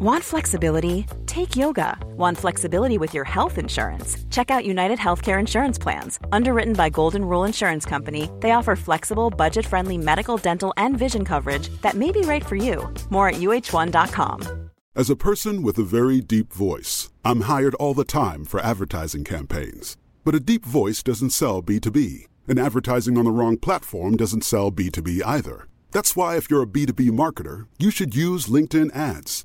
Want 0.00 0.22
flexibility? 0.22 1.06
Take 1.26 1.56
yoga. 1.56 1.98
Want 2.16 2.38
flexibility 2.38 2.98
with 2.98 3.12
your 3.12 3.24
health 3.24 3.58
insurance? 3.58 4.16
Check 4.30 4.48
out 4.48 4.64
United 4.64 4.96
Healthcare 4.96 5.40
Insurance 5.40 5.76
Plans. 5.76 6.20
Underwritten 6.30 6.74
by 6.74 6.88
Golden 6.88 7.24
Rule 7.24 7.42
Insurance 7.42 7.84
Company, 7.84 8.30
they 8.38 8.52
offer 8.52 8.76
flexible, 8.76 9.28
budget 9.28 9.66
friendly 9.66 9.98
medical, 9.98 10.36
dental, 10.36 10.72
and 10.76 10.96
vision 10.96 11.24
coverage 11.24 11.68
that 11.82 11.94
may 11.96 12.12
be 12.12 12.20
right 12.20 12.46
for 12.46 12.54
you. 12.54 12.88
More 13.10 13.30
at 13.30 13.40
uh1.com. 13.40 14.70
As 14.94 15.10
a 15.10 15.16
person 15.16 15.64
with 15.64 15.78
a 15.78 15.82
very 15.82 16.20
deep 16.20 16.52
voice, 16.52 17.10
I'm 17.24 17.40
hired 17.42 17.74
all 17.74 17.92
the 17.92 18.04
time 18.04 18.44
for 18.44 18.60
advertising 18.60 19.24
campaigns. 19.24 19.96
But 20.22 20.36
a 20.36 20.40
deep 20.40 20.64
voice 20.64 21.02
doesn't 21.02 21.30
sell 21.30 21.60
B2B, 21.60 22.28
and 22.46 22.60
advertising 22.60 23.18
on 23.18 23.24
the 23.24 23.32
wrong 23.32 23.56
platform 23.56 24.16
doesn't 24.16 24.44
sell 24.44 24.70
B2B 24.70 25.22
either. 25.26 25.66
That's 25.90 26.14
why, 26.14 26.36
if 26.36 26.48
you're 26.48 26.62
a 26.62 26.66
B2B 26.66 27.10
marketer, 27.10 27.66
you 27.80 27.90
should 27.90 28.14
use 28.14 28.46
LinkedIn 28.46 28.94
ads. 28.94 29.44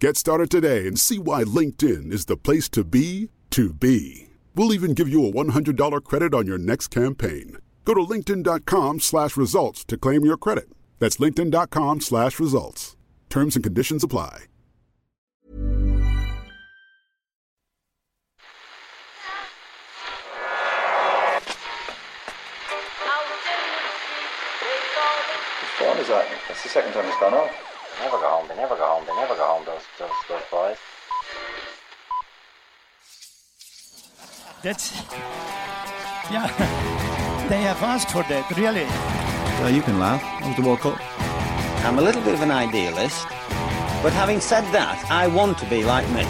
Get 0.00 0.16
started 0.16 0.48
today 0.48 0.86
and 0.86 0.96
see 0.96 1.18
why 1.18 1.42
LinkedIn 1.42 2.12
is 2.12 2.26
the 2.26 2.36
place 2.36 2.68
to 2.68 2.84
be 2.84 3.30
to 3.50 3.72
be. 3.72 4.28
We'll 4.54 4.72
even 4.72 4.94
give 4.94 5.08
you 5.08 5.26
a 5.26 5.32
$100 5.32 6.04
credit 6.04 6.32
on 6.32 6.46
your 6.46 6.56
next 6.56 6.88
campaign. 6.88 7.58
Go 7.84 7.94
to 7.94 8.02
linkedin.com 8.02 9.00
slash 9.00 9.36
results 9.36 9.84
to 9.86 9.96
claim 9.96 10.24
your 10.24 10.36
credit. 10.36 10.68
That's 11.00 11.16
linkedin.com 11.16 12.00
slash 12.00 12.38
results. 12.38 12.96
Terms 13.28 13.56
and 13.56 13.64
conditions 13.64 14.04
apply. 14.04 14.44
Which 25.60 25.88
one 25.88 25.98
is 25.98 26.06
that? 26.06 26.28
That's 26.46 26.62
the 26.62 26.68
second 26.68 26.92
time 26.92 27.06
it's 27.06 27.18
gone 27.18 27.34
off. 27.34 27.50
They 27.98 28.04
never 28.04 28.18
go 28.18 28.28
home. 28.28 28.46
They 28.48 28.54
never 28.54 28.76
go 28.76 28.86
home. 28.86 29.04
They 29.06 29.14
never 29.16 29.34
go 29.34 29.44
home. 29.58 29.66
Those 29.66 29.82
those 29.98 30.10
those 30.28 30.42
boys. 30.50 30.76
That's 34.62 34.92
yeah. 36.30 36.84
They 37.48 37.62
have 37.62 37.82
asked 37.82 38.10
for 38.10 38.22
that, 38.24 38.44
really. 38.58 38.84
Well, 39.62 39.72
you 39.72 39.80
can 39.80 39.98
laugh. 39.98 40.20
It 40.44 40.48
was 40.48 40.56
the 40.56 40.62
World 40.68 40.80
Cup. 40.80 41.00
I'm 41.86 41.98
a 41.98 42.02
little 42.02 42.20
bit 42.20 42.34
of 42.34 42.42
an 42.42 42.50
idealist, 42.50 43.24
but 44.04 44.12
having 44.12 44.38
said 44.38 44.68
that, 44.76 45.00
I 45.08 45.28
want 45.28 45.56
to 45.64 45.66
be 45.70 45.82
like 45.82 46.04
me. 46.10 46.28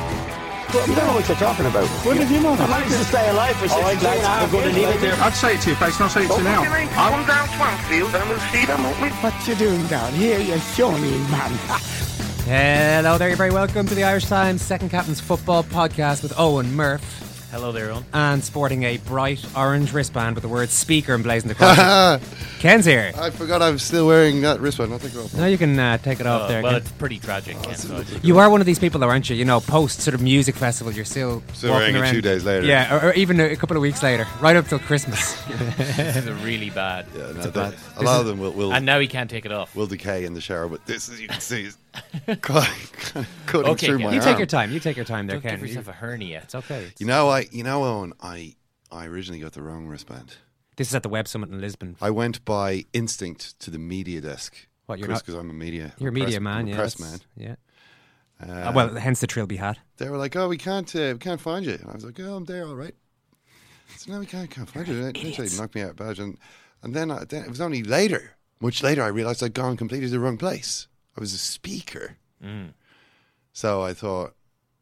You 0.87 0.95
don't 0.95 1.11
know 1.11 1.19
what 1.19 1.27
you're 1.27 1.43
talking 1.43 1.67
about. 1.67 1.89
What 2.07 2.17
did 2.19 2.31
you 2.31 2.39
know? 2.39 2.53
I 2.55 2.69
managed 2.71 2.95
to 2.95 3.05
stay 3.11 3.29
alive 3.31 3.57
for 3.57 3.67
62 3.67 4.07
and 4.07 4.23
a 4.23 4.29
half 4.29 4.53
We're 4.53 4.63
going 4.63 4.75
to 4.75 4.81
years. 4.81 4.95
leave 4.95 4.95
it 4.95 5.01
there. 5.11 5.19
I'd 5.19 5.35
say 5.35 5.55
it 5.57 5.61
to 5.63 5.71
your 5.75 5.79
face, 5.83 5.97
and 5.99 6.05
I'll 6.05 6.15
say 6.15 6.23
it 6.23 6.31
to 6.31 6.39
you 6.39 6.45
now. 6.45 6.63
Come 6.63 7.27
down 7.27 7.49
Swansfield 7.59 8.15
and 8.15 8.29
we'll 8.31 8.47
see 8.55 8.65
them, 8.65 8.85
won't 8.85 9.03
we? 9.03 9.09
What 9.19 9.35
you 9.49 9.57
doing 9.57 9.85
down 9.89 10.13
here, 10.13 10.39
you 10.39 10.59
shawny 10.79 11.19
man? 11.35 11.59
Hello 12.49 13.19
there, 13.19 13.29
you're 13.29 13.37
very 13.37 13.51
welcome 13.51 13.87
to 13.87 13.95
the 13.95 14.05
Irish 14.05 14.25
Times 14.25 14.63
Second 14.63 14.89
Captain's 14.89 15.21
Football 15.21 15.65
Podcast 15.65 16.23
with 16.23 16.33
Eoin 16.33 16.71
Murph. 16.71 17.49
Hello 17.51 17.73
there, 17.73 17.89
Eoin. 17.89 18.05
And 18.15 18.43
sporting 18.43 18.85
a 18.85 18.97
bright 18.97 19.45
orange 19.55 19.93
wristband 19.93 20.35
with 20.35 20.41
the 20.41 20.49
word 20.49 20.71
speaker 20.71 21.13
emblazoned 21.13 21.53
across 21.53 21.77
it. 22.23 22.23
Ken's 22.59 22.85
here. 22.85 23.13
I 23.17 23.31
forgot 23.31 23.63
I'm 23.63 23.79
still 23.79 24.07
wearing 24.09 24.41
that 24.41 24.59
wristband. 24.61 24.93
I'll 24.93 24.99
take 24.99 25.15
it 25.15 25.19
off. 25.19 25.33
Now 25.35 25.47
you 25.47 25.57
can 25.57 25.79
uh, 25.79 25.97
take 25.99 26.19
it 26.19 26.27
off 26.27 26.43
Oh, 26.43 26.49
there. 26.49 26.63
well, 26.63 26.73
Ken. 26.73 26.81
it's 26.83 26.91
pretty 26.93 27.19
tragic, 27.21 27.61
Ken. 27.63 27.77
so 27.77 28.03
You 28.23 28.39
are 28.39 28.51
one 28.51 28.61
of 28.61 28.67
these 28.67 28.81
people, 28.81 28.99
though, 28.99 29.09
aren't 29.09 29.31
you? 29.31 29.37
You 29.37 29.45
know, 29.45 29.61
post 29.61 30.01
sort 30.01 30.15
of 30.15 30.21
music 30.23 30.57
festival, 30.57 30.93
you're 30.93 31.05
still 31.05 31.43
Still 31.53 31.71
walking 31.71 31.81
wearing 31.93 31.95
it 31.95 32.01
around. 32.01 32.15
two 32.15 32.21
days 32.21 32.45
later. 32.45 32.67
Yeah, 32.67 32.95
or, 32.97 33.09
or 33.11 33.13
even 33.15 33.39
a 33.39 33.55
couple 33.55 33.77
of 33.77 33.81
weeks 33.81 34.03
later, 34.03 34.27
right 34.41 34.57
up 34.57 34.67
till 34.67 34.81
Christmas. 34.81 35.41
this 35.87 36.17
is 36.17 36.29
really 36.45 36.71
bad. 36.71 37.07
Yeah, 37.17 37.23
no, 37.23 37.29
a 37.29 37.33
they- 37.35 37.51
bad- 37.51 37.75
a 37.97 38.03
lot 38.03 38.21
of 38.21 38.27
them 38.27 38.41
will, 38.41 38.53
will, 38.53 38.73
And 38.73 38.85
now 38.85 38.99
he 38.99 39.07
can't 39.07 39.31
take 39.31 39.47
it 39.47 39.53
off. 39.53 39.77
will 39.77 39.87
decay 39.87 40.25
in 40.25 40.35
the 40.35 40.41
shower, 40.41 40.67
but 40.69 40.85
this, 40.85 41.09
as 41.09 41.21
you 41.21 41.29
can 41.29 41.41
see, 41.41 41.65
is 41.65 41.77
cut- 42.41 42.69
cutting 43.47 43.71
Okay, 43.73 43.87
through 43.87 43.99
Ken. 43.99 44.07
my 44.09 44.13
you 44.15 44.19
arm. 44.21 44.25
take 44.29 44.39
your 44.39 44.47
time. 44.47 44.73
You 44.73 44.81
take 44.81 44.97
your 44.97 45.05
time 45.05 45.29
there, 45.29 45.37
Don't 45.37 45.43
Ken. 45.51 45.61
give 45.61 45.69
yourself 45.69 45.87
a 45.89 45.93
hernia. 45.93 46.41
It's 46.43 46.55
okay. 46.57 46.79
It's- 46.79 46.95
You 47.01 47.07
know, 47.07 47.29
I, 47.29 47.47
you 47.53 47.63
know, 47.63 47.83
Eoin, 47.83 48.13
I, 48.21 48.57
I 48.91 49.07
originally 49.07 49.41
got 49.41 49.53
the 49.53 49.63
wrong 49.63 49.87
wristband. 49.87 50.37
This 50.79 50.89
is 50.89 50.95
at 50.95 51.03
the 51.03 51.09
Web 51.09 51.27
Summit 51.27 51.51
in 51.51 51.61
Lisbon. 51.61 51.97
I 52.01 52.11
went 52.11 52.45
by 52.45 52.85
instinct 52.93 53.59
to 53.61 53.71
the 53.71 53.79
media 53.79 54.21
desk. 54.21 54.69
What, 54.87 54.99
you're 54.99 55.09
because 55.09 55.35
I'm 55.35 55.51
a 55.51 55.53
media. 55.53 55.93
You're 55.99 56.11
a 56.11 56.13
media 56.13 56.41
press, 56.41 56.41
man, 56.41 56.57
I'm 56.57 56.67
yeah. 56.69 56.77
press 56.77 56.99
man. 57.01 57.21
Yeah. 57.37 57.57
Uh, 58.41 58.53
Uh, 58.53 58.73
well, 58.75 58.95
hence 58.95 59.21
the 59.21 59.27
trilby 59.27 59.57
hat. 59.57 59.79
they 59.97 60.09
were 60.09 60.17
like, 60.17 60.37
"Oh, 60.37 60.49
we 60.49 60.57
can't, 60.57 60.95
uh, 60.95 61.11
we 61.13 61.19
can't 61.19 61.41
find 61.41 61.67
you." 61.67 61.73
And 61.73 61.91
I 61.91 61.95
was 61.95 62.05
like, 62.05 62.19
"Oh, 62.21 62.37
I'm 62.37 62.45
there, 62.45 62.65
all 62.65 62.77
right." 62.77 62.95
So 63.97 64.13
now 64.13 64.21
we 64.21 64.27
can't, 64.27 64.49
can't 64.49 64.71
find 64.71 64.87
you. 64.87 65.13
They 65.13 65.31
they 65.33 65.57
knocked 65.57 65.75
me 65.75 65.83
out 65.83 65.91
of 65.91 65.97
badge, 65.97 66.21
and 66.21 66.39
and 66.83 66.95
then, 66.95 67.11
I, 67.11 67.25
then 67.25 67.43
it 67.43 67.51
was 67.51 67.61
only 67.61 67.83
later, 67.83 68.37
much 68.61 68.83
later, 68.83 69.03
I 69.03 69.09
realised 69.09 69.43
I'd 69.43 69.55
gone 69.55 69.77
completely 69.77 70.07
to 70.07 70.13
the 70.13 70.21
wrong 70.21 70.39
place. 70.39 70.87
I 71.17 71.21
was 71.21 71.35
a 71.35 71.39
speaker, 71.39 72.17
so 73.53 73.83
I 73.83 73.93
thought, 73.93 74.37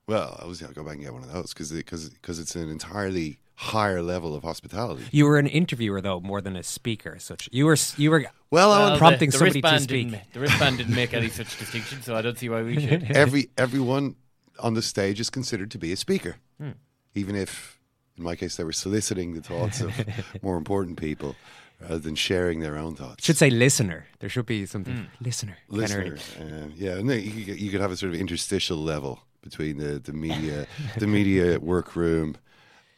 well, 0.07 0.39
I 0.43 0.47
was 0.47 0.61
going 0.61 0.73
to 0.73 0.79
go 0.79 0.85
back 0.85 0.95
and 0.95 1.03
get 1.03 1.15
one 1.15 1.23
of 1.23 1.33
those 1.33 1.55
because 1.55 1.73
because 1.73 2.11
because 2.11 2.39
it's 2.39 2.55
an 2.55 2.69
entirely 2.69 3.41
higher 3.57 4.03
level 4.03 4.35
of 4.35 4.43
hospitality. 4.43 5.05
You 5.11 5.25
were 5.27 5.39
an 5.39 5.47
interviewer, 5.47 6.01
though, 6.01 6.21
more 6.21 6.41
than 6.41 6.57
a 6.57 6.63
speaker. 6.63 7.15
as 7.17 7.25
Such 7.25 7.49
you 7.53 7.67
were. 7.67 7.77
You 7.97 8.11
were. 8.11 8.21
Well, 8.51 8.71
Well, 8.71 8.91
Eoin, 8.91 8.93
the- 8.95 8.99
prompting 8.99 9.31
the 9.31 9.39
somebody 9.39 9.61
to 9.63 9.81
speak. 9.81 10.11
Didn't, 10.11 10.33
the 10.33 10.41
wristband 10.41 10.79
didn't 10.79 10.95
make 10.95 11.13
any 11.15 11.29
such 11.29 11.59
distinction, 11.59 12.03
so 12.03 12.15
I 12.15 12.23
don't 12.23 12.39
see 12.39 12.49
why 12.49 12.63
we 12.63 12.81
should. 12.87 13.05
every 13.11 13.49
everyone 13.59 14.17
on 14.61 14.75
the 14.75 14.83
stage 14.83 15.21
is 15.21 15.31
considered 15.31 15.71
to 15.73 15.79
be 15.79 15.93
a 15.93 15.97
speaker, 15.97 16.37
Hmm. 16.59 16.71
even 17.15 17.35
if, 17.37 17.79
in 18.17 18.23
my 18.25 18.37
case, 18.37 18.57
they 18.57 18.65
were 18.65 18.73
soliciting 18.73 19.35
the 19.35 19.43
thoughts 19.43 19.81
of 19.81 19.93
more 20.43 20.57
important 20.57 20.99
people 20.99 21.35
rather 21.81 21.99
than 21.99 22.15
sharing 22.15 22.61
their 22.61 22.79
own 22.79 22.95
thoughts. 22.95 23.23
Should 23.25 23.37
say 23.37 23.51
listener. 23.51 24.07
There 24.21 24.31
should 24.31 24.47
be 24.47 24.65
something. 24.67 24.97
Hmm. 24.97 25.25
Listener. 25.25 25.57
Listener, 25.69 26.17
uh, 26.41 26.69
yeah, 26.77 26.93
and 26.99 27.09
then 27.11 27.23
you 27.23 27.45
could, 27.45 27.61
you 27.61 27.71
could 27.71 27.81
have 27.81 27.91
a 27.93 27.97
sort 27.97 28.15
of 28.15 28.21
interstitial 28.21 28.79
level 28.79 29.21
between 29.43 29.79
the 29.79 29.99
the 29.99 30.13
media 30.13 30.67
the 30.99 31.07
media 31.07 31.59
workroom. 31.59 32.37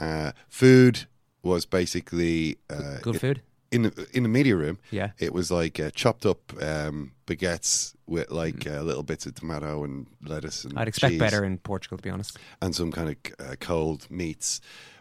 Uh, 0.00 0.32
food 0.48 1.06
was 1.42 1.66
basically 1.66 2.59
uh, 2.70 2.98
Good 3.03 3.20
food. 3.20 3.42
in 3.70 3.82
the 3.82 4.06
in 4.12 4.22
the 4.22 4.28
media 4.28 4.56
room. 4.56 4.78
Yeah. 4.91 5.10
it 5.19 5.32
was 5.32 5.50
like 5.50 5.78
uh, 5.81 5.91
chopped 5.94 6.25
up 6.26 6.53
um, 6.62 7.12
baguettes 7.26 7.94
with 8.06 8.31
like 8.31 8.66
uh, 8.66 8.81
little 8.82 9.03
bits 9.03 9.26
of 9.26 9.34
tomato 9.34 9.84
and 9.84 10.06
lettuce 10.25 10.64
and 10.64 10.75
Mm. 10.75 10.81
I'd 10.81 10.88
expect 10.88 11.12
cheese 11.12 11.20
better 11.20 11.44
in 11.44 11.59
Portugal, 11.59 11.97
to 11.98 12.03
be 12.03 12.10
honest. 12.10 12.38
and 12.62 12.75
some 12.75 12.91
kind 12.92 13.09
of 13.10 13.16
uh, 13.47 13.54
cold 13.60 14.06
meats. 14.10 14.60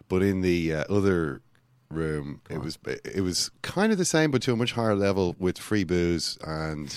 But 0.10 0.24
in 0.24 0.42
the 0.42 0.74
uh, 0.74 0.84
other 0.90 1.42
room, 1.90 2.42
it 2.50 2.60
was 2.62 2.78
it 3.06 3.22
was 3.22 3.52
kind 3.62 3.92
of 3.92 3.98
the 3.98 4.06
same, 4.06 4.32
but 4.32 4.42
to 4.44 4.52
a 4.54 4.56
much 4.56 4.74
higher 4.74 4.96
level 4.96 5.36
with 5.40 5.58
free 5.58 5.84
booze 5.84 6.38
and 6.46 6.96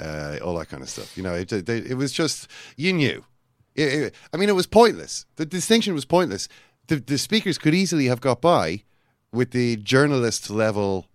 uh, 0.00 0.38
all 0.44 0.56
that 0.58 0.68
kind 0.68 0.82
of 0.82 0.88
stuff. 0.88 1.16
You 1.16 1.22
know, 1.22 1.34
it, 1.34 1.52
it, 1.52 1.68
it 1.68 1.94
was 1.96 2.12
just 2.12 2.48
you 2.76 2.92
knew. 2.92 3.24
It- 3.74 4.14
I 4.32 4.36
mean, 4.36 4.48
it 4.48 4.54
was 4.56 4.66
pointless. 4.66 5.24
The 5.36 5.46
distinction 5.46 5.94
was 5.94 6.04
pointless. 6.04 6.48
The, 6.88 6.96
the 6.96 7.18
speakers 7.18 7.56
could 7.58 7.74
easily 7.74 8.06
have 8.06 8.20
got 8.20 8.40
by 8.40 8.82
with 9.32 9.50
the 9.52 9.76
journalist 9.76 10.50
level 10.50 11.06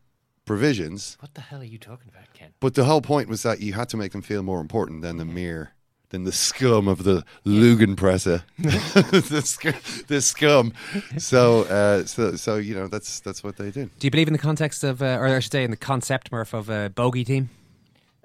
provisions, 0.45 1.17
What 1.19 1.34
the 1.35 1.41
hell 1.41 1.61
are 1.61 1.66
you 1.66 1.78
talking 1.78 2.09
about, 2.13 2.34
Ken? 2.34 2.51
but 2.59 2.73
the 2.75 2.84
whole 2.85 3.01
point 3.01 3.28
was 3.29 3.44
that 3.44 3.59
you 3.61 3.73
had 3.73 3.89
to 3.89 3.97
make 3.97 4.11
them 4.11 4.22
feel 4.22 4.44
more 4.44 4.59
important 4.61 5.01
than 5.01 5.17
the 5.17 5.25
mere. 5.25 5.72
Than 6.09 6.25
the 6.25 6.31
scum 6.31 6.88
of 6.88 7.03
the 7.06 7.23
Lugenpresse, 7.44 8.43
the, 8.59 9.41
sc- 9.43 10.05
the 10.08 10.22
scum. 10.22 10.72
So, 11.17 11.64
uh, 11.64 12.05
so, 12.05 12.35
so 12.35 12.58
you 12.58 12.76
know 12.76 12.85
that's 12.87 13.19
that's 13.22 13.43
what 13.43 13.58
they 13.58 13.72
did. 13.72 13.90
Do 13.97 14.05
you 14.05 14.11
believe 14.11 14.28
in 14.28 14.34
the 14.34 14.37
context 14.40 14.84
of, 14.84 15.02
uh, 15.02 15.17
or 15.19 15.26
I 15.26 15.40
should 15.40 15.52
say, 15.52 15.64
in 15.64 15.72
the 15.72 15.76
concept, 15.78 16.31
Murph, 16.31 16.53
of 16.53 16.69
a 16.69 16.91
bogey 16.91 17.23
team? 17.26 17.49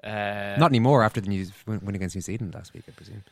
Uh, 0.03 0.55
Not 0.59 0.69
anymore 0.69 1.01
after 1.03 1.19
the 1.19 1.29
news 1.29 1.51
win 1.65 1.79
win 1.83 1.95
against 1.95 2.15
New 2.15 2.21
Zealand 2.21 2.53
last 2.53 2.75
week, 2.75 2.83
I 2.87 2.91
presume. 2.91 3.23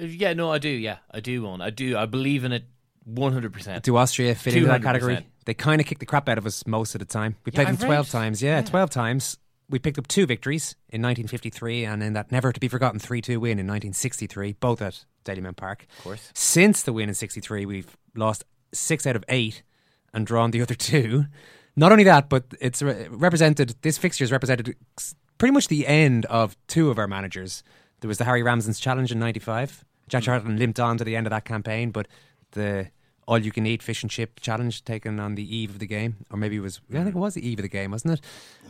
uh, 0.00 0.04
yeah, 0.06 0.32
no, 0.32 0.50
I 0.50 0.56
do. 0.58 0.70
Yeah, 0.70 0.98
I 1.10 1.20
do, 1.20 1.42
Eoin. 1.42 1.60
I 1.62 1.68
do. 1.68 1.98
I 1.98 2.06
believe 2.06 2.44
in 2.44 2.52
it 2.52 2.64
100%. 3.08 3.82
Do 3.82 3.96
Austria 3.96 4.34
fit 4.34 4.54
into 4.54 4.68
that 4.68 4.80
200%. 4.80 4.84
category? 4.84 5.26
They 5.44 5.54
kind 5.54 5.80
of 5.80 5.86
kick 5.86 5.98
the 5.98 6.06
crap 6.06 6.28
out 6.28 6.38
of 6.38 6.46
us 6.46 6.66
most 6.66 6.94
of 6.94 6.98
the 6.98 7.04
time. 7.04 7.36
We 7.44 7.52
Yeah, 7.52 7.64
played 7.64 7.68
them 7.68 7.76
12 7.88 8.06
read- 8.06 8.10
times. 8.10 8.42
Yeah, 8.42 8.56
yeah. 8.58 8.62
12 8.62 8.90
times. 8.90 9.38
We 9.70 9.78
picked 9.78 9.98
up 9.98 10.08
two 10.08 10.26
victories 10.26 10.76
in 10.88 11.02
1953 11.02 11.84
and 11.84 12.02
in 12.02 12.12
that 12.14 12.32
never 12.32 12.52
to 12.52 12.60
be 12.60 12.68
forgotten 12.68 12.98
3 12.98 13.20
2 13.20 13.38
win 13.40 13.58
in 13.58 13.66
1963, 13.66 14.54
both 14.54 14.80
at 14.80 15.04
Dalymount 15.24 15.56
Park. 15.56 15.86
Of 15.98 16.04
course. 16.04 16.30
Since 16.34 16.82
the 16.82 16.92
win 16.92 17.08
in 17.08 17.14
63, 17.14 17.66
we've 17.66 17.96
lost 18.14 18.44
six 18.72 19.06
out 19.06 19.16
of 19.16 19.24
eight 19.28 19.62
and 20.14 20.26
drawn 20.26 20.50
the 20.50 20.62
other 20.62 20.74
two. 20.74 21.26
Not 21.76 21.92
only 21.92 22.04
that, 22.04 22.28
but 22.28 22.44
it's 22.60 22.82
re- 22.82 23.08
represented, 23.10 23.74
this 23.82 23.98
fixture 23.98 24.24
has 24.24 24.32
represented 24.32 24.74
pretty 25.36 25.52
much 25.52 25.68
the 25.68 25.86
end 25.86 26.24
of 26.26 26.56
two 26.66 26.90
of 26.90 26.98
our 26.98 27.06
managers. 27.06 27.62
There 28.00 28.08
was 28.08 28.18
the 28.18 28.24
Harry 28.24 28.42
Ramsden's 28.42 28.80
challenge 28.80 29.12
in 29.12 29.18
95 29.18 29.84
Jack 30.08 30.22
hmm. 30.22 30.26
Charlton 30.26 30.56
limped 30.56 30.80
on 30.80 30.98
to 30.98 31.04
the 31.04 31.16
end 31.16 31.26
of 31.26 31.30
that 31.30 31.44
campaign, 31.44 31.90
but 31.90 32.08
the 32.52 32.88
all 33.28 33.38
you 33.38 33.52
can 33.52 33.66
eat 33.66 33.82
fish 33.82 34.02
and 34.02 34.10
chip 34.10 34.40
challenge 34.40 34.82
taken 34.84 35.20
on 35.20 35.34
the 35.34 35.56
eve 35.56 35.70
of 35.70 35.78
the 35.78 35.86
game, 35.86 36.16
or 36.30 36.38
maybe 36.38 36.56
it 36.56 36.60
was. 36.60 36.80
I 36.90 36.94
think 37.04 37.14
it 37.14 37.18
was 37.18 37.34
the 37.34 37.46
eve 37.46 37.58
of 37.58 37.62
the 37.62 37.68
game, 37.68 37.90
wasn't 37.90 38.14
it? 38.14 38.20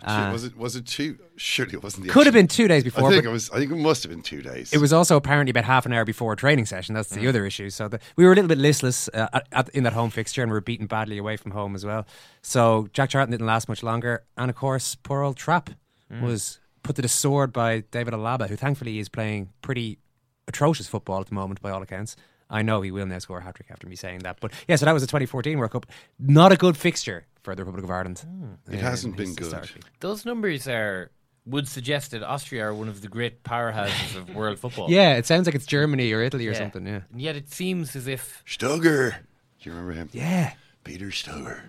Uh, 0.03 0.31
was 0.33 0.45
it 0.45 0.57
was 0.57 0.75
it 0.77 0.85
two? 0.87 1.17
Surely 1.37 1.75
it 1.75 1.83
wasn't. 1.83 2.07
The 2.07 2.13
could 2.13 2.27
have 2.27 2.35
been 2.35 2.49
two 2.49 2.67
days 2.69 2.83
before. 2.85 3.09
I 3.09 3.13
think 3.13 3.25
it 3.25 3.29
was. 3.31 3.51
I 3.51 3.59
think 3.59 3.71
it 3.71 3.77
must 3.77 4.03
have 4.03 4.11
been 4.11 4.23
two 4.23 4.43
days. 4.43 4.73
It 4.73 4.79
was 4.79 4.93
also 4.93 5.17
apparently 5.17 5.51
about 5.51 5.65
half 5.65 5.87
an 5.87 5.93
hour 5.93 6.05
before 6.05 6.33
a 6.33 6.37
training 6.37 6.67
session. 6.67 6.95
That's 6.95 7.09
the 7.11 7.21
Mm. 7.21 7.29
other 7.29 7.47
issue. 7.47 7.71
So 7.71 7.89
the, 7.89 8.01
we 8.17 8.25
were 8.25 8.33
a 8.33 8.35
little 8.35 8.49
bit 8.49 8.59
listless 8.59 9.09
uh, 9.15 9.29
at, 9.33 9.47
at, 9.53 9.69
in 9.71 9.85
that 9.85 9.93
home 9.93 10.11
fixture, 10.11 10.43
and 10.43 10.51
we 10.51 10.57
were 10.57 10.61
beaten 10.61 10.87
badly 10.87 11.19
away 11.19 11.37
from 11.37 11.53
home 11.53 11.75
as 11.77 11.85
well. 11.87 12.07
So 12.43 12.89
Jack 12.93 13.11
Charlton 13.11 13.31
didn't 13.31 13.47
last 13.47 13.69
much 13.69 13.83
longer, 13.83 14.25
and 14.37 14.51
of 14.51 14.57
course, 14.57 14.97
poor 14.97 15.23
old 15.23 15.37
Trap 15.37 15.71
Mm. 16.13 16.23
was 16.23 16.59
put 16.83 16.97
to 16.97 17.03
the 17.03 17.09
sword 17.09 17.53
by 17.53 17.81
David 17.91 18.15
Alaba, 18.15 18.49
who 18.49 18.57
thankfully 18.57 18.99
is 18.99 19.09
playing 19.11 19.51
pretty 19.63 19.99
atrocious 20.47 20.89
football 20.89 21.21
at 21.21 21.27
the 21.29 21.35
moment, 21.35 21.61
by 21.61 21.71
all 21.71 21.83
accounts. 21.83 22.17
I 22.51 22.63
know 22.63 22.81
he 22.81 22.91
will 22.91 23.07
now 23.07 23.19
score 23.19 23.39
a 23.39 23.43
hat 23.43 23.57
trick 23.57 23.71
after 23.71 23.87
me 23.87 23.97
saying 23.97 24.21
that. 24.21 24.39
But 24.41 24.53
yeah, 24.67 24.77
so 24.77 24.87
that 24.87 24.93
was 24.93 25.03
the 25.03 25.07
2014 25.07 25.59
World 25.59 25.73
Cup. 25.73 25.87
Not 26.19 26.51
a 26.53 26.57
good 26.57 26.77
fixture 26.77 27.27
for 27.43 27.55
the 27.55 27.63
Republic 27.63 27.85
of 27.85 27.91
Ireland. 27.91 28.25
It 28.71 28.75
um, 28.77 28.81
hasn't 28.81 29.17
been 29.17 29.35
good. 29.35 29.45
historically. 29.53 29.83
Those 30.01 30.25
numbers 30.25 30.67
are 30.67 31.11
would 31.47 31.67
suggest 31.69 32.11
that 32.11 32.23
Austria 32.23 32.67
are 32.67 32.75
one 32.75 32.89
of 32.89 33.01
the 33.01 33.09
great 33.09 33.43
powerhouses 33.43 34.17
of 34.17 34.35
world 34.35 34.59
football. 34.61 34.91
Yeah, 34.91 35.15
it 35.17 35.25
sounds 35.27 35.47
like 35.47 35.55
it's 35.55 35.65
Germany 35.67 36.13
or 36.13 36.21
Italy 36.23 36.47
or 36.47 36.53
Yeah. 36.53 36.59
something. 36.59 36.87
Yeah. 36.87 37.01
And 37.11 37.21
yet 37.23 37.37
it 37.37 37.51
seems 37.51 37.97
as 37.97 38.07
if 38.07 38.43
Stöger. 38.47 39.13
Do 39.13 39.71
you 39.71 39.73
remember 39.73 39.93
him? 39.93 40.11
Yeah. 40.13 40.53
Peter 40.85 41.07
Stöger. 41.07 41.61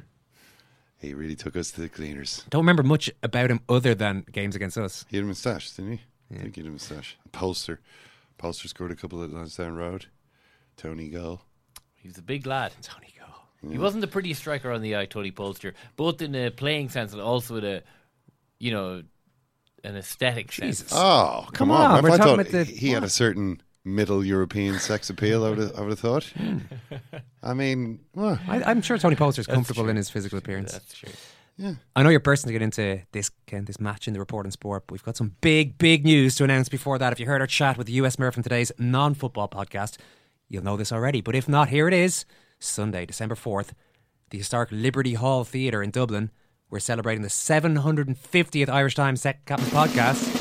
He 0.98 1.14
really 1.14 1.36
took 1.36 1.56
us 1.56 1.72
to 1.72 1.82
the 1.82 1.88
cleaners. 1.90 2.44
Don't 2.50 2.62
remember 2.62 2.84
much 2.84 3.10
about 3.24 3.50
him 3.50 3.62
other 3.70 3.96
than 3.96 4.26
games 4.32 4.54
against 4.56 4.78
us. 4.78 5.06
He 5.10 5.16
had 5.16 5.24
a 5.24 5.28
moustache, 5.28 5.72
didn't 5.72 5.94
he? 5.94 6.02
I 6.36 6.42
think 6.42 6.56
he 6.56 6.62
had 6.62 6.68
a 6.68 6.72
moustache. 6.72 7.18
A 7.26 7.30
Polster. 7.30 7.78
Polster 8.38 8.68
scored 8.68 8.92
a 8.92 8.96
couple 8.96 9.24
of 9.24 9.32
times 9.32 9.56
down 9.56 9.76
road. 9.76 10.08
Tony 10.80 11.10
Gull. 11.10 11.42
he 11.96 12.08
was 12.08 12.18
a 12.18 12.22
big 12.22 12.46
lad. 12.46 12.72
Tony 12.82 13.14
Go. 13.18 13.70
He 13.70 13.78
wasn't 13.78 14.02
the 14.02 14.08
prettiest 14.08 14.40
striker 14.40 14.72
on 14.72 14.82
the 14.82 14.96
eye, 14.96 15.06
Toni 15.06 15.32
Polster, 15.32 15.74
both 15.98 16.22
in 16.22 16.34
a 16.34 16.50
playing 16.50 16.90
sense 16.90 17.12
and 17.14 17.22
also 17.22 17.58
in 17.58 17.66
a, 17.66 17.82
you 18.60 18.72
know, 18.72 19.04
an 19.84 19.96
aesthetic 19.98 20.52
sense. 20.52 20.80
Jesus. 20.80 20.94
Oh, 20.96 21.44
come, 21.48 21.70
Come 21.70 21.72
on. 21.72 21.92
on, 21.92 22.04
we're 22.04 22.12
I 22.12 22.18
talking 22.18 22.24
thought 22.38 22.40
about 22.40 22.52
the- 22.52 22.64
he 22.64 22.90
had 22.92 23.04
a 23.04 23.10
certain 23.10 23.62
middle 23.84 24.26
European 24.26 24.80
sex 24.80 25.10
appeal, 25.10 25.44
I 25.46 25.50
would 25.50 25.58
have, 25.58 25.76
I 25.78 25.82
would 25.82 25.90
have 25.90 26.00
thought. 26.00 26.24
Hmm. 26.26 26.58
I 27.44 27.54
mean, 27.54 28.00
well, 28.16 28.40
I, 28.48 28.64
I'm 28.64 28.82
sure 28.82 28.98
Toni 28.98 29.16
Polster's 29.18 29.48
comfortable 29.48 29.90
in 29.90 29.96
his 29.98 30.10
physical 30.10 30.38
appearance. 30.38 30.72
That's 30.74 30.94
true. 30.94 31.12
I 31.94 32.04
know 32.04 32.10
you're 32.10 32.22
person 32.22 32.48
to 32.48 32.54
get 32.54 32.62
into 32.62 33.02
this 33.12 33.30
Ken, 33.46 33.66
this 33.66 33.82
match 33.82 34.08
in 34.08 34.14
the 34.14 34.20
report 34.20 34.46
and 34.46 34.54
sport, 34.54 34.84
but 34.88 34.94
we've 34.94 35.04
got 35.04 35.18
some 35.18 35.36
big, 35.42 35.78
big 35.78 36.06
news 36.06 36.36
to 36.36 36.46
announce 36.46 36.70
before 36.70 36.98
that. 37.00 37.12
If 37.12 37.20
you 37.20 37.26
heard 37.26 37.42
our 37.42 37.48
chat 37.48 37.78
with 37.78 37.88
the 37.88 37.94
US 37.94 38.18
Murph 38.18 38.34
from 38.34 38.44
today's 38.44 38.72
non-football 38.78 39.50
podcast, 39.50 39.98
you'll 40.50 40.64
know 40.64 40.76
this 40.78 40.92
already. 40.92 41.22
But 41.22 41.36
if 41.36 41.48
not, 41.48 41.70
here 41.70 41.88
it 41.88 41.94
is. 41.94 42.26
Sunday, 42.60 43.06
December 43.06 43.36
4th, 43.36 43.70
the 44.32 44.38
historic 44.38 44.70
Liberty 44.72 45.14
Hall 45.14 45.44
Theatre 45.46 45.82
in 45.82 45.92
Dublin. 45.92 46.32
We're 46.70 46.80
celebrating 46.80 47.22
the 47.24 47.30
750th 47.30 48.70
Irish 48.70 48.96
Times 48.96 49.22
Set 49.22 49.46
Captain 49.46 49.70
podcast 49.70 50.36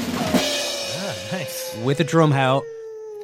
Nice. 1.32 1.76
with 1.84 2.00
a 2.00 2.04
drum 2.04 2.30
howl. 2.32 2.62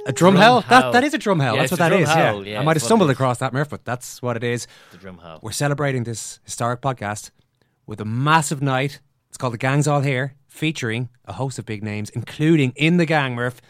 A 0.06 0.12
drum, 0.12 0.34
Drum 0.34 0.42
howl? 0.42 0.64
That, 0.68 0.92
that 0.92 1.04
is 1.04 1.14
a 1.14 1.18
drum 1.18 1.40
howl. 1.40 1.54
Yeah, 1.54 1.62
that's 1.62 1.72
what 1.72 1.78
that 1.78 1.92
is. 1.94 2.08
yeah. 2.08 2.34
yeah, 2.40 2.60
I 2.60 2.62
might 2.62 2.62
have 2.62 2.62
it's 2.62 2.66
what 2.66 2.76
it 2.76 2.80
stumbled 2.80 3.10
across 3.10 3.38
that, 3.38 3.54
Murph, 3.54 3.70
but 3.70 3.84
that's 3.86 4.20
what 4.20 4.36
it 4.36 4.44
is. 4.44 4.66
The 4.92 4.98
drum 4.98 5.16
howl. 5.18 5.38
We're 5.42 5.52
celebrating 5.52 6.04
this 6.04 6.40
historic 6.44 6.82
podcast 6.82 7.30
with 7.86 8.00
a 8.02 8.04
massive 8.04 8.60
night. 8.60 9.00
It's 9.30 9.38
called 9.38 9.54
The 9.54 9.58
Gang's 9.58 9.88
All 9.88 10.02
Here, 10.02 10.34
featuring 10.46 11.08
a 11.24 11.32
host 11.32 11.58
of 11.58 11.64
big 11.64 11.82
names, 11.82 12.10
including 12.10 12.72
in 12.76 12.98
the 12.98 13.06
gang, 13.06 13.34
Murph, 13.34 13.62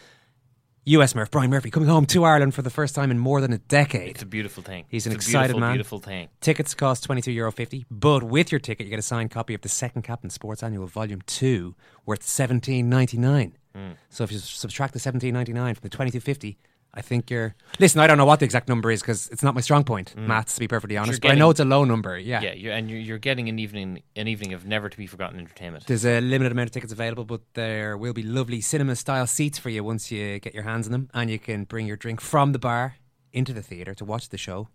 US 0.86 1.14
Murph, 1.14 1.30
Brian 1.30 1.50
Murphy, 1.50 1.70
coming 1.70 1.88
home 1.88 2.04
to 2.06 2.24
Ireland 2.24 2.54
for 2.54 2.60
the 2.60 2.70
first 2.70 2.94
time 2.94 3.10
in 3.10 3.18
more 3.18 3.40
than 3.40 3.52
a 3.52 3.58
decade. 3.58 4.10
It's 4.10 4.22
a 4.22 4.26
beautiful 4.26 4.62
thing. 4.62 4.84
He's 4.88 5.06
an 5.06 5.12
It's 5.12 5.26
a 5.26 5.28
excited 5.28 5.54
beautiful, 5.54 5.60
man. 5.60 5.72
Beautiful 5.74 5.98
thing. 6.00 6.28
Tickets 6.40 6.74
cost 6.74 7.04
twenty 7.04 7.22
two 7.22 7.32
euro 7.32 7.50
fifty, 7.50 7.86
but 7.90 8.22
with 8.22 8.52
your 8.52 8.58
ticket 8.58 8.86
you 8.86 8.90
get 8.90 8.98
a 8.98 9.02
signed 9.02 9.30
copy 9.30 9.54
of 9.54 9.62
the 9.62 9.68
Second 9.68 10.02
Captain 10.02 10.28
Sports 10.30 10.62
Annual 10.62 10.86
Volume 10.88 11.22
Two, 11.26 11.74
worth 12.04 12.22
seventeen 12.22 12.90
ninety 12.90 13.16
nine. 13.16 13.56
Hmm. 13.74 13.92
So 14.10 14.24
if 14.24 14.30
you 14.32 14.38
subtract 14.38 14.92
the 14.92 15.00
seventeen 15.00 15.32
ninety 15.32 15.52
nine 15.52 15.74
from 15.74 15.82
the 15.82 15.88
twenty 15.88 16.10
two 16.10 16.20
fifty, 16.20 16.58
I 16.94 17.02
think 17.02 17.30
you're. 17.30 17.54
Listen, 17.80 18.00
I 18.00 18.06
don't 18.06 18.18
know 18.18 18.24
what 18.24 18.38
the 18.38 18.44
exact 18.44 18.68
number 18.68 18.90
is 18.90 19.00
because 19.00 19.28
it's 19.28 19.42
not 19.42 19.54
my 19.54 19.60
strong 19.60 19.84
point, 19.84 20.14
mm. 20.16 20.26
maths, 20.26 20.54
to 20.54 20.60
be 20.60 20.68
perfectly 20.68 20.96
honest. 20.96 21.20
But 21.20 21.32
I 21.32 21.34
know 21.34 21.50
it's 21.50 21.60
a 21.60 21.64
low 21.64 21.84
number. 21.84 22.16
Yeah. 22.16 22.40
Yeah, 22.40 22.52
you're, 22.52 22.72
and 22.72 22.88
you're, 22.88 23.00
you're 23.00 23.18
getting 23.18 23.48
an 23.48 23.58
evening, 23.58 24.02
an 24.14 24.28
evening 24.28 24.52
of 24.52 24.64
never 24.64 24.88
to 24.88 24.96
be 24.96 25.06
forgotten 25.06 25.38
entertainment. 25.38 25.86
There's 25.86 26.06
a 26.06 26.20
limited 26.20 26.52
amount 26.52 26.68
of 26.68 26.72
tickets 26.72 26.92
available, 26.92 27.24
but 27.24 27.40
there 27.54 27.96
will 27.96 28.12
be 28.12 28.22
lovely 28.22 28.60
cinema 28.60 28.96
style 28.96 29.26
seats 29.26 29.58
for 29.58 29.70
you 29.70 29.82
once 29.82 30.10
you 30.12 30.38
get 30.38 30.54
your 30.54 30.62
hands 30.62 30.86
on 30.86 30.92
them, 30.92 31.10
and 31.12 31.28
you 31.30 31.38
can 31.38 31.64
bring 31.64 31.86
your 31.86 31.96
drink 31.96 32.20
from 32.20 32.52
the 32.52 32.58
bar 32.58 32.96
into 33.32 33.52
the 33.52 33.62
theatre 33.62 33.94
to 33.94 34.04
watch 34.04 34.28
the 34.28 34.38
show. 34.38 34.68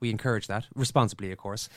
We 0.00 0.10
encourage 0.10 0.46
that 0.46 0.66
responsibly, 0.74 1.30
of 1.30 1.38
course. 1.38 1.68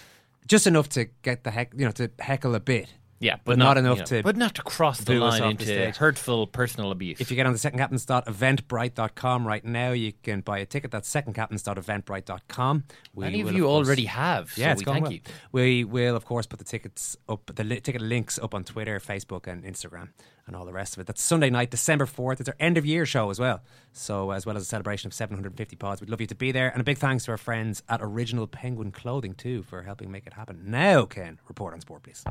Just 0.47 0.65
enough 0.65 0.89
to 0.89 1.05
get 1.21 1.43
the 1.43 1.51
heck, 1.51 1.73
you 1.75 1.85
know, 1.85 1.91
to 1.91 2.09
heckle 2.19 2.55
a 2.55 2.59
bit. 2.59 2.93
Yeah, 3.21 3.35
but, 3.43 3.43
But 3.43 3.57
not 3.57 3.75
you 3.75 3.81
enough 3.81 3.97
know, 3.99 4.05
to 4.05 4.23
but 4.23 4.37
not 4.37 4.55
to 4.55 4.61
cross 4.63 5.01
the 5.01 5.15
line 5.19 5.41
off 5.41 5.57
the 5.57 5.85
into 5.85 5.99
hurtful 5.99 6.47
personal 6.47 6.89
abuse. 6.91 7.19
If 7.19 7.29
you 7.29 7.35
get 7.35 7.45
on 7.45 7.51
the 7.51 7.59
secondcaptains.eventbrite.com 7.59 9.45
right 9.47 9.65
now, 9.65 9.91
you 9.91 10.13
can 10.23 10.41
buy 10.41 10.59
a 10.59 10.65
ticket. 10.65 10.91
That's 10.91 11.13
secondcaptains.eventbrite.com. 11.13 12.83
We 13.13 13.25
Many 13.25 13.41
of 13.41 13.51
you 13.53 13.63
course- 13.63 13.87
already 13.87 14.05
have, 14.05 14.51
so 14.53 14.61
Yeah, 14.61 14.71
it's 14.71 14.81
we 14.81 14.85
thank 14.85 15.03
well. 15.03 15.11
you. 15.13 15.19
We 15.51 15.83
will, 15.83 16.15
of 16.15 16.25
course, 16.25 16.45
put 16.45 16.59
the 16.59 16.65
tickets 16.65 17.17
up, 17.27 17.51
the 17.53 17.63
li- 17.63 17.79
ticket 17.81 18.01
links 18.01 18.39
up 18.39 18.53
on 18.53 18.63
Twitter, 18.63 18.99
Facebook, 18.99 19.47
and 19.47 19.63
Instagram, 19.63 20.09
and 20.49 20.57
all 20.57 20.65
the 20.65 20.73
rest 20.73 20.97
of 20.97 21.01
it. 21.01 21.07
That's 21.07 21.21
Sunday 21.21 21.49
night, 21.49 21.69
December 21.69 22.05
4th. 22.05 22.39
It's 22.41 22.49
our 22.49 22.55
end 22.59 22.77
of 22.77 22.85
year 22.85 23.05
show 23.05 23.29
as 23.29 23.39
well. 23.39 23.61
So, 23.93 24.31
as 24.31 24.45
well 24.45 24.57
as 24.57 24.63
a 24.63 24.65
celebration 24.65 25.07
of 25.07 25.13
750 25.13 25.75
pods, 25.77 26.01
we'd 26.01 26.09
love 26.09 26.19
you 26.19 26.27
to 26.27 26.35
be 26.35 26.51
there. 26.51 26.69
And 26.69 26.81
a 26.81 26.83
big 26.83 26.97
thanks 26.97 27.25
to 27.25 27.31
our 27.31 27.37
friends 27.37 27.83
at 27.87 28.01
Original 28.01 28.47
Penguin 28.47 28.91
Clothing, 28.91 29.35
too, 29.35 29.63
for 29.63 29.83
helping 29.83 30.11
make 30.11 30.27
it 30.27 30.33
happen. 30.33 30.63
Now, 30.65 31.05
Ken, 31.05 31.39
report 31.47 31.73
on 31.73 31.81
sport, 31.81 32.03
please. 32.03 32.23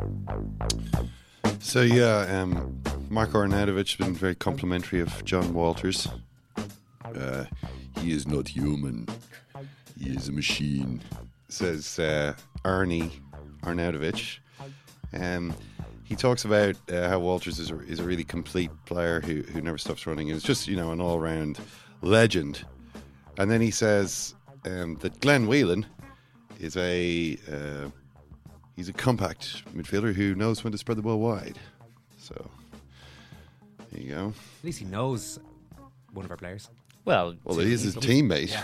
So 1.61 1.83
yeah, 1.83 2.43
um, 2.43 2.81
Marko 3.09 3.39
Arnautovic 3.39 3.97
has 3.97 4.07
been 4.07 4.15
very 4.15 4.35
complimentary 4.35 5.01
of 5.01 5.25
Jon 5.25 5.55
Walters. 5.55 6.09
Uh, 7.05 7.45
he 8.01 8.13
is 8.13 8.27
not 8.27 8.49
human. 8.49 9.09
He 9.99 10.11
is 10.11 10.29
a 10.29 10.33
machine, 10.33 11.01
says 11.49 11.99
uh, 11.99 12.35
Arnie 12.65 13.11
Arnautovic. 13.63 14.39
Um, 15.13 15.55
he 16.09 16.17
talks 16.17 16.45
about 16.45 16.75
uh, 16.91 17.09
how 17.09 17.19
Walters 17.19 17.59
is 17.59 17.71
a, 17.71 17.79
is 17.81 18.01
a 18.01 18.03
really 18.05 18.25
complete 18.25 18.71
player 18.87 19.21
who, 19.21 19.43
who 19.43 19.61
never 19.61 19.77
stops 19.79 20.07
running. 20.07 20.29
It's 20.29 20.43
just 20.45 20.67
you 20.67 20.75
know 20.77 20.91
an 20.93 21.01
all 21.01 21.21
round 21.21 21.59
legend. 22.03 22.65
And 23.37 23.51
then 23.51 23.61
he 23.61 23.71
says 23.71 24.35
um, 24.65 24.97
that 25.01 25.21
Glenn 25.21 25.47
Whelan 25.47 25.87
is 26.59 26.77
a 26.77 27.37
uh, 27.53 27.91
he's 28.75 28.89
a 28.89 28.93
compact 28.93 29.65
midfielder 29.77 30.15
who 30.15 30.35
knows 30.35 30.65
when 30.65 30.73
to 30.73 30.79
spread 30.79 30.97
the 30.99 31.03
ball 31.03 31.21
wide. 31.21 31.59
So 32.19 32.51
there 33.93 34.01
you 34.03 34.15
go. 34.15 34.29
At 34.61 34.65
least 34.65 34.79
he 34.81 34.85
knows 34.87 35.39
one 36.13 36.25
of 36.25 36.31
our 36.31 36.37
players. 36.37 36.69
well, 37.05 37.35
Well, 37.45 37.57
to- 37.59 37.65
he 37.65 37.73
is 37.73 37.83
his 37.83 37.97
teammate. 37.97 38.57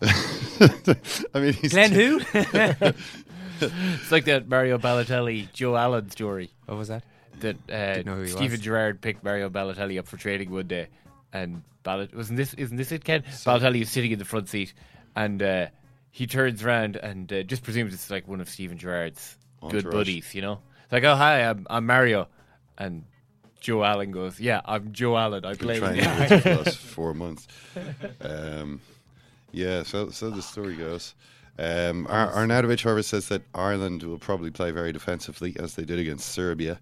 I 1.34 1.40
mean, 1.40 1.52
he's 1.52 1.72
Glenn 1.72 1.92
who? 1.92 2.20
It's 3.62 4.12
like 4.12 4.24
that 4.26 4.48
Mario 4.48 4.78
Balotelli 4.78 5.52
Joe 5.52 5.76
Allen 5.76 6.10
story 6.10 6.50
what 6.66 6.78
was 6.78 6.88
that? 6.88 7.04
that 7.40 7.56
uh, 7.70 8.02
know 8.02 8.16
who 8.16 8.22
he 8.22 8.28
Steven 8.28 8.50
was. 8.52 8.60
Gerrard 8.60 9.00
picked 9.00 9.22
Mario 9.22 9.48
Balotelli 9.50 9.98
up 9.98 10.06
for 10.06 10.16
training 10.16 10.50
one 10.50 10.66
day, 10.66 10.88
and 11.32 11.62
Ballot 11.82 12.14
wasn't 12.14 12.36
this 12.36 12.54
isn't 12.54 12.76
this 12.76 12.92
it, 12.92 13.04
Ken? 13.04 13.22
Balotelli 13.22 13.82
is 13.82 13.90
sitting 13.90 14.12
in 14.12 14.18
the 14.18 14.24
front 14.24 14.48
seat, 14.48 14.72
and 15.14 15.42
uh, 15.42 15.66
he 16.10 16.26
turns 16.26 16.62
around 16.62 16.96
and 16.96 17.32
uh, 17.32 17.42
just 17.42 17.62
presumes 17.62 17.94
it's 17.94 18.10
like 18.10 18.26
one 18.26 18.40
of 18.40 18.48
Steven 18.48 18.78
Gerrard's 18.78 19.36
good 19.60 19.76
Entourage. 19.76 19.92
buddies, 19.94 20.34
you 20.34 20.42
know. 20.42 20.60
It's 20.84 20.92
like, 20.92 21.04
oh 21.04 21.16
hi, 21.16 21.48
I'm, 21.48 21.66
I'm 21.68 21.86
Mario, 21.86 22.28
and 22.78 23.04
Joe 23.60 23.84
Allen 23.84 24.10
goes, 24.10 24.40
yeah, 24.40 24.60
I'm 24.64 24.92
Joe 24.92 25.16
Allen. 25.16 25.44
I 25.44 25.50
been 25.50 25.58
play. 25.58 25.78
training 25.78 25.96
with 25.98 26.30
him 26.30 26.40
for 26.40 26.48
the 26.48 26.56
last 26.56 26.78
four 26.96 27.14
months. 27.14 27.46
Um, 28.20 28.80
yeah, 29.52 29.82
so 29.82 30.10
so 30.10 30.30
the 30.30 30.42
story 30.42 30.76
goes. 30.76 31.14
Um, 31.58 32.06
Ar- 32.08 32.32
Arnautovic, 32.32 32.82
however, 32.82 33.02
says 33.02 33.28
that 33.28 33.42
Ireland 33.54 34.02
will 34.02 34.18
probably 34.18 34.50
play 34.50 34.70
very 34.70 34.92
defensively 34.92 35.54
as 35.58 35.74
they 35.74 35.84
did 35.84 35.98
against 35.98 36.28
Serbia, 36.30 36.80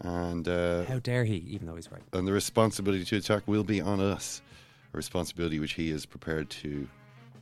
and 0.00 0.46
uh, 0.48 0.84
How 0.84 0.98
dare 0.98 1.24
he, 1.24 1.36
even 1.48 1.66
though 1.66 1.76
he's 1.76 1.90
right. 1.90 2.02
and 2.12 2.26
the 2.26 2.32
responsibility 2.32 3.04
to 3.04 3.16
attack 3.16 3.42
will 3.46 3.64
be 3.64 3.80
on 3.80 4.00
us. 4.00 4.42
A 4.94 4.96
responsibility 4.96 5.60
which 5.60 5.72
he 5.74 5.90
is 5.90 6.06
prepared 6.06 6.48
to 6.50 6.88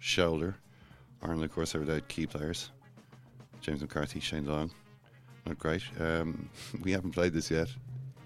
shoulder. 0.00 0.56
Ireland, 1.22 1.44
of 1.44 1.52
course, 1.54 1.74
are 1.74 1.80
without 1.80 2.08
key 2.08 2.26
players. 2.26 2.70
James 3.60 3.80
McCarthy, 3.80 4.20
Shane 4.20 4.44
Long. 4.46 4.70
Not 5.46 5.58
great. 5.58 5.82
Um, 6.00 6.50
we 6.82 6.90
haven't 6.92 7.12
played 7.12 7.32
this 7.32 7.50
yet. 7.50 7.68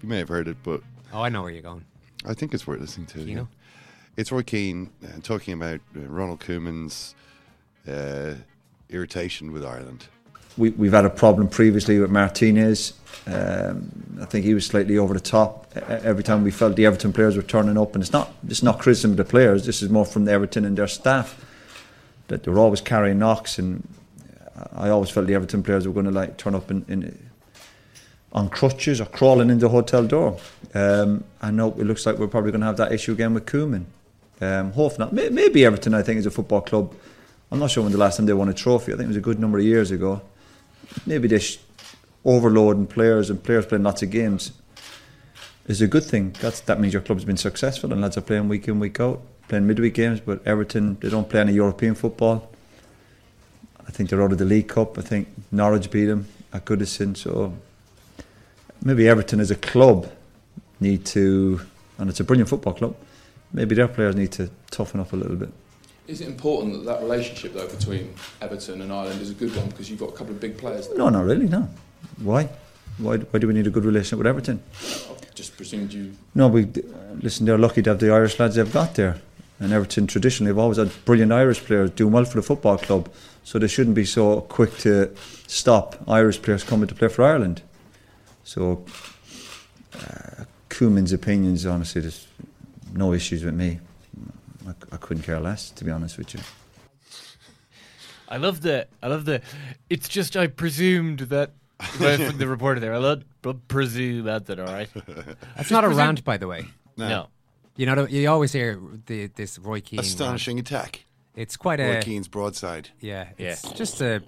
You 0.01 0.09
may 0.09 0.17
have 0.17 0.27
heard 0.29 0.47
it, 0.47 0.57
but 0.63 0.81
Oh, 1.13 1.21
I 1.21 1.29
know 1.29 1.41
where 1.43 1.51
you're 1.51 1.61
going. 1.61 1.85
I 2.25 2.33
think 2.33 2.53
it's 2.53 2.65
worth 2.65 2.79
listening 2.81 3.07
to. 3.07 3.19
You 3.21 3.27
yeah. 3.27 3.35
know? 3.35 3.47
It's 4.17 4.31
Roy 4.31 4.41
Keane 4.43 4.89
uh, 5.03 5.19
talking 5.21 5.53
about 5.53 5.79
uh, 5.95 6.01
Ronald 6.01 6.39
Koeman's 6.39 7.15
uh, 7.87 8.33
irritation 8.89 9.51
with 9.51 9.65
Ireland. 9.65 10.07
we, 10.57 10.69
we've 10.71 10.91
had 10.91 11.05
a 11.05 11.09
problem 11.09 11.47
previously 11.47 11.99
with 11.99 12.11
Martinez. 12.11 12.93
Um, 13.27 14.19
I 14.21 14.25
think 14.25 14.45
he 14.45 14.53
was 14.53 14.65
slightly 14.65 14.97
over 14.97 15.13
the 15.13 15.19
top 15.19 15.71
every 15.75 16.23
time 16.23 16.43
we 16.43 16.51
felt 16.51 16.75
the 16.75 16.85
Everton 16.85 17.13
players 17.13 17.35
were 17.35 17.43
turning 17.43 17.77
up, 17.77 17.93
and 17.93 18.03
it's 18.03 18.11
not 18.11 18.33
it's 18.47 18.63
not 18.63 18.79
criticism 18.79 19.11
of 19.11 19.17
the 19.17 19.25
players. 19.25 19.65
This 19.65 19.81
is 19.81 19.89
more 19.89 20.05
from 20.05 20.25
the 20.25 20.31
Everton 20.31 20.65
and 20.65 20.77
their 20.77 20.87
staff 20.87 21.45
that 22.27 22.43
they 22.43 22.51
were 22.51 22.59
always 22.59 22.81
carrying 22.81 23.19
knocks, 23.19 23.59
and 23.59 23.87
I 24.73 24.89
always 24.89 25.09
felt 25.09 25.27
the 25.27 25.35
Everton 25.35 25.63
players 25.63 25.87
were 25.87 25.93
going 25.93 26.05
to 26.05 26.11
like 26.11 26.37
turn 26.37 26.55
up 26.55 26.71
in, 26.71 26.85
in 26.87 27.29
on 28.33 28.49
crutches 28.49 29.01
or 29.01 29.05
crawling 29.05 29.49
in 29.49 29.59
the 29.59 29.69
hotel 29.69 30.05
door. 30.05 30.39
Um, 30.73 31.23
I 31.41 31.51
know 31.51 31.69
it 31.71 31.85
looks 31.85 32.05
like 32.05 32.17
we're 32.17 32.27
probably 32.27 32.51
going 32.51 32.61
to 32.61 32.67
have 32.67 32.77
that 32.77 32.91
issue 32.91 33.11
again 33.11 33.33
with 33.33 33.45
Koeman. 33.45 33.85
Um, 34.39 34.73
not. 34.97 35.13
Maybe 35.13 35.65
Everton, 35.65 35.93
I 35.93 36.01
think, 36.01 36.17
is 36.17 36.25
a 36.25 36.31
football 36.31 36.61
club. 36.61 36.95
I'm 37.51 37.59
not 37.59 37.69
sure 37.69 37.83
when 37.83 37.91
the 37.91 37.97
last 37.97 38.17
time 38.17 38.25
they 38.25 38.33
won 38.33 38.47
a 38.47 38.53
trophy. 38.53 38.93
I 38.93 38.95
think 38.95 39.05
it 39.05 39.07
was 39.09 39.17
a 39.17 39.21
good 39.21 39.39
number 39.39 39.57
of 39.57 39.65
years 39.65 39.91
ago. 39.91 40.21
Maybe 41.05 41.27
this 41.27 41.57
overloading 42.23 42.87
players 42.87 43.29
and 43.29 43.43
players 43.43 43.65
playing 43.65 43.83
lots 43.83 44.01
of 44.01 44.09
games 44.09 44.53
is 45.67 45.81
a 45.81 45.87
good 45.87 46.03
thing. 46.03 46.33
That's, 46.39 46.61
that 46.61 46.79
means 46.79 46.93
your 46.93 47.01
club's 47.01 47.25
been 47.25 47.37
successful 47.37 47.91
and 47.91 48.01
lads 48.01 48.17
are 48.17 48.21
playing 48.21 48.47
week 48.47 48.67
in, 48.69 48.79
week 48.79 48.99
out, 49.01 49.21
playing 49.49 49.67
midweek 49.67 49.95
games. 49.95 50.21
But 50.21 50.45
Everton, 50.47 50.97
they 51.01 51.09
don't 51.09 51.29
play 51.29 51.41
any 51.41 51.53
European 51.53 51.93
football. 51.93 52.49
I 53.85 53.91
think 53.91 54.09
they're 54.09 54.21
out 54.21 54.31
of 54.31 54.37
the 54.37 54.45
League 54.45 54.69
Cup. 54.69 54.97
I 54.97 55.01
think 55.01 55.27
Norwich 55.51 55.91
beat 55.91 56.05
them 56.05 56.27
at 56.53 56.63
Goodison. 56.63 57.17
So 57.17 57.53
maybe 58.81 59.09
Everton 59.09 59.41
as 59.41 59.51
a 59.51 59.55
club 59.55 60.09
need 60.79 61.05
to, 61.07 61.59
and 61.97 62.09
it's 62.09 62.21
a 62.21 62.23
brilliant 62.23 62.49
football 62.49 62.73
club, 62.73 62.95
maybe 63.51 63.75
their 63.75 63.89
players 63.89 64.15
need 64.15 64.31
to 64.33 64.49
toughen 64.69 65.01
up 65.01 65.11
a 65.11 65.17
little 65.17 65.35
bit. 65.35 65.49
Is 66.11 66.19
it 66.19 66.27
important 66.27 66.73
that 66.73 66.83
that 66.83 67.01
relationship 67.01 67.53
though 67.53 67.69
between 67.69 68.13
Everton 68.41 68.81
and 68.81 68.91
Ireland 68.91 69.21
is 69.21 69.29
a 69.29 69.33
good 69.33 69.55
one 69.55 69.69
because 69.69 69.89
you've 69.89 69.99
got 69.99 70.09
a 70.09 70.11
couple 70.11 70.33
of 70.33 70.41
big 70.41 70.57
players? 70.57 70.89
there? 70.89 70.97
No, 70.97 71.07
not 71.07 71.23
really, 71.23 71.47
no. 71.47 71.69
Why? 72.21 72.49
Why, 72.97 73.15
why 73.15 73.39
do 73.39 73.47
we 73.47 73.53
need 73.53 73.65
a 73.65 73.69
good 73.69 73.85
relationship 73.85 74.17
with 74.17 74.27
Everton? 74.27 74.61
I've 74.81 75.33
just 75.33 75.55
presumed 75.55 75.93
you. 75.93 76.11
No, 76.35 76.49
we 76.49 76.67
listen. 77.21 77.45
They're 77.45 77.57
lucky 77.57 77.81
to 77.83 77.91
have 77.91 77.99
the 77.99 78.11
Irish 78.11 78.37
lads 78.41 78.55
they've 78.55 78.73
got 78.73 78.95
there, 78.95 79.21
and 79.61 79.71
Everton 79.71 80.05
traditionally 80.05 80.49
have 80.49 80.57
always 80.57 80.77
had 80.77 80.91
brilliant 81.05 81.31
Irish 81.31 81.63
players 81.63 81.91
doing 81.91 82.11
well 82.11 82.25
for 82.25 82.35
the 82.35 82.43
football 82.43 82.77
club. 82.77 83.09
So 83.45 83.57
they 83.57 83.69
shouldn't 83.69 83.95
be 83.95 84.03
so 84.03 84.41
quick 84.41 84.77
to 84.79 85.15
stop 85.47 85.95
Irish 86.09 86.41
players 86.41 86.65
coming 86.65 86.87
to 86.87 86.95
play 86.95 87.07
for 87.07 87.23
Ireland. 87.23 87.61
So, 88.43 88.83
uh, 89.95 90.43
Koeman's 90.67 91.13
opinions, 91.13 91.65
honestly, 91.65 92.01
there's 92.01 92.27
no 92.93 93.13
issues 93.13 93.45
with 93.45 93.53
me. 93.53 93.79
I, 94.67 94.71
I 94.93 94.97
couldn't 94.97 95.23
care 95.23 95.39
less, 95.39 95.69
to 95.71 95.83
be 95.83 95.91
honest 95.91 96.17
with 96.17 96.33
you. 96.33 96.39
I 98.27 98.37
love 98.37 98.61
the. 98.61 98.87
I 99.03 99.07
love 99.07 99.25
the. 99.25 99.41
It's 99.89 100.07
just 100.07 100.37
I 100.37 100.47
presumed 100.47 101.19
that. 101.19 101.51
well, 101.99 102.17
from 102.17 102.37
the 102.37 102.47
reporter 102.47 102.79
there, 102.79 102.93
I 102.93 102.97
love 102.99 103.23
presume 103.67 104.25
that's 104.25 104.49
it. 104.49 104.59
All 104.59 104.67
right. 104.67 104.89
That's 105.57 105.71
not 105.71 105.83
a 105.83 105.89
rant, 105.89 106.23
by 106.23 106.37
the 106.37 106.47
way. 106.47 106.65
No. 106.95 107.09
No. 107.09 107.27
You 107.75 107.85
know, 107.87 108.05
you 108.05 108.29
always 108.29 108.51
hear 108.53 108.79
the, 109.07 109.27
this 109.27 109.57
Roy 109.57 109.81
Keane. 109.81 109.99
Astonishing 109.99 110.57
rant. 110.57 110.67
attack. 110.69 111.05
It's 111.35 111.57
quite 111.57 111.79
Roy 111.79 111.97
a 111.97 112.01
Keane's 112.01 112.27
broadside. 112.27 112.89
Yeah, 112.99 113.29
Yeah. 113.37 113.53
it's 113.53 113.71
just 113.71 114.01
a 114.01 114.21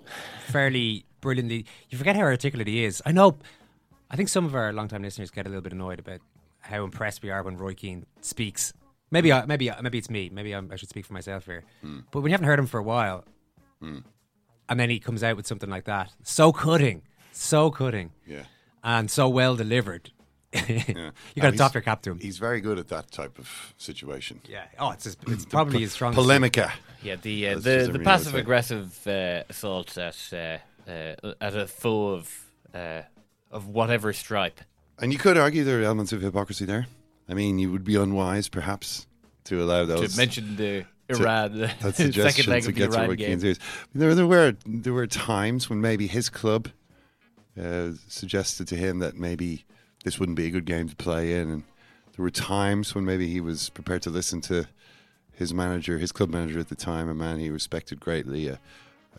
fairly 0.48 1.06
brilliantly. 1.22 1.66
You 1.90 1.98
forget 1.98 2.16
how 2.16 2.22
articulate 2.24 2.68
he 2.68 2.84
is. 2.86 3.02
I 3.06 3.12
know. 3.12 3.38
I 4.10 4.16
think 4.16 4.30
some 4.30 4.46
of 4.46 4.56
our 4.56 4.72
long-time 4.74 5.02
listeners 5.04 5.30
get 5.30 5.46
a 5.46 5.50
little 5.50 5.62
bit 5.62 5.74
annoyed 5.74 6.00
about 6.00 6.22
how 6.62 6.84
impressed 6.84 7.22
we 7.22 7.30
are 7.32 7.44
when 7.44 7.58
Roy 7.58 7.74
Keane 7.74 8.06
speaks. 8.22 8.74
Maybe, 9.14 9.32
I, 9.32 9.46
maybe, 9.46 9.70
maybe 9.82 9.98
it's 10.00 10.10
me. 10.10 10.30
Maybe 10.34 10.54
I'm, 10.54 10.72
I 10.72 10.76
should 10.76 10.90
speak 10.90 11.06
for 11.06 11.14
myself 11.14 11.46
here. 11.46 11.64
But 12.12 12.22
when 12.22 12.32
you 12.32 12.34
haven't 12.34 12.48
heard 12.48 12.58
him 12.60 12.66
for 12.66 12.80
a 12.80 12.84
while, 12.84 13.24
and 13.82 14.80
then 14.80 14.90
he 14.90 15.00
comes 15.00 15.24
out 15.24 15.36
with 15.38 15.46
something 15.48 15.70
like 15.70 15.86
that, 15.86 16.12
so 16.24 16.52
cutting, 16.52 17.04
so 17.32 17.70
cutting, 17.70 18.12
Yeah. 18.26 18.44
and 18.84 19.12
so 19.12 19.30
well 19.30 19.56
delivered. 19.56 20.10
you 20.68 20.84
Yeah. 20.88 21.12
got 21.40 21.52
to 21.52 21.58
top 21.58 21.74
your 21.76 21.82
cap 21.82 22.02
to 22.04 22.12
him. 22.12 22.20
He's 22.20 22.38
very 22.40 22.60
good 22.62 22.80
at 22.80 22.88
that 22.90 23.12
type 23.12 23.38
of 23.38 23.74
situation. 23.78 24.42
Yeah. 24.50 24.66
Oh, 24.80 24.92
it's 24.92 25.04
his, 25.04 25.18
it's 25.28 25.46
probably 25.58 25.80
his 25.82 25.94
strongest. 25.94 26.18
Polemica. 26.20 26.72
Yeah, 27.04 27.16
the 27.22 27.50
uh, 27.50 27.60
the, 27.60 27.90
the 27.92 28.00
passive 28.00 28.34
aggressive 28.36 29.06
uh, 29.08 29.44
assault 29.50 29.96
at 29.98 30.18
uh, 30.34 30.58
uh, 30.90 31.34
at 31.42 31.56
a 31.56 31.68
foe 31.68 32.10
of 32.10 32.46
uh, 32.74 33.02
of 33.52 33.68
whatever 33.68 34.12
stripe. 34.14 34.60
And 35.00 35.12
you 35.12 35.20
could 35.20 35.38
argue 35.38 35.64
there 35.64 35.80
are 35.82 35.84
elements 35.84 36.14
of 36.14 36.22
hypocrisy 36.22 36.66
there. 36.66 36.88
I 37.30 37.34
mean, 37.34 37.60
you 37.60 37.72
would 37.72 37.84
be 37.84 37.96
unwise, 37.96 38.50
perhaps, 38.50 39.08
to 39.46 39.62
allow 39.64 39.86
those 39.86 40.14
to 40.14 40.18
mention 40.18 40.56
the 40.56 40.86
to- 41.10 41.22
Iran 41.22 41.60
that 41.60 41.70
second 41.80 41.94
suggestion 41.94 42.50
leg 42.50 42.64
to 42.64 42.70
of 42.70 42.76
the 42.76 42.80
get 42.80 42.92
to 42.92 42.98
Iran 42.98 43.10
Roy 43.10 43.16
game. 43.16 43.40
Ears. 43.44 43.60
There, 43.94 44.16
there 44.16 44.28
were 44.28 44.56
there 44.66 44.94
were 44.94 45.08
times 45.08 45.70
when 45.70 45.82
maybe 45.82 46.08
his 46.08 46.30
club 46.30 46.70
uh, 47.62 47.92
suggested 48.08 48.68
to 48.70 48.76
him 48.76 49.00
that 49.00 49.16
maybe 49.16 49.66
this 50.04 50.20
wouldn't 50.20 50.36
be 50.36 50.48
a 50.48 50.50
good 50.50 50.66
game 50.66 50.90
to 50.90 50.96
play 50.96 51.34
in, 51.34 51.50
and 51.50 51.64
there 52.16 52.24
were 52.24 52.32
times 52.32 52.94
when 52.94 53.06
maybe 53.06 53.28
he 53.28 53.42
was 53.42 53.70
prepared 53.70 54.02
to 54.04 54.10
listen 54.10 54.42
to 54.42 54.68
his 55.32 55.54
manager, 55.54 55.98
his 55.98 56.12
club 56.12 56.30
manager 56.30 56.60
at 56.60 56.70
the 56.70 56.76
time, 56.76 57.10
a 57.10 57.14
man 57.14 57.40
he 57.40 57.50
respected 57.50 58.00
greatly, 58.00 58.48
a 58.48 58.60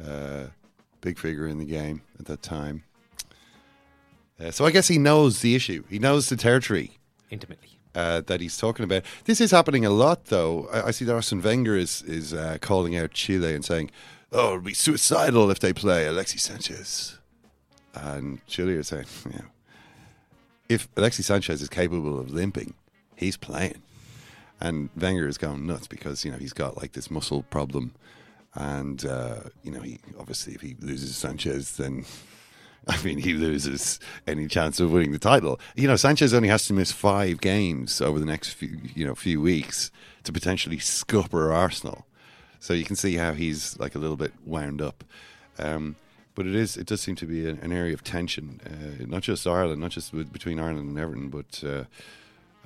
uh, 0.04 0.46
big 1.00 1.18
figure 1.18 1.46
in 1.46 1.58
the 1.58 1.64
game 1.64 2.02
at 2.18 2.26
that 2.26 2.42
time. 2.42 2.84
Uh, 4.40 4.50
so 4.50 4.64
I 4.64 4.70
guess 4.70 4.88
he 4.88 4.99
knows 4.99 5.40
the 5.40 5.54
issue. 5.54 5.84
He 5.88 5.99
knows 5.99 6.28
the 6.28 6.37
territory 6.37 6.99
Intimately. 7.30 7.78
Uh, 7.94 8.20
that 8.22 8.40
he's 8.40 8.56
talking 8.56 8.84
about. 8.84 9.02
This 9.24 9.40
is 9.40 9.50
happening 9.50 9.84
a 9.84 9.90
lot, 9.90 10.26
though. 10.26 10.68
I, 10.72 10.88
I 10.88 10.90
see 10.90 11.04
that 11.04 11.14
Arsene 11.14 11.42
Wenger 11.42 11.76
is 11.76 12.02
is 12.02 12.34
uh, 12.34 12.58
calling 12.60 12.96
out 12.96 13.12
Chile 13.12 13.54
and 13.54 13.64
saying, 13.64 13.90
"Oh, 14.32 14.48
it'll 14.48 14.60
be 14.60 14.74
suicidal 14.74 15.50
if 15.50 15.60
they 15.60 15.72
play 15.72 16.06
Alexis 16.06 16.42
Sanchez," 16.42 17.18
and 17.94 18.44
Chile 18.46 18.74
are 18.74 18.82
saying, 18.82 19.06
"Yeah, 19.30 19.42
if 20.68 20.88
Alexis 20.96 21.26
Sanchez 21.26 21.62
is 21.62 21.68
capable 21.68 22.18
of 22.18 22.30
limping, 22.30 22.74
he's 23.16 23.36
playing." 23.36 23.82
And 24.60 24.88
Wenger 24.96 25.28
is 25.28 25.36
going 25.36 25.66
nuts 25.66 25.86
because 25.86 26.24
you 26.24 26.30
know 26.30 26.38
he's 26.38 26.52
got 26.52 26.76
like 26.76 26.92
this 26.92 27.10
muscle 27.10 27.42
problem, 27.44 27.94
and 28.54 29.04
uh, 29.04 29.40
you 29.62 29.70
know 29.70 29.80
he 29.80 29.98
obviously 30.18 30.54
if 30.54 30.60
he 30.60 30.76
loses 30.80 31.16
Sanchez, 31.16 31.76
then 31.76 32.04
I 32.88 33.02
mean, 33.02 33.18
he 33.18 33.32
loses 33.32 33.98
any 34.26 34.46
chance 34.46 34.80
of 34.80 34.92
winning 34.92 35.12
the 35.12 35.18
title. 35.18 35.58
You 35.74 35.88
know, 35.88 35.96
Sanchez 35.96 36.34
only 36.34 36.48
has 36.48 36.66
to 36.66 36.74
miss 36.74 36.92
five 36.92 37.40
games 37.40 38.00
over 38.00 38.18
the 38.18 38.26
next 38.26 38.50
few, 38.50 38.78
you 38.94 39.06
know, 39.06 39.14
few 39.14 39.40
weeks 39.40 39.90
to 40.24 40.32
potentially 40.32 40.78
scupper 40.78 41.52
Arsenal. 41.52 42.06
So 42.60 42.72
you 42.74 42.84
can 42.84 42.96
see 42.96 43.16
how 43.16 43.32
he's 43.32 43.78
like 43.78 43.94
a 43.94 43.98
little 43.98 44.16
bit 44.16 44.32
wound 44.44 44.82
up. 44.82 45.04
Um, 45.58 45.96
but 46.34 46.46
it 46.46 46.54
is, 46.54 46.76
it 46.76 46.86
does 46.86 47.00
seem 47.00 47.14
to 47.16 47.26
be 47.26 47.48
an, 47.48 47.58
an 47.62 47.72
area 47.72 47.94
of 47.94 48.02
tension, 48.02 48.60
uh, 48.66 49.04
not 49.06 49.22
just 49.22 49.46
Ireland, 49.46 49.80
not 49.80 49.92
just 49.92 50.12
with, 50.12 50.32
between 50.32 50.58
Ireland 50.58 50.88
and 50.88 50.98
Everton, 50.98 51.28
but 51.28 51.62
uh, 51.64 51.84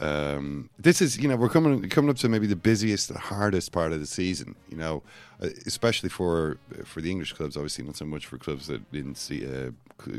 um, 0.00 0.70
this 0.78 1.00
is, 1.02 1.18
you 1.18 1.28
know, 1.28 1.36
we're 1.36 1.48
coming 1.48 1.88
coming 1.88 2.10
up 2.10 2.16
to 2.18 2.28
maybe 2.28 2.46
the 2.46 2.56
busiest, 2.56 3.08
the 3.08 3.18
hardest 3.18 3.72
part 3.72 3.92
of 3.92 4.00
the 4.00 4.06
season. 4.06 4.54
You 4.68 4.76
know, 4.76 5.02
uh, 5.42 5.48
especially 5.66 6.08
for 6.08 6.58
for 6.84 7.00
the 7.00 7.10
English 7.10 7.32
clubs. 7.32 7.56
Obviously, 7.56 7.84
not 7.84 7.96
so 7.96 8.04
much 8.04 8.26
for 8.26 8.38
clubs 8.38 8.66
that 8.68 8.90
didn't 8.92 9.16
see 9.16 9.46
uh, 9.46 9.70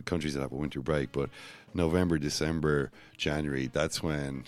countries 0.06 0.34
that 0.34 0.42
have 0.42 0.52
a 0.52 0.56
winter 0.56 0.82
break, 0.82 1.12
but 1.12 1.30
November, 1.74 2.18
December, 2.18 2.92
January. 3.18 3.68
That's 3.68 4.04
when 4.04 4.46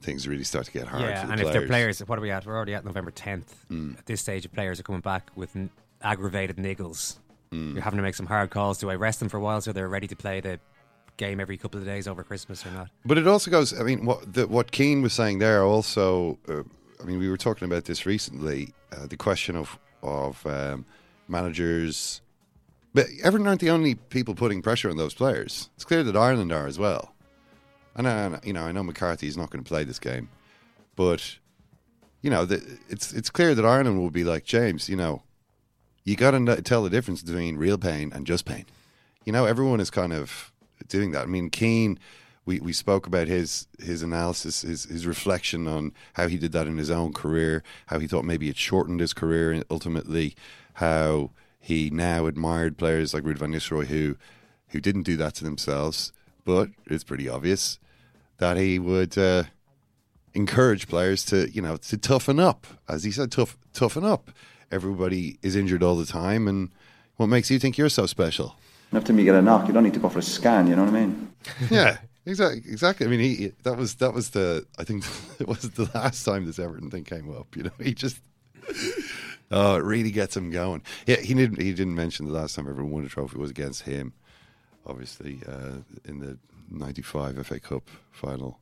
things 0.00 0.28
really 0.28 0.44
start 0.44 0.66
to 0.66 0.72
get 0.72 0.86
hard. 0.86 1.02
Yeah, 1.02 1.22
for 1.22 1.26
the 1.26 1.32
and 1.32 1.40
players. 1.40 1.46
if 1.48 1.52
they're 1.60 1.68
players, 1.68 1.98
what 2.00 2.18
are 2.18 2.22
we 2.22 2.30
at? 2.30 2.46
We're 2.46 2.56
already 2.56 2.74
at 2.74 2.84
November 2.84 3.10
10th. 3.10 3.98
At 3.98 4.06
this 4.06 4.20
stage, 4.20 4.50
players 4.52 4.78
are 4.78 4.84
coming 4.84 5.00
back 5.00 5.30
with 5.34 5.56
n- 5.56 5.70
aggravated 6.02 6.56
niggles, 6.56 7.16
you're 7.50 7.80
having 7.80 7.96
to 7.96 8.02
make 8.02 8.14
some 8.14 8.26
hard 8.26 8.50
calls. 8.50 8.78
Do 8.78 8.90
I 8.90 8.94
rest 8.94 9.20
them 9.20 9.28
for 9.28 9.38
a 9.38 9.40
while 9.40 9.60
so 9.60 9.72
they're 9.72 9.88
ready 9.88 10.06
to 10.06 10.16
play 10.16 10.40
the 10.40 10.60
game 11.18 11.40
every 11.40 11.58
couple 11.58 11.78
of 11.78 11.84
days 11.84 12.08
over 12.08 12.24
Christmas 12.24 12.64
or 12.64 12.70
not? 12.70 12.88
But 13.04 13.18
it 13.18 13.26
also 13.26 13.50
goes. 13.50 13.78
I 13.78 13.82
mean, 13.82 14.06
what 14.06 14.32
the, 14.32 14.48
what 14.48 14.70
Keane 14.70 15.02
was 15.02 15.12
saying 15.12 15.40
there 15.40 15.62
also. 15.62 16.38
Uh, 16.48 16.62
I 17.00 17.04
mean, 17.04 17.18
we 17.18 17.28
were 17.28 17.36
talking 17.36 17.66
about 17.66 17.84
this 17.84 18.06
recently. 18.06 18.72
Uh, 18.90 19.06
the 19.06 19.16
question 19.16 19.54
of 19.54 19.78
of 20.02 20.46
um, 20.46 20.86
managers, 21.28 22.22
but 22.94 23.06
Everton 23.22 23.46
aren't 23.46 23.60
the 23.60 23.70
only 23.70 23.96
people 23.96 24.34
putting 24.34 24.62
pressure 24.62 24.88
on 24.88 24.96
those 24.96 25.14
players. 25.14 25.68
It's 25.76 25.84
clear 25.84 26.02
that 26.02 26.16
Ireland 26.16 26.52
are 26.52 26.66
as 26.66 26.78
well. 26.78 27.14
And 27.94 28.06
uh, 28.06 28.40
you 28.42 28.52
know, 28.52 28.62
I 28.62 28.72
know 28.72 28.82
McCarthy 28.82 29.26
is 29.26 29.36
not 29.36 29.50
going 29.50 29.62
to 29.62 29.68
play 29.68 29.84
this 29.84 29.98
game, 29.98 30.30
but 30.96 31.38
you 32.22 32.30
know, 32.30 32.44
the, 32.44 32.78
it's 32.88 33.12
it's 33.12 33.30
clear 33.30 33.54
that 33.54 33.64
Ireland 33.64 34.00
will 34.00 34.10
be 34.10 34.24
like 34.24 34.44
James. 34.44 34.88
You 34.88 34.96
know, 34.96 35.22
you 36.04 36.16
got 36.16 36.30
to 36.30 36.62
tell 36.62 36.82
the 36.82 36.90
difference 36.90 37.22
between 37.22 37.56
real 37.56 37.76
pain 37.76 38.12
and 38.14 38.26
just 38.26 38.44
pain. 38.44 38.66
You 39.24 39.32
know, 39.32 39.44
everyone 39.44 39.80
is 39.80 39.90
kind 39.90 40.12
of 40.12 40.52
doing 40.88 41.12
that. 41.12 41.22
I 41.22 41.26
mean, 41.26 41.50
Keane, 41.50 41.98
we, 42.44 42.60
we 42.60 42.72
spoke 42.72 43.06
about 43.06 43.28
his 43.28 43.66
his 43.78 44.02
analysis, 44.02 44.62
his 44.62 44.84
his 44.84 45.06
reflection 45.06 45.68
on 45.68 45.92
how 46.14 46.28
he 46.28 46.38
did 46.38 46.52
that 46.52 46.66
in 46.66 46.78
his 46.78 46.90
own 46.90 47.12
career, 47.12 47.62
how 47.86 47.98
he 47.98 48.06
thought 48.06 48.24
maybe 48.24 48.48
it 48.48 48.56
shortened 48.56 49.00
his 49.00 49.12
career, 49.12 49.52
and 49.52 49.64
ultimately 49.70 50.34
how 50.74 51.30
he 51.60 51.90
now 51.90 52.26
admired 52.26 52.78
players 52.78 53.12
like 53.12 53.24
Ruud 53.24 53.38
van 53.38 53.52
Nistelrooy 53.52 53.86
who 53.86 54.16
who 54.68 54.80
didn't 54.80 55.02
do 55.02 55.16
that 55.18 55.34
to 55.34 55.44
themselves. 55.44 56.12
But 56.44 56.70
it's 56.86 57.04
pretty 57.04 57.28
obvious 57.28 57.78
that 58.38 58.56
he 58.56 58.78
would 58.78 59.18
uh, 59.18 59.44
encourage 60.32 60.88
players 60.88 61.24
to 61.26 61.50
you 61.50 61.60
know 61.60 61.76
to 61.76 61.98
toughen 61.98 62.40
up, 62.40 62.66
as 62.88 63.04
he 63.04 63.10
said, 63.10 63.30
tough 63.30 63.58
toughen 63.74 64.04
up. 64.04 64.30
Everybody 64.70 65.38
is 65.42 65.54
injured 65.54 65.82
all 65.82 65.96
the 65.96 66.06
time, 66.06 66.48
and 66.48 66.70
what 67.16 67.26
makes 67.26 67.50
you 67.50 67.58
think 67.58 67.76
you're 67.76 67.88
so 67.88 68.06
special? 68.06 68.56
Enough 68.92 69.04
time 69.04 69.18
you 69.18 69.24
get 69.24 69.34
a 69.34 69.42
knock, 69.42 69.66
you 69.68 69.74
don't 69.74 69.84
need 69.84 69.94
to 69.94 70.00
go 70.00 70.08
for 70.08 70.18
a 70.20 70.22
scan. 70.22 70.66
You 70.66 70.76
know 70.76 70.84
what 70.84 70.94
I 70.94 71.00
mean? 71.06 71.32
yeah, 71.70 71.98
exactly. 72.26 72.62
Exactly. 72.70 73.06
I 73.06 73.10
mean, 73.10 73.20
he 73.20 73.52
that 73.64 73.76
was 73.76 73.96
that 73.96 74.14
was 74.14 74.30
the 74.30 74.66
I 74.78 74.84
think 74.84 75.04
it 75.40 75.46
was 75.46 75.60
the 75.70 75.90
last 75.94 76.24
time 76.24 76.46
this 76.46 76.58
Everton 76.58 76.90
thing 76.90 77.04
came 77.04 77.30
up. 77.36 77.54
You 77.56 77.64
know, 77.64 77.70
he 77.82 77.92
just 77.94 78.20
oh, 79.50 79.76
it 79.76 79.84
really 79.84 80.10
gets 80.10 80.36
him 80.36 80.50
going. 80.50 80.82
Yeah, 81.06 81.16
he 81.16 81.34
didn't 81.34 81.60
he 81.60 81.72
didn't 81.74 81.94
mention 81.94 82.26
the 82.26 82.32
last 82.32 82.56
time 82.56 82.66
Everton 82.68 82.90
won 82.90 83.04
a 83.04 83.08
trophy 83.08 83.38
was 83.38 83.50
against 83.50 83.82
him, 83.82 84.12
obviously 84.86 85.40
uh, 85.46 85.78
in 86.04 86.18
the 86.20 86.38
'95 86.70 87.46
FA 87.46 87.60
Cup 87.60 87.90
final. 88.10 88.58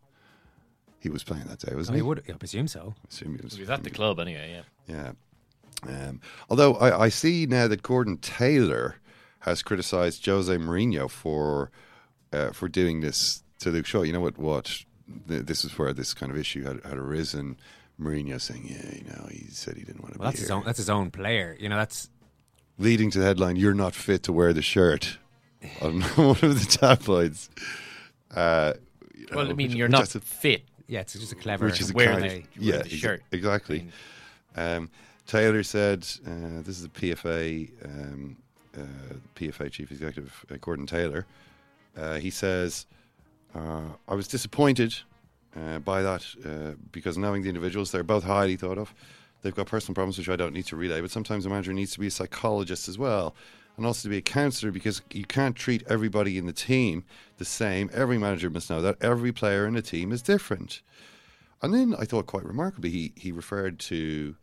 He 0.98 1.08
was 1.10 1.22
playing 1.22 1.44
that 1.44 1.60
day, 1.60 1.72
wasn't 1.74 1.94
Oh, 1.94 1.98
he? 1.98 1.98
he 1.98 2.02
would- 2.02 2.24
I 2.28 2.32
presume 2.32 2.66
so. 2.66 2.94
I 2.96 3.08
assume 3.08 3.36
he 3.36 3.42
was. 3.44 3.52
He 3.54 3.60
was 3.60 3.70
at 3.70 3.84
the 3.84 3.90
club 3.90 4.18
anyway. 4.18 4.60
Yeah. 4.88 4.92
Yeah. 5.86 6.08
Um, 6.08 6.20
although 6.50 6.74
I, 6.76 7.04
I 7.04 7.08
see 7.10 7.46
now 7.46 7.68
that 7.68 7.82
Gordon 7.82 8.16
Taylor 8.16 8.96
has 9.46 9.62
criticised 9.62 10.24
Jose 10.26 10.54
Mourinho 10.54 11.08
for 11.10 11.70
uh, 12.32 12.50
for 12.50 12.68
doing 12.68 13.00
this 13.00 13.42
to 13.60 13.70
Luke 13.70 13.86
Shaw. 13.86 14.02
You 14.02 14.12
know 14.12 14.20
what? 14.20 14.36
What 14.38 14.84
this 15.26 15.64
is 15.64 15.78
where 15.78 15.92
this 15.94 16.12
kind 16.12 16.30
of 16.30 16.36
issue 16.36 16.64
had, 16.64 16.84
had 16.84 16.98
arisen. 16.98 17.56
Mourinho 17.98 18.38
saying, 18.38 18.66
"Yeah, 18.68 18.94
you 18.94 19.04
know, 19.04 19.26
he 19.30 19.46
said 19.48 19.76
he 19.78 19.82
didn't 19.84 20.02
want 20.02 20.12
to 20.14 20.18
Well, 20.20 20.28
be 20.30 20.32
that's 20.32 20.40
his 20.42 20.50
own. 20.50 20.64
That's 20.66 20.76
his 20.78 20.90
own 20.90 21.10
player. 21.10 21.56
You 21.58 21.70
know, 21.70 21.76
that's 21.76 22.10
leading 22.76 23.10
to 23.12 23.18
the 23.20 23.24
headline, 23.24 23.56
"You're 23.56 23.72
not 23.72 23.94
fit 23.94 24.22
to 24.24 24.32
wear 24.34 24.52
the 24.52 24.60
shirt," 24.60 25.16
on 25.80 26.02
one 26.16 26.30
of 26.30 26.40
the 26.60 26.66
tabloids. 26.68 27.48
Uh, 28.34 28.74
Well, 29.32 29.48
I 29.48 29.52
mean, 29.54 29.68
which- 29.68 29.74
you're 29.76 29.86
which 29.86 29.92
not 29.92 30.02
I 30.02 30.04
said- 30.04 30.24
fit. 30.24 30.64
Yeah, 30.88 31.00
it's 31.00 31.14
just 31.14 31.32
a 31.32 31.36
clever 31.36 31.64
which 31.66 31.80
is 31.80 31.90
a 31.90 31.94
wear 31.94 32.12
kind 32.12 32.22
the- 32.30 32.36
of- 32.38 32.44
yeah, 32.58 32.82
the 32.82 32.88
shirt. 32.90 33.22
exactly. 33.32 33.88
Um, 34.56 34.90
Taylor 35.26 35.62
said, 35.62 36.06
uh, 36.26 36.60
"This 36.62 36.76
is 36.76 36.82
the 36.82 36.88
PFA 36.90 37.70
um, 37.84 38.36
PFA 39.34 39.70
chief 39.70 39.90
executive 39.90 40.44
uh, 40.50 40.56
Gordon 40.60 40.86
Taylor." 40.86 41.26
Uh, 41.96 42.14
he 42.14 42.30
says, 42.30 42.86
uh, 43.54 43.82
"I 44.08 44.14
was 44.14 44.28
disappointed 44.28 44.94
uh, 45.56 45.78
by 45.80 46.02
that 46.02 46.24
uh, 46.44 46.76
because 46.92 47.16
knowing 47.16 47.42
the 47.42 47.48
individuals, 47.48 47.92
they're 47.92 48.02
both 48.02 48.24
highly 48.24 48.56
thought 48.56 48.78
of. 48.78 48.94
They've 49.42 49.54
got 49.54 49.66
personal 49.66 49.94
problems 49.94 50.18
which 50.18 50.28
I 50.28 50.36
don't 50.36 50.52
need 50.52 50.66
to 50.66 50.76
relay, 50.76 51.00
but 51.00 51.10
sometimes 51.10 51.46
a 51.46 51.48
manager 51.48 51.72
needs 51.72 51.92
to 51.92 52.00
be 52.00 52.08
a 52.08 52.10
psychologist 52.10 52.88
as 52.88 52.98
well." 52.98 53.34
And 53.76 53.84
also 53.84 54.04
to 54.04 54.08
be 54.08 54.16
a 54.16 54.22
counsellor 54.22 54.70
because 54.70 55.02
you 55.12 55.26
can't 55.26 55.54
treat 55.54 55.82
everybody 55.86 56.38
in 56.38 56.46
the 56.46 56.52
team 56.52 57.04
the 57.36 57.44
same. 57.44 57.90
Every 57.92 58.16
manager 58.16 58.48
must 58.48 58.70
know 58.70 58.80
that 58.80 58.96
every 59.02 59.32
player 59.32 59.66
in 59.66 59.76
a 59.76 59.82
team 59.82 60.12
is 60.12 60.22
different. 60.22 60.80
And 61.62 61.74
then 61.74 61.94
I 61.98 62.04
thought 62.04 62.26
quite 62.26 62.44
remarkably, 62.44 62.90
he, 62.90 63.12
he 63.16 63.32
referred 63.32 63.78
to, 63.80 64.36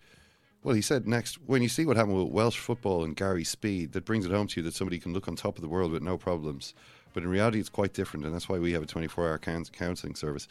well, 0.63 0.75
he 0.75 0.81
said 0.81 1.07
next, 1.07 1.35
when 1.45 1.61
you 1.61 1.69
see 1.69 1.85
what 1.85 1.97
happened 1.97 2.17
with 2.17 2.31
Welsh 2.31 2.57
football 2.57 3.03
and 3.03 3.15
Gary 3.15 3.43
Speed, 3.43 3.91
that 3.91 4.05
brings 4.05 4.25
it 4.25 4.31
home 4.31 4.47
to 4.47 4.59
you 4.59 4.63
that 4.63 4.73
somebody 4.73 4.97
can 4.97 5.13
look 5.13 5.27
on 5.27 5.35
top 5.35 5.57
of 5.57 5.61
the 5.61 5.67
world 5.67 5.91
with 5.91 6.01
no 6.01 6.17
problems. 6.17 6.73
But 7.13 7.23
in 7.23 7.29
reality, 7.29 7.59
it's 7.59 7.69
quite 7.69 7.93
different, 7.93 8.25
and 8.25 8.33
that's 8.33 8.49
why 8.49 8.57
we 8.57 8.71
have 8.73 8.81
a 8.81 8.87
24 8.87 9.27
hour 9.27 9.37
counselling 9.37 10.15
service. 10.15 10.47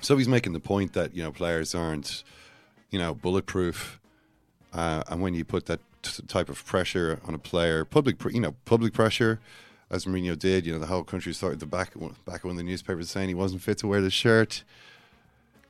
So 0.00 0.16
he's 0.16 0.28
making 0.28 0.52
the 0.52 0.60
point 0.60 0.92
that, 0.92 1.14
you 1.14 1.22
know, 1.22 1.32
players 1.32 1.74
aren't, 1.74 2.22
you 2.90 2.98
know, 2.98 3.14
bulletproof. 3.14 3.98
Uh, 4.72 5.02
and 5.08 5.20
when 5.20 5.34
you 5.34 5.44
put 5.44 5.66
that 5.66 5.80
t- 6.02 6.22
type 6.28 6.48
of 6.48 6.64
pressure 6.64 7.20
on 7.24 7.34
a 7.34 7.38
player, 7.38 7.84
public, 7.84 8.18
pr- 8.18 8.30
you 8.30 8.40
know, 8.40 8.54
public 8.64 8.92
pressure, 8.92 9.40
as 9.90 10.04
Mourinho 10.04 10.38
did, 10.38 10.64
you 10.64 10.72
know, 10.72 10.78
the 10.78 10.86
whole 10.86 11.04
country 11.04 11.32
started 11.32 11.60
the 11.60 11.66
back, 11.66 11.92
back 12.24 12.44
when 12.44 12.56
the 12.56 12.62
newspapers 12.62 13.10
saying 13.10 13.28
he 13.28 13.34
wasn't 13.34 13.62
fit 13.62 13.78
to 13.78 13.86
wear 13.86 14.00
the 14.00 14.10
shirt. 14.10 14.64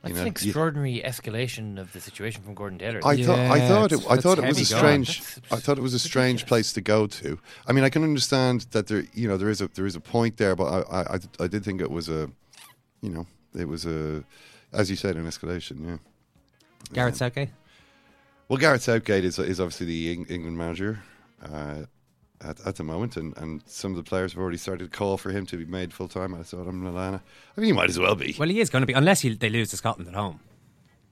That's 0.03 0.09
you 0.11 0.15
know, 0.15 0.21
an 0.21 0.25
you- 0.27 0.31
extraordinary 0.31 1.01
escalation 1.03 1.79
of 1.79 1.93
the 1.93 2.01
situation 2.01 2.43
from 2.43 2.53
Gordon 2.55 2.77
Taylor. 2.77 2.99
I 3.05 3.23
thought 3.23 3.39
I 3.39 3.67
thought 3.67 3.91
it, 3.93 4.05
I 4.09 4.17
thought 4.17 4.37
it 4.37 4.45
was 4.45 4.59
a 4.59 4.65
strange 4.65 5.21
I 5.49 5.55
thought 5.55 5.77
it 5.77 5.81
was 5.81 5.93
a 5.93 5.99
strange 5.99 6.45
place 6.45 6.73
to 6.73 6.81
go 6.81 7.07
to. 7.07 7.39
I 7.65 7.71
mean, 7.71 7.85
I 7.85 7.89
can 7.89 8.03
understand 8.03 8.67
that 8.71 8.87
there 8.87 9.05
you 9.13 9.29
know 9.29 9.37
there 9.37 9.49
is 9.49 9.61
a 9.61 9.69
there 9.69 9.85
is 9.85 9.95
a 9.95 10.01
point 10.01 10.35
there, 10.37 10.55
but 10.57 10.65
I 10.65 10.79
I, 10.99 11.01
I, 11.15 11.19
I 11.45 11.47
did 11.47 11.63
think 11.63 11.79
it 11.79 11.89
was 11.89 12.09
a 12.09 12.29
you 13.01 13.09
know 13.11 13.25
it 13.57 13.67
was 13.67 13.85
a 13.85 14.23
as 14.73 14.89
you 14.89 14.97
said 14.97 15.15
an 15.15 15.25
escalation. 15.25 15.87
Yeah. 15.87 15.97
Gareth 16.91 17.15
Southgate. 17.15 17.49
Well, 18.49 18.57
Gareth 18.59 18.81
Southgate 18.83 19.23
is 19.23 19.39
is 19.39 19.61
obviously 19.61 19.85
the 19.85 20.11
Eng- 20.11 20.25
England 20.27 20.57
manager 20.57 20.99
uh, 21.41 21.83
at 22.43 22.65
at 22.65 22.75
the 22.75 22.83
moment, 22.83 23.17
and, 23.17 23.35
and 23.37 23.61
some 23.65 23.91
of 23.91 23.97
the 23.97 24.03
players 24.03 24.33
have 24.33 24.41
already 24.41 24.57
started 24.57 24.91
to 24.91 24.97
call 24.97 25.17
for 25.17 25.31
him 25.31 25.45
to 25.47 25.57
be 25.57 25.65
made 25.65 25.93
full 25.93 26.07
time. 26.07 26.33
I 26.33 26.43
thought 26.43 26.67
I'm 26.67 26.83
Lallana. 26.83 27.21
I 27.57 27.61
mean, 27.61 27.67
he 27.67 27.73
might 27.73 27.89
as 27.89 27.99
well 27.99 28.15
be. 28.15 28.35
Well, 28.37 28.49
he 28.49 28.59
is 28.59 28.69
going 28.69 28.81
to 28.81 28.87
be 28.87 28.93
unless 28.93 29.21
he, 29.21 29.35
they 29.35 29.49
lose 29.49 29.69
to 29.71 29.77
Scotland 29.77 30.07
at 30.07 30.15
home 30.15 30.39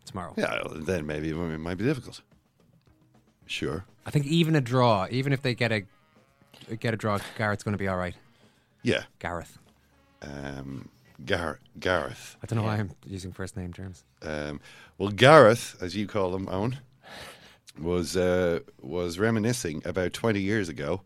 tomorrow. 0.05 0.33
Yeah, 0.37 0.61
well, 0.65 0.75
then 0.79 1.05
maybe 1.05 1.29
it 1.29 1.35
might 1.35 1.75
be 1.75 1.85
difficult. 1.85 2.21
Sure. 3.45 3.85
I 4.05 4.11
think 4.11 4.25
even 4.25 4.55
a 4.55 4.61
draw, 4.61 5.07
even 5.09 5.33
if 5.33 5.41
they 5.41 5.53
get 5.53 5.71
a 5.71 5.83
get 6.75 6.93
a 6.93 6.97
draw, 6.97 7.19
Gareth's 7.37 7.63
going 7.63 7.73
to 7.73 7.77
be 7.77 7.87
all 7.87 7.97
right. 7.97 8.15
Yeah. 8.83 9.03
Gareth. 9.19 9.57
Um, 10.21 10.89
Gar- 11.25 11.59
Gareth. 11.79 12.37
I 12.41 12.45
don't 12.45 12.57
know 12.59 12.65
why 12.65 12.77
I'm 12.77 12.91
using 13.05 13.31
first 13.31 13.57
name 13.57 13.73
terms. 13.73 14.03
Um, 14.21 14.59
well, 14.97 15.09
Gareth, 15.09 15.77
as 15.81 15.95
you 15.95 16.07
call 16.07 16.35
him, 16.35 16.47
Eoin, 16.47 16.77
was 17.79 18.17
uh, 18.17 18.59
was 18.81 19.19
reminiscing 19.19 19.81
about 19.85 20.13
20 20.13 20.39
years 20.39 20.69
ago 20.69 21.01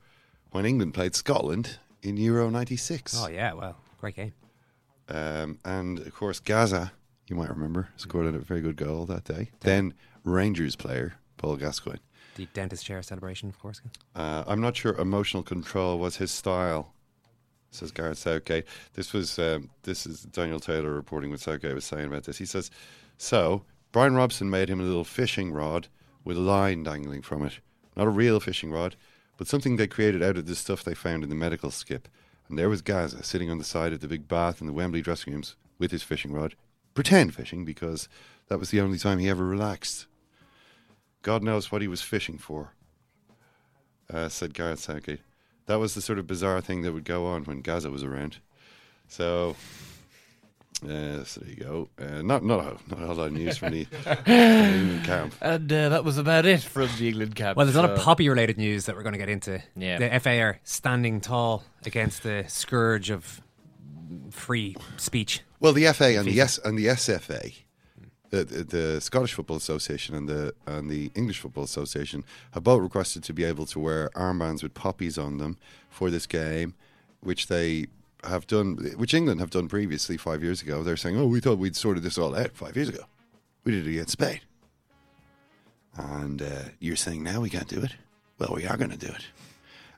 when 0.56 0.66
England 0.66 0.94
played 0.94 1.14
Scotland 1.14 1.80
in 2.02 2.16
Euro 2.16 2.50
96. 2.50 3.22
Oh 3.22 3.28
yeah, 3.28 3.52
well, 3.52 3.76
great 4.00 4.16
game. 4.16 4.34
Um, 5.10 5.60
and 5.66 6.00
of 6.00 6.16
course, 6.16 6.40
Gaza, 6.40 6.94
you 7.28 7.36
might 7.36 7.50
remember, 7.50 7.90
scored 7.98 8.34
a 8.34 8.40
very 8.40 8.62
good 8.62 8.78
goal 8.78 9.06
that 9.08 9.26
day. 9.26 9.50
Then 9.60 9.94
Rangers 10.24 10.78
player 10.78 11.16
Paul 11.36 11.58
Gascoigne. 11.58 12.00
The 12.38 12.48
dentist 12.54 12.86
chair 12.86 13.02
celebration, 13.04 13.50
of 13.50 13.60
course. 13.60 13.82
Uh, 14.16 14.46
I'm 14.48 14.62
not 14.62 14.78
sure 14.78 14.94
emotional 14.94 15.44
control 15.44 16.00
was 16.00 16.16
his 16.16 16.32
style, 16.32 16.94
says 17.72 17.92
Gareth 17.92 18.20
Southgate. 18.20 18.66
This 18.94 19.12
was 19.12 19.38
um, 19.38 19.70
this 19.84 20.06
is 20.08 20.22
Daniel 20.22 20.62
Taylor 20.62 20.94
reporting 20.94 21.32
what 21.32 21.42
Southgate 21.42 21.76
was 21.76 21.84
saying 21.84 22.06
about 22.06 22.24
this. 22.24 22.38
He 22.38 22.46
says, 22.46 22.72
"So 23.18 23.64
Brian 23.92 24.16
Robson 24.16 24.50
made 24.50 24.70
him 24.70 24.80
a 24.80 24.84
little 24.84 25.04
fishing 25.04 25.52
rod 25.52 25.90
with 26.24 26.38
a 26.38 26.42
line 26.42 26.84
dangling 26.84 27.24
from 27.24 27.44
it, 27.44 27.60
not 27.98 28.08
a 28.08 28.10
real 28.10 28.40
fishing 28.40 28.72
rod, 28.72 28.96
but 29.38 29.48
something 29.48 29.76
they 29.76 29.88
created 29.88 30.24
out 30.24 30.38
of 30.38 30.46
the 30.46 30.56
stuff 30.56 30.84
they 30.84 30.94
found 30.94 31.24
in 31.24 31.30
the 31.30 31.36
medical 31.36 31.72
skip. 31.72 32.08
And 32.48 32.58
there 32.58 32.70
was 32.70 32.82
Gaza 32.82 33.24
sitting 33.24 33.50
on 33.50 33.58
the 33.58 33.64
side 33.64 33.94
of 33.94 34.02
the 34.02 34.08
big 34.08 34.28
bath 34.28 34.62
in 34.62 34.68
the 34.68 34.74
Wembley 34.74 35.02
dressing 35.02 35.34
rooms 35.34 35.56
with 35.80 35.92
his 35.92 36.04
fishing 36.04 36.32
rod, 36.32 36.56
pretend 36.94 37.34
fishing 37.34 37.66
because 37.66 38.08
that 38.48 38.60
was 38.60 38.70
the 38.70 38.82
only 38.82 38.98
time 39.00 39.20
he 39.20 39.30
ever 39.30 39.46
relaxed. 39.46 40.06
God 41.22 41.44
knows 41.44 41.72
what 41.72 41.82
he 41.82 41.88
was 41.88 42.02
fishing 42.02 42.38
for." 42.38 42.74
uh, 44.14 44.30
said 44.30 44.54
Gareth 44.54 44.80
Southgate. 44.80 45.22
That 45.66 45.80
was 45.80 45.96
the 45.96 46.02
sort 46.02 46.20
of 46.20 46.28
bizarre 46.28 46.62
thing 46.62 46.82
that 46.84 46.94
would 46.94 47.06
go 47.06 47.26
on 47.26 47.44
when 47.46 47.62
Gaza 47.62 47.90
was 47.90 48.04
around. 48.04 48.38
So, 49.08 49.56
uh, 50.84 51.24
so 51.24 51.42
there 51.42 51.50
you 51.50 51.56
go. 51.56 51.90
Uh, 52.00 52.22
not 52.22 52.44
not 52.44 52.60
a, 52.60 52.78
not 52.90 53.02
a 53.02 53.14
lot 53.14 53.28
of 53.28 53.34
news 53.34 53.58
from 53.58 53.72
the, 53.72 53.84
from 53.86 54.18
the 54.26 54.32
England 54.32 55.06
camp. 55.06 55.36
And 55.42 55.72
uh, 55.72 55.90
that 55.90 56.04
was 56.04 56.18
about 56.18 56.46
it 56.46 56.62
from 56.62 56.90
the 56.98 57.08
England 57.08 57.36
camp. 57.36 57.58
Well, 57.58 57.66
there's 57.66 57.78
a 57.78 57.82
lot 57.82 57.92
of 57.92 57.98
so- 57.98 58.04
poppy 58.04 58.28
related 58.28 58.58
news 58.58 58.86
that 58.86 58.96
we're 58.96 59.04
going 59.04 59.14
to 59.14 59.20
get 59.20 59.30
into. 59.30 59.62
Yeah. 59.76 59.98
The 59.98 60.20
FA 60.20 60.40
are 60.42 60.60
standing 60.64 61.22
tall 61.22 61.64
against 61.86 62.24
the 62.24 62.44
scourge 62.48 63.10
of 63.10 63.42
free 64.32 64.76
speech. 64.98 65.42
Well, 65.60 65.74
the 65.74 65.86
FA 65.94 66.18
and 66.18 66.28
the 66.28 66.38
FIFA. 66.38 66.44
S 66.44 66.58
and 66.60 66.78
the 66.78 66.86
SFA, 66.88 67.56
the, 68.30 68.44
the, 68.44 68.64
the 68.64 69.02
Scottish 69.02 69.34
Football 69.34 69.58
Association 69.58 70.14
and 70.14 70.28
the 70.28 70.54
and 70.68 70.90
the 70.90 71.12
English 71.16 71.40
Football 71.40 71.64
Association 71.64 72.24
have 72.52 72.64
both 72.64 72.82
requested 72.82 73.24
to 73.24 73.34
be 73.34 73.44
able 73.44 73.66
to 73.68 73.80
wear 73.80 74.10
armbands 74.14 74.62
with 74.62 74.74
poppies 74.74 75.18
on 75.18 75.38
them 75.38 75.58
for 75.90 76.10
this 76.10 76.28
game, 76.28 76.74
which 77.22 77.48
they 77.48 77.86
have 78.26 78.48
done, 78.48 78.78
which 78.98 79.14
England 79.14 79.40
have 79.40 79.50
done 79.50 79.68
previously 79.68 80.18
five 80.18 80.44
years 80.44 80.62
ago. 80.62 80.84
They're 80.84 80.98
saying, 80.98 81.18
"Oh, 81.18 81.28
we 81.28 81.40
thought 81.40 81.58
we'd 81.58 81.76
sorted 81.76 82.04
this 82.04 82.18
all 82.18 82.36
out 82.36 82.56
five 82.56 82.76
years 82.76 82.90
ago. 82.90 83.04
We 83.64 83.72
did 83.72 83.88
it 83.88 83.92
against 83.92 84.12
Spain." 84.12 84.40
And 85.98 86.42
uh, 86.42 86.64
you're 86.80 86.96
saying 86.96 87.24
now 87.24 87.42
we 87.42 87.50
can't 87.50 87.68
do 87.68 87.82
it? 87.82 87.96
Well, 88.38 88.54
we 88.56 88.68
are 88.68 88.78
going 88.78 88.92
to 88.92 88.98
do 88.98 89.08
it. 89.08 89.26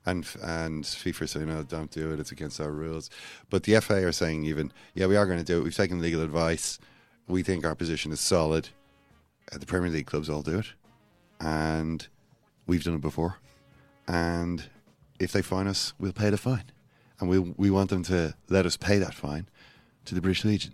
And 0.06 0.26
and 0.42 0.84
FIFA 0.84 1.28
saying, 1.28 1.48
no, 1.48 1.64
don't 1.64 1.92
do 1.92 2.14
it. 2.14 2.20
It's 2.20 2.32
against 2.32 2.62
our 2.62 2.72
rules. 2.72 3.10
But 3.50 3.64
the 3.64 3.80
FA 3.82 4.06
are 4.06 4.12
saying 4.12 4.46
even, 4.46 4.72
yeah, 4.94 5.08
we 5.08 5.18
are 5.18 5.26
going 5.26 5.40
to 5.40 5.44
do 5.44 5.60
it. 5.60 5.64
We've 5.64 5.76
taken 5.76 6.02
legal 6.02 6.22
advice. 6.22 6.80
We 7.28 7.44
think 7.44 7.66
our 7.66 7.76
position 7.76 8.12
is 8.12 8.22
solid. 8.22 8.70
Uh, 9.52 9.58
the 9.58 9.66
Premier 9.66 9.90
League 9.90 10.06
clubs 10.06 10.30
all 10.30 10.42
do 10.42 10.60
it, 10.60 10.68
and 11.42 12.08
we've 12.68 12.84
done 12.84 12.96
it 12.96 13.02
before. 13.02 13.40
And 14.08 14.64
if 15.20 15.34
they 15.34 15.42
fine 15.42 15.68
us, 15.68 15.94
we'll 16.00 16.14
pay 16.14 16.30
the 16.30 16.38
fine, 16.38 16.66
and 17.20 17.30
we 17.30 17.40
we 17.40 17.70
want 17.70 17.90
them 17.90 18.04
to 18.04 18.36
let 18.50 18.66
us 18.66 18.78
pay 18.78 18.98
that 19.00 19.14
fine 19.14 19.48
to 20.06 20.16
the 20.16 20.22
British 20.22 20.46
Legion. 20.46 20.74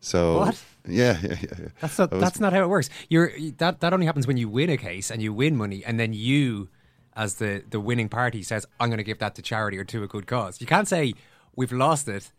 So 0.00 0.38
What? 0.40 0.62
Yeah, 0.86 1.18
yeah, 1.22 1.28
yeah. 1.40 1.46
yeah. 1.58 1.68
That's 1.80 1.98
not. 1.98 2.10
Was- 2.12 2.20
That's 2.20 2.40
not 2.40 2.52
how 2.52 2.62
it 2.62 2.68
works. 2.68 2.90
You're 3.08 3.32
that. 3.58 3.80
That 3.80 3.92
only 3.94 4.06
happens 4.06 4.26
when 4.26 4.36
you 4.36 4.48
win 4.48 4.68
a 4.70 4.76
case 4.76 5.10
and 5.10 5.22
you 5.22 5.32
win 5.32 5.56
money, 5.56 5.82
and 5.84 5.98
then 5.98 6.12
you, 6.12 6.68
as 7.16 7.36
the 7.36 7.62
the 7.70 7.80
winning 7.80 8.10
party, 8.10 8.42
says, 8.42 8.66
"I'm 8.78 8.90
going 8.90 8.98
to 8.98 9.04
give 9.04 9.18
that 9.20 9.34
to 9.36 9.42
charity 9.42 9.78
or 9.78 9.84
to 9.84 10.02
a 10.02 10.06
good 10.06 10.26
cause." 10.26 10.60
You 10.60 10.66
can't 10.66 10.86
say 10.86 11.14
we've 11.56 11.72
lost 11.72 12.06
it, 12.08 12.30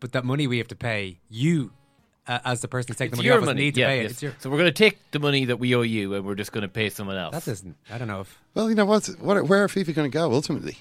but 0.00 0.12
that 0.12 0.24
money 0.26 0.46
we 0.46 0.58
have 0.58 0.68
to 0.68 0.76
pay 0.76 1.18
you, 1.30 1.70
uh, 2.28 2.40
as 2.44 2.60
the 2.60 2.68
person 2.68 2.94
taking 2.94 3.12
the 3.12 3.16
money 3.16 3.26
your 3.28 3.38
off 3.38 3.46
money. 3.46 3.62
need 3.62 3.74
to 3.76 3.80
yeah, 3.80 3.86
pay 3.86 4.00
it. 4.00 4.02
yes. 4.02 4.10
It's 4.10 4.22
your. 4.22 4.32
So 4.38 4.50
we're 4.50 4.58
going 4.58 4.72
to 4.74 4.82
take 4.84 4.98
the 5.12 5.18
money 5.18 5.46
that 5.46 5.58
we 5.58 5.74
owe 5.74 5.80
you, 5.80 6.12
and 6.12 6.26
we're 6.26 6.34
just 6.34 6.52
going 6.52 6.62
to 6.62 6.68
pay 6.68 6.90
someone 6.90 7.16
else. 7.16 7.32
That 7.32 7.46
doesn't. 7.46 7.74
I 7.90 7.96
don't 7.96 8.08
know 8.08 8.20
if. 8.20 8.38
Well, 8.52 8.68
you 8.68 8.74
know 8.74 8.84
what? 8.84 9.06
what 9.18 9.42
where 9.48 9.64
are 9.64 9.68
FIFA 9.68 9.94
going 9.94 10.10
to 10.10 10.14
go 10.14 10.30
ultimately? 10.30 10.76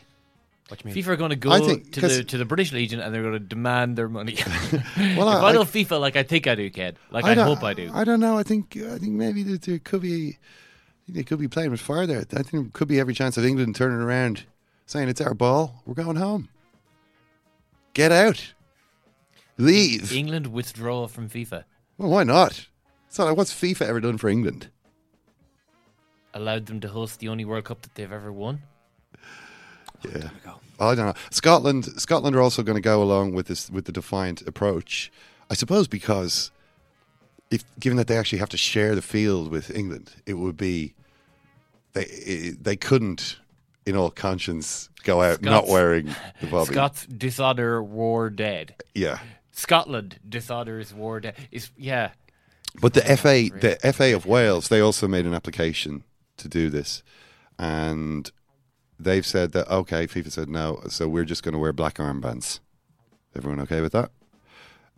What 0.70 0.82
do 0.82 0.88
you 0.90 0.96
mean? 0.96 1.04
FIFA 1.04 1.08
are 1.10 1.16
going 1.18 1.30
to 1.32 1.36
go 1.36 1.52
I 1.52 1.60
think- 1.60 1.92
to 1.94 2.02
'cause- 2.02 2.18
the 2.18 2.24
to 2.24 2.38
the 2.38 2.46
British 2.46 2.72
Legion 2.72 3.00
and 3.00 3.14
they're 3.14 3.22
going 3.22 3.34
to 3.34 3.40
demand 3.40 3.98
their 3.98 4.08
money. 4.10 4.38
Well, 4.72 4.82
if 4.98 5.44
I- 5.44 5.50
I, 5.50 5.52
know 5.52 5.62
I- 5.62 5.66
FIFA 5.66 6.00
like 6.00 6.16
I 6.16 6.24
think 6.24 6.48
I 6.48 6.56
do, 6.56 6.70
kid. 6.70 6.98
like 7.12 7.26
I, 7.26 7.34
don't- 7.36 7.46
hope 7.48 7.64
I 7.64 7.74
do. 7.74 7.92
I 7.94 8.04
don't 8.04 8.20
know. 8.20 8.38
I 8.38 8.44
think 8.44 8.78
I 8.78 8.98
think 8.98 9.12
maybe 9.14 9.44
that 9.44 9.64
there 9.64 9.80
could 9.80 10.02
be 10.02 10.38
they 11.08 11.24
could 11.24 11.40
be 11.40 11.48
playing 11.50 11.72
with 11.72 11.82
fire 11.82 12.06
there. 12.08 12.20
I 12.20 12.24
think 12.24 12.52
there 12.52 12.64
could 12.72 12.88
be 12.88 13.00
every 13.00 13.14
chance 13.14 13.38
of 13.38 13.46
England 13.46 13.76
turning 13.76 13.98
around, 14.00 14.46
saying 14.86 15.10
it's 15.10 15.20
our 15.22 15.34
ball. 15.34 15.84
We're 15.86 15.96
going 15.96 16.16
home. 16.16 16.48
Get 17.94 18.12
out. 18.12 18.54
Leave. 19.58 20.12
England 20.14 20.48
withdraw 20.48 21.08
from 21.08 21.30
FIFA. 21.30 21.66
Well, 21.98 22.10
why 22.10 22.24
not? 22.24 22.68
It's 23.08 23.20
not 23.20 23.26
like 23.28 23.38
what's 23.38 23.54
FIFA 23.54 23.82
ever 23.82 24.00
done 24.00 24.18
for 24.18 24.30
England? 24.30 24.70
Allowed 26.34 26.66
them 26.66 26.80
to 26.80 26.88
host 26.88 27.20
the 27.20 27.28
only 27.30 27.46
World 27.46 27.66
Cup 27.66 27.82
that 27.84 27.94
they've 27.94 28.12
ever 28.12 28.32
won. 28.32 28.64
Yeah. 30.06 30.30
I 30.80 30.96
don't 30.96 31.06
know. 31.06 31.14
Scotland 31.30 31.86
Scotland 32.02 32.36
are 32.36 32.42
also 32.42 32.64
going 32.64 32.76
to 32.76 32.82
go 32.82 33.02
along 33.02 33.34
with 33.34 33.48
this 33.48 33.70
with 33.70 33.86
the 33.86 33.92
defiant 33.92 34.42
approach. 34.42 35.12
I 35.50 35.54
suppose 35.54 35.88
because 35.88 36.52
if 37.52 37.64
given 37.80 37.98
that 37.98 38.08
they 38.08 38.18
actually 38.18 38.40
have 38.40 38.50
to 38.50 38.58
share 38.58 38.96
the 38.96 39.02
field 39.02 39.50
with 39.50 39.70
England, 39.76 40.12
it 40.26 40.34
would 40.34 40.58
be 40.58 40.94
they 41.94 42.06
it, 42.06 42.64
they 42.64 42.76
couldn't 42.76 43.40
in 43.86 43.96
all 43.96 44.10
conscience 44.10 44.90
go 45.04 45.22
out 45.22 45.42
not 45.42 45.68
wearing 45.68 46.14
the 46.42 46.48
bobby. 46.48 46.74
Scots 46.74 47.06
dishonor 47.06 47.84
war 47.84 48.30
dead. 48.30 48.76
Yeah. 48.94 49.20
Scotland 49.52 50.20
dishonors 50.28 50.94
war 50.94 51.20
dead. 51.20 51.36
Is 51.52 51.70
yeah. 51.78 52.12
But 52.82 52.96
the 52.96 53.02
FA, 53.02 53.50
the 53.60 53.94
FA 53.94 54.16
of 54.16 54.26
Wales, 54.26 54.70
they 54.70 54.80
also 54.80 55.08
made 55.08 55.28
an 55.28 55.34
application 55.36 56.04
to 56.38 56.48
do 56.48 56.72
this, 56.72 57.04
and 57.60 58.32
they've 59.04 59.26
said 59.26 59.52
that 59.54 59.70
okay. 59.70 60.08
FIFA 60.08 60.32
said 60.32 60.50
no, 60.50 60.82
so 60.88 61.08
we're 61.08 61.26
just 61.26 61.44
going 61.44 61.54
to 61.54 61.60
wear 61.60 61.74
black 61.74 61.96
armbands. 61.96 62.60
Everyone 63.36 63.60
okay 63.62 63.82
with 63.82 63.92
that? 63.94 64.12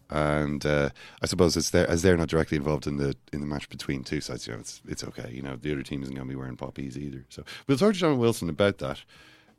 And 0.10 0.66
uh, 0.66 0.90
I 1.22 1.26
suppose 1.26 1.58
it's 1.58 1.72
there 1.72 1.90
as 1.90 2.04
they're 2.04 2.18
not 2.18 2.28
directly 2.28 2.58
involved 2.58 2.86
in 2.86 2.98
the 2.98 3.16
in 3.34 3.42
the 3.42 3.48
match 3.48 3.70
between 3.70 4.04
two 4.04 4.22
sides. 4.22 4.46
You 4.46 4.54
know, 4.54 4.60
it's 4.60 4.82
it's 4.88 5.04
okay. 5.04 5.32
You 5.32 5.42
know, 5.42 5.56
the 5.56 5.72
other 5.72 5.84
team 5.84 6.04
isn't 6.04 6.14
going 6.14 6.28
to 6.28 6.32
be 6.32 6.38
wearing 6.38 6.58
poppies 6.58 6.98
either. 6.98 7.26
So 7.30 7.44
we'll 7.68 7.78
talk 7.78 7.94
to 7.94 8.00
John 8.00 8.20
Wilson 8.20 8.50
about 8.50 8.78
that. 8.80 9.02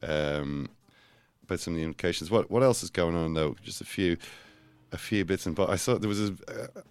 Um, 0.03 0.69
about 1.43 1.61
some 1.61 1.75
of 1.75 1.79
the 1.79 1.85
implications. 1.85 2.31
What 2.31 2.51
what 2.51 2.63
else 2.63 2.83
is 2.83 2.91
going 2.91 3.17
on 3.17 3.35
though? 3.35 3.57
Just 3.63 3.81
a 3.81 3.85
few 3.85 4.17
a 4.93 4.99
few 4.99 5.25
bits 5.25 5.47
and 5.47 5.57
but 5.57 5.69
I 5.69 5.77
saw 5.77 5.99
there 5.99 6.09
was 6.09 6.21
a, 6.21 6.35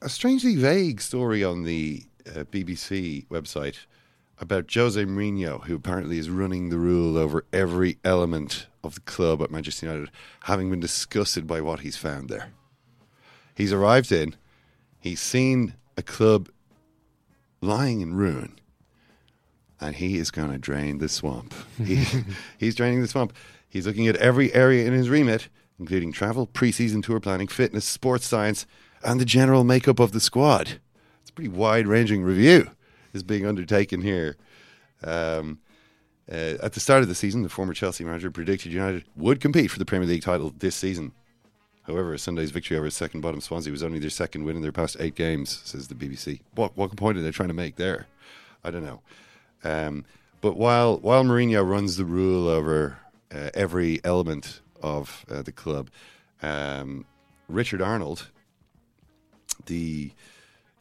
a 0.02 0.10
strangely 0.10 0.56
vague 0.56 1.00
story 1.00 1.44
on 1.44 1.64
the 1.64 2.04
uh, 2.28 2.44
BBC 2.44 3.26
website 3.28 3.78
about 4.40 4.74
Jose 4.74 5.02
Mourinho, 5.04 5.64
who 5.66 5.76
apparently 5.76 6.18
is 6.18 6.30
running 6.30 6.70
the 6.70 6.78
rule 6.78 7.18
over 7.18 7.46
every 7.54 7.98
element 8.04 8.68
of 8.84 8.96
the 8.96 9.02
club 9.02 9.42
at 9.42 9.52
Manchester 9.52 9.86
United, 9.86 10.12
having 10.44 10.70
been 10.70 10.80
disgusted 10.80 11.48
by 11.48 11.62
what 11.62 11.82
he's 11.82 11.98
found 11.98 12.30
there. 12.30 12.52
He's 13.56 13.72
arrived 13.72 14.12
in, 14.12 14.36
he's 15.00 15.22
seen 15.22 15.76
a 15.96 16.02
club 16.02 16.50
lying 17.62 18.02
in 18.02 18.16
ruin, 18.16 18.60
and 19.80 19.96
he 19.96 20.18
is 20.18 20.32
going 20.32 20.52
to 20.52 20.58
drain 20.58 20.98
the 20.98 21.10
swamp. 21.10 21.54
He, 21.78 22.06
he's 22.58 22.76
draining 22.76 23.02
the 23.02 23.08
swamp. 23.08 23.34
He's 23.70 23.88
looking 23.88 24.08
at 24.08 24.18
every 24.18 24.54
area 24.54 24.86
in 24.86 24.94
his 24.94 25.10
remit, 25.10 25.48
including 25.80 26.12
travel, 26.12 26.48
preseason 26.48 27.04
tour 27.04 27.20
planning, 27.20 27.48
fitness, 27.48 27.86
sports 27.86 28.26
science, 28.26 28.66
and 29.04 29.20
the 29.20 29.26
general 29.26 29.64
makeup 29.64 30.00
of 30.00 30.12
the 30.12 30.20
squad. 30.20 30.80
It's 31.22 31.30
a 31.30 31.34
pretty 31.34 31.50
wide 31.50 31.88
ranging 31.88 32.24
review 32.24 32.70
is 33.16 33.24
being 33.24 33.46
undertaken 33.46 34.02
here. 34.02 34.38
Um, 35.04 35.60
uh, 36.32 36.58
at 36.62 36.74
the 36.74 36.80
start 36.80 37.02
of 37.02 37.08
the 37.08 37.16
season, 37.16 37.44
the 37.44 37.50
former 37.50 37.74
Chelsea 37.74 38.04
manager 38.04 38.32
predicted 38.32 38.72
United 38.72 39.06
would 39.16 39.40
compete 39.40 39.72
for 39.72 39.80
the 39.80 39.86
Premier 39.86 40.08
League 40.08 40.24
title 40.24 40.54
this 40.58 40.76
season. 40.76 41.12
However, 41.84 42.18
Sunday's 42.18 42.50
victory 42.50 42.78
over 42.78 42.90
second 42.90 43.22
bottom 43.22 43.42
Swansea 43.42 43.72
was 43.72 43.84
only 43.84 44.00
their 44.00 44.10
second 44.10 44.44
win 44.44 44.56
in 44.56 44.64
their 44.64 44.72
past 44.72 44.98
eight 45.00 45.14
games, 45.14 45.62
says 45.64 45.88
the 45.88 45.96
BBC. 45.96 46.42
What 46.56 46.76
what 46.76 46.96
point 46.96 47.18
are 47.18 47.22
they 47.22 47.32
trying 47.32 47.50
to 47.50 47.54
make 47.54 47.76
there? 47.76 48.08
I 48.64 48.72
don't 48.72 48.84
know. 48.84 49.02
Um, 49.64 50.06
but 50.42 50.58
while 50.58 50.98
while 50.98 51.24
Mourinho 51.24 51.68
runs 51.68 51.98
the 51.98 52.06
rule 52.06 52.48
over 52.48 52.98
uh, 53.32 53.52
every 53.54 54.02
element 54.04 54.62
of 54.82 55.26
uh, 55.30 55.44
the 55.44 55.52
club, 55.52 55.92
um, 56.42 57.06
Richard 57.48 57.84
Arnold, 57.84 58.32
the 59.68 60.12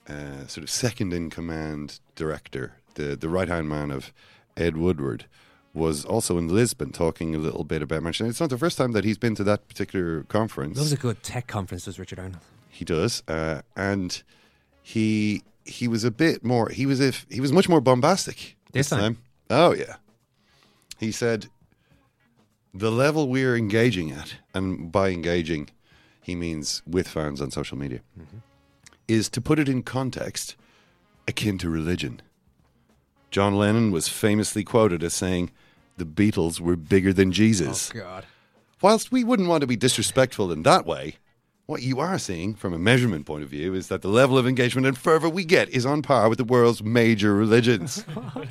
uh, 0.09 0.47
sort 0.47 0.65
of 0.65 0.71
second 0.71 1.13
in 1.13 1.31
command 1.31 2.01
director, 2.15 2.75
the 2.95 3.17
the 3.17 3.29
right 3.29 3.49
hand 3.49 3.69
man 3.69 3.91
of 3.91 4.13
Ed 4.57 4.77
Woodward, 4.77 5.27
was 5.73 6.05
also 6.05 6.39
in 6.39 6.49
Lisbon 6.49 6.93
talking 6.93 7.35
a 7.35 7.39
little 7.39 7.65
bit 7.65 7.83
about 7.83 8.03
Manchester. 8.03 8.27
It's 8.31 8.41
not 8.41 8.51
the 8.51 8.59
first 8.59 8.79
time 8.79 8.93
that 8.93 9.05
he's 9.05 9.19
been 9.19 9.35
to 9.35 9.45
that 9.45 9.67
particular 9.69 10.23
conference. 10.25 10.79
Loves 10.79 10.93
a 10.93 10.97
good 10.97 11.23
tech 11.23 11.47
conference, 11.47 11.85
does 11.87 11.99
Richard 11.99 12.19
Arnold? 12.19 12.43
He 12.69 12.85
does, 12.85 13.23
uh, 13.29 13.63
and 13.77 14.23
he 14.83 15.43
he 15.65 15.89
was 15.89 16.05
a 16.05 16.11
bit 16.11 16.45
more. 16.45 16.69
He 16.69 16.87
was 16.87 17.01
if 17.01 17.27
he 17.31 17.41
was 17.41 17.53
much 17.53 17.69
more 17.69 17.81
bombastic 17.81 18.57
This 18.73 18.91
time? 18.91 19.19
Oh 19.51 19.73
yeah, 19.75 19.97
he 20.99 21.13
said 21.13 21.49
the 22.73 22.91
level 22.91 23.29
we're 23.29 23.57
engaging 23.57 24.11
at, 24.11 24.35
and 24.53 24.91
by 24.91 25.11
engaging, 25.11 25.71
he 26.21 26.35
means 26.35 26.83
with 26.87 27.07
fans 27.07 27.41
on 27.41 27.51
social 27.51 27.79
media, 27.79 28.01
is 29.09 29.29
to 29.31 29.41
put 29.41 29.59
it 29.59 29.69
in 29.69 29.83
context 29.83 30.57
akin 31.27 31.59
to 31.59 31.71
religion. 31.71 32.21
John 33.31 33.57
Lennon 33.57 33.91
was 33.91 34.09
famously 34.09 34.63
quoted 34.63 35.03
as 35.03 35.15
saying, 35.15 35.51
"The 35.97 36.05
Beatles 36.05 36.61
were 36.61 36.77
bigger 36.77 37.13
than 37.13 37.33
Jesus." 37.33 37.91
Oh, 37.95 37.99
God. 37.99 38.27
Whilst 38.81 39.11
we 39.11 39.25
wouldn't 39.25 39.49
want 39.49 39.63
to 39.63 39.67
be 39.67 39.77
disrespectful 39.77 40.53
in 40.53 40.63
that 40.65 40.87
way, 40.87 41.17
what 41.67 41.81
you 41.83 41.99
are 41.99 42.19
seeing 42.19 42.55
from 42.55 42.75
a 42.75 42.79
measurement 42.79 43.25
point 43.25 43.43
of 43.43 43.49
view 43.49 43.73
is 43.73 43.89
that 43.89 44.03
the 44.03 44.09
level 44.09 44.37
of 44.37 44.47
engagement 44.47 44.87
and 44.87 44.99
fervour 44.99 45.31
we 45.31 45.45
get 45.45 45.69
is 45.71 45.87
on 45.87 46.03
par 46.03 46.29
with 46.29 46.37
the 46.37 46.45
world's 46.45 46.83
major 46.83 47.35
religions. 47.35 48.05
Oh, 48.17 48.45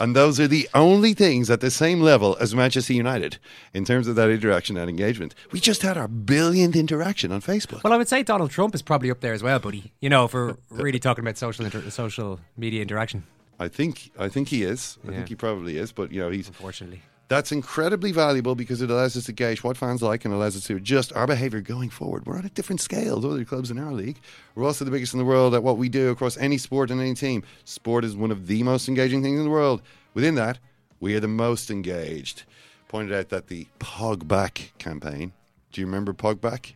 and 0.00 0.14
those 0.16 0.38
are 0.40 0.48
the 0.48 0.68
only 0.74 1.14
things 1.14 1.50
at 1.50 1.60
the 1.60 1.70
same 1.70 2.00
level 2.00 2.36
as 2.40 2.54
Manchester 2.54 2.92
United 2.92 3.38
in 3.74 3.84
terms 3.84 4.08
of 4.08 4.16
that 4.16 4.28
interaction 4.30 4.76
and 4.76 4.88
engagement. 4.90 5.34
We 5.52 5.60
just 5.60 5.82
had 5.82 5.96
our 5.96 6.08
billionth 6.08 6.74
interaction 6.76 7.30
on 7.32 7.40
Facebook. 7.40 7.82
Well, 7.84 7.92
I 7.92 7.96
would 7.96 8.08
say 8.08 8.22
Donald 8.22 8.50
Trump 8.50 8.74
is 8.74 8.82
probably 8.82 9.10
up 9.10 9.20
there 9.20 9.32
as 9.32 9.42
well, 9.42 9.58
buddy. 9.58 9.92
You 10.00 10.10
know, 10.10 10.24
if 10.24 10.34
we're 10.34 10.56
really 10.70 10.98
talking 10.98 11.22
about 11.24 11.38
social 11.38 11.64
inter- 11.64 11.88
social 11.90 12.40
media 12.56 12.82
interaction. 12.82 13.24
I 13.60 13.68
think 13.68 14.10
I 14.18 14.28
think 14.28 14.48
he 14.48 14.62
is. 14.64 14.98
I 15.06 15.10
Yeah. 15.10 15.16
think 15.18 15.28
he 15.28 15.34
probably 15.36 15.78
is, 15.78 15.92
but 15.92 16.10
you 16.12 16.20
know, 16.20 16.30
he's 16.30 16.48
Unfortunately. 16.48 17.02
That's 17.28 17.50
incredibly 17.50 18.12
valuable 18.12 18.54
because 18.54 18.82
it 18.82 18.90
allows 18.90 19.16
us 19.16 19.24
to 19.24 19.32
gauge 19.32 19.64
what 19.64 19.76
fans 19.76 20.00
like 20.00 20.24
and 20.24 20.32
allows 20.32 20.56
us 20.56 20.64
to 20.66 20.76
adjust 20.76 21.12
our 21.12 21.26
behaviour 21.26 21.60
going 21.60 21.90
forward. 21.90 22.24
We're 22.24 22.38
on 22.38 22.44
a 22.44 22.50
different 22.50 22.80
scale 22.80 23.20
to 23.20 23.30
other 23.30 23.44
clubs 23.44 23.68
in 23.68 23.78
our 23.78 23.92
league. 23.92 24.20
We're 24.54 24.64
also 24.64 24.84
the 24.84 24.92
biggest 24.92 25.12
in 25.12 25.18
the 25.18 25.24
world 25.24 25.52
at 25.52 25.64
what 25.64 25.76
we 25.76 25.88
do 25.88 26.10
across 26.10 26.36
any 26.36 26.56
sport 26.56 26.90
and 26.90 27.00
any 27.00 27.14
team. 27.14 27.42
Sport 27.64 28.04
is 28.04 28.16
one 28.16 28.30
of 28.30 28.46
the 28.46 28.62
most 28.62 28.88
engaging 28.88 29.24
things 29.24 29.38
in 29.38 29.44
the 29.44 29.50
world. 29.50 29.82
Within 30.14 30.36
that, 30.36 30.60
we 31.00 31.16
are 31.16 31.20
the 31.20 31.26
most 31.26 31.68
engaged. 31.68 32.44
Pointed 32.86 33.12
out 33.12 33.30
that 33.30 33.48
the 33.48 33.66
Pogback 33.80 34.78
campaign. 34.78 35.32
Do 35.72 35.80
you 35.80 35.86
remember 35.86 36.12
Pogback? 36.12 36.74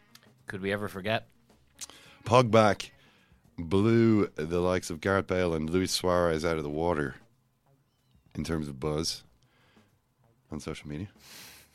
Could 0.48 0.62
we 0.62 0.72
ever 0.72 0.88
forget? 0.88 1.28
Pogback 2.24 2.90
blew 3.56 4.26
the 4.34 4.58
likes 4.58 4.90
of 4.90 5.00
Gareth 5.00 5.28
Bale 5.28 5.54
and 5.54 5.70
Luis 5.70 5.92
Suarez 5.92 6.44
out 6.44 6.56
of 6.56 6.64
the 6.64 6.70
water 6.70 7.14
in 8.34 8.42
terms 8.42 8.66
of 8.66 8.80
buzz 8.80 9.22
on 10.50 10.60
social 10.60 10.88
media. 10.88 11.08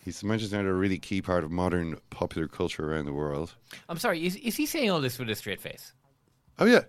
He's 0.03 0.23
Manchester 0.23 0.55
United 0.57 0.69
a 0.69 0.73
really 0.73 0.99
key 0.99 1.21
part 1.21 1.43
of 1.43 1.51
modern 1.51 1.97
popular 2.11 2.47
culture 2.47 2.91
around 2.91 3.05
the 3.05 3.13
world. 3.13 3.55
I'm 3.89 3.97
sorry. 3.97 4.25
Is 4.25 4.35
is 4.35 4.55
he 4.55 4.65
saying 4.65 4.91
all 4.91 5.01
this 5.01 5.17
with 5.17 5.29
a 5.29 5.35
straight 5.35 5.59
face? 5.59 5.93
Oh 6.59 6.65
yeah, 6.65 6.81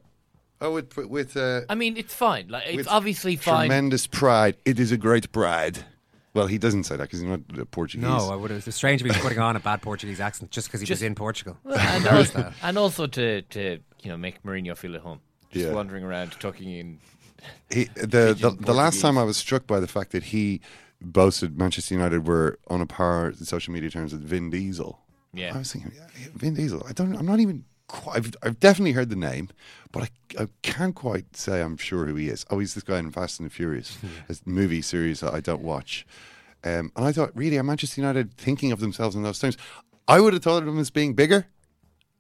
oh 0.61 0.73
with 0.75 0.95
with 0.97 1.37
uh, 1.37 1.63
I 1.71 1.75
mean, 1.75 1.97
it's 1.97 2.15
fine. 2.15 2.49
Like 2.49 2.65
it's 2.67 2.89
obviously 2.89 3.37
fine. 3.37 3.69
Tremendous 3.69 4.07
pride. 4.07 4.57
It 4.67 4.79
is 4.79 4.93
a 4.93 4.99
great 4.99 5.33
pride. 5.33 5.79
Well, 6.35 6.47
he 6.47 6.59
doesn't 6.59 6.85
say 6.85 6.97
that 6.97 7.05
because 7.05 7.21
he's 7.21 7.31
not 7.31 7.71
Portuguese. 7.71 8.07
No, 8.07 8.29
I 8.31 8.37
would 8.37 8.51
have. 8.51 8.67
It's 8.69 8.77
strange 8.77 9.01
if 9.01 9.07
he 9.07 9.09
was 9.09 9.17
putting 9.23 9.39
on 9.39 9.57
a 9.57 9.61
bad 9.61 9.81
Portuguese 9.81 10.21
accent 10.21 10.51
just 10.51 10.69
because 10.69 10.81
he 10.83 10.87
Just- 10.87 11.01
was 11.01 11.07
in 11.07 11.15
Portugal. 11.15 11.57
and, 11.65 12.07
also, 12.09 12.43
that. 12.43 12.53
and 12.63 12.77
also 12.77 13.07
to 13.07 13.41
to 13.41 13.79
you 14.03 14.11
know 14.11 14.19
make 14.19 14.43
Mourinho 14.43 14.77
feel 14.77 14.95
at 14.95 15.01
home. 15.01 15.21
Just 15.51 15.65
Yeah. 15.65 15.73
wandering 15.73 16.05
around 16.05 16.33
talking 16.33 16.71
in. 16.71 16.99
He, 17.71 17.85
the, 17.95 18.35
the, 18.39 18.57
the 18.59 18.75
last 18.75 19.01
time 19.01 19.17
I 19.17 19.23
was 19.23 19.37
struck 19.37 19.67
by 19.67 19.79
the 19.81 19.87
fact 19.87 20.11
that 20.13 20.25
he 20.25 20.61
boasted 21.01 21.59
Manchester 21.59 21.95
United 21.95 22.27
were 22.27 22.59
on 22.69 22.81
a 22.81 22.87
par 22.87 23.29
in 23.29 23.45
social 23.45 23.73
media 23.73 23.91
terms 23.91 24.13
with 24.13 24.23
Vin 24.23 24.51
Diesel. 24.51 25.01
Yeah. 25.33 25.55
I 25.55 25.59
was 25.59 25.73
thinking, 25.73 25.93
Vin 26.35 26.55
Diesel. 26.55 26.85
I 26.89 26.93
don't. 26.93 27.15
I'm 27.17 27.27
not 27.27 27.41
even. 27.41 27.65
Quite, 27.89 28.17
I've, 28.17 28.35
I've 28.43 28.59
definitely 28.59 28.93
heard 28.93 29.11
the 29.11 29.17
name, 29.17 29.49
but 29.93 30.03
I, 30.03 30.43
I 30.43 30.49
can't 30.63 30.97
quite 30.97 31.37
say 31.37 31.63
I'm 31.63 31.77
sure 31.77 32.07
who 32.07 32.17
he 32.17 32.29
is. 32.29 32.45
Oh, 32.51 32.59
he's 32.59 32.75
this 32.75 32.83
guy 32.83 32.99
in 32.99 33.13
Fast 33.13 33.39
and 33.39 33.49
the 33.49 33.55
Furious, 33.55 33.97
a 34.29 34.35
movie 34.45 34.83
series 34.83 35.21
that 35.21 35.33
I 35.33 35.39
don't 35.39 35.63
watch. 35.63 36.05
Um, 36.65 36.91
and 36.97 37.07
I 37.07 37.13
thought, 37.13 37.31
really, 37.37 37.59
are 37.59 37.63
Manchester 37.63 38.01
United 38.01 38.35
thinking 38.37 38.73
of 38.73 38.81
themselves 38.81 39.15
in 39.15 39.23
those 39.23 39.39
terms? 39.39 39.57
I 40.09 40.19
would 40.19 40.33
have 40.33 40.43
thought 40.43 40.59
of 40.59 40.67
them 40.67 40.81
as 40.81 40.91
being 40.91 41.15
bigger 41.15 41.47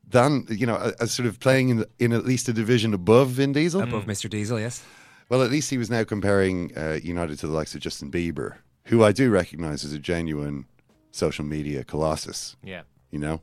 than 0.09 0.47
you 0.49 0.67
know, 0.67 0.93
as 1.01 1.13
sort 1.13 1.27
of 1.27 1.41
playing 1.41 1.71
in 1.71 1.85
in 1.99 2.13
at 2.13 2.25
least 2.25 2.49
a 2.49 2.53
division 2.53 2.95
above 2.95 3.31
Vin 3.31 3.53
Diesel. 3.53 3.83
Above 3.83 4.05
Mr. 4.05 4.31
Diesel, 4.31 4.61
yes. 4.61 4.85
Well, 5.29 5.43
at 5.43 5.51
least 5.51 5.71
he 5.71 5.79
was 5.79 5.91
now 5.91 6.05
comparing 6.05 6.77
uh, 6.77 7.01
United 7.03 7.41
to 7.41 7.49
the 7.49 7.53
likes 7.53 7.75
of 7.75 7.81
Justin 7.81 8.11
Bieber, 8.13 8.59
who 8.87 9.05
I 9.05 9.13
do 9.13 9.31
recognise 9.31 9.85
as 9.85 9.93
a 9.93 9.99
genuine 9.99 10.67
social 11.13 11.45
media 11.45 11.85
colossus. 11.85 12.57
Yeah. 12.63 12.83
You 13.11 13.19
know, 13.19 13.41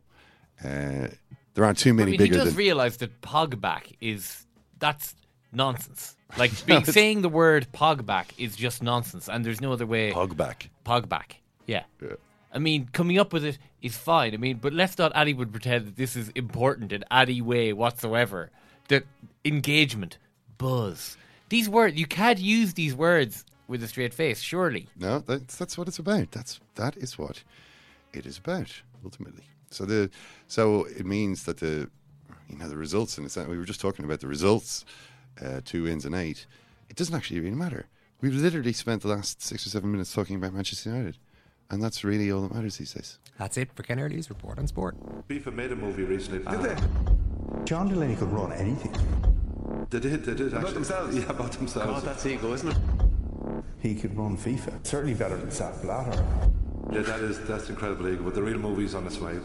uh, 0.64 1.08
there 1.54 1.66
aren't 1.66 1.78
too 1.78 1.90
I 1.90 1.94
many 1.94 2.12
mean, 2.12 2.20
he 2.20 2.26
bigger 2.26 2.36
does 2.36 2.50
than. 2.50 2.56
realise 2.56 2.98
that 2.98 3.22
pogback 3.22 3.96
is 4.02 4.46
that's 4.80 5.16
nonsense. 5.52 6.16
Like 6.38 6.52
being, 6.66 6.86
saying 6.86 7.22
the 7.22 7.30
word 7.30 7.68
pogback 7.74 8.28
is 8.38 8.56
just 8.56 8.82
nonsense, 8.84 9.30
and 9.30 9.46
there's 9.46 9.62
no 9.62 9.72
other 9.72 9.86
way. 9.86 10.12
Pogback. 10.12 10.70
Pogback. 10.86 11.36
Yeah. 11.68 11.84
Yeah. 12.02 12.16
I 12.52 12.60
mean, 12.60 12.88
coming 12.94 13.18
up 13.18 13.34
with 13.34 13.44
it 13.46 13.58
is 13.82 13.98
fine. 13.98 14.34
I 14.34 14.38
mean, 14.38 14.58
but 14.58 14.74
let's 14.74 14.98
not 14.98 15.12
Addy 15.16 15.34
would 15.34 15.52
pretend 15.52 15.88
that 15.88 15.96
this 15.96 16.16
is 16.16 16.30
important 16.30 16.92
in 16.92 17.04
any 17.10 17.42
way 17.42 17.74
whatsoever. 17.74 18.52
That 18.90 19.06
engagement, 19.44 20.18
buzz, 20.58 21.18
these 21.50 21.68
words 21.70 21.98
you 21.98 22.06
can't 22.06 22.40
use 22.40 22.74
these 22.74 22.96
words 22.96 23.46
with 23.68 23.84
a 23.84 23.88
straight 23.88 24.14
face. 24.14 24.42
Surely. 24.42 24.88
No, 24.98 25.20
that's 25.20 25.56
that's 25.56 25.78
what 25.78 25.88
it's 25.88 26.00
about. 26.00 26.32
That's 26.32 26.60
that 26.76 26.98
is 26.98 27.18
what 27.18 27.44
it 28.14 28.26
is 28.26 28.38
about 28.38 28.72
ultimately. 29.04 29.44
So 29.70 29.86
the 29.86 30.10
so 30.48 30.86
it 30.86 31.06
means 31.06 31.44
that 31.44 31.58
the 31.58 31.90
you 32.50 32.58
know 32.58 32.70
the 32.70 32.78
results 32.78 33.18
and 33.18 33.26
it's 33.26 33.36
we 33.38 33.58
were 33.58 33.66
just 33.66 33.82
talking 33.82 34.06
about 34.06 34.20
the 34.20 34.28
results, 34.28 34.86
uh, 35.44 35.62
two 35.66 35.84
wins 35.84 36.06
and 36.06 36.16
eight. 36.16 36.46
It 36.90 36.96
doesn't 36.96 37.16
actually 37.16 37.40
really 37.40 37.56
matter. 37.56 37.88
We've 38.22 38.34
literally 38.36 38.74
spent 38.74 39.02
the 39.02 39.10
last 39.10 39.42
six 39.42 39.66
or 39.66 39.70
seven 39.70 39.92
minutes 39.92 40.14
talking 40.14 40.36
about 40.36 40.54
Manchester 40.54 40.90
United, 40.92 41.18
and 41.70 41.84
that's 41.84 42.04
really 42.04 42.32
all 42.32 42.42
that 42.44 42.54
matters 42.54 42.78
these 42.78 42.94
days. 42.94 43.18
That's 43.38 43.58
it 43.58 43.70
for 43.74 43.84
Ken 43.84 44.00
Early's 44.00 44.30
report 44.30 44.60
on 44.60 44.68
sport. 44.68 44.96
FIFA 45.28 45.54
made 45.54 45.72
a 45.72 45.76
movie 45.76 46.04
recently. 46.04 46.40
Did 46.40 46.62
they? 46.64 46.76
John 47.66 47.90
Delaney 47.90 48.16
could 48.16 48.32
run 48.32 48.54
anything. 48.54 48.94
They 49.90 50.00
did. 50.00 50.24
They 50.24 50.34
did. 50.36 50.48
About 50.48 50.60
actually. 50.62 50.74
themselves? 50.76 51.16
Yeah, 51.18 51.30
about 51.30 51.52
themselves. 51.52 52.02
God, 52.02 52.04
that's 52.04 52.26
ego, 52.26 52.54
isn't 52.54 52.70
it? 52.70 52.78
He 53.84 53.94
could 53.94 54.18
run 54.18 54.38
FIFA. 54.38 54.88
Certainly 54.88 55.16
better 55.16 55.36
than 55.36 55.52
Sepp 55.52 55.82
Blatter. 55.82 56.26
Yeah, 56.90 57.02
that 57.02 57.20
is 57.20 57.46
that's 57.46 57.68
incredible 57.68 58.08
ego. 58.08 58.24
But 58.24 58.34
the 58.34 58.42
real 58.42 58.58
movie's 58.58 58.96
on 58.96 59.06
its 59.06 59.20
way. 59.20 59.38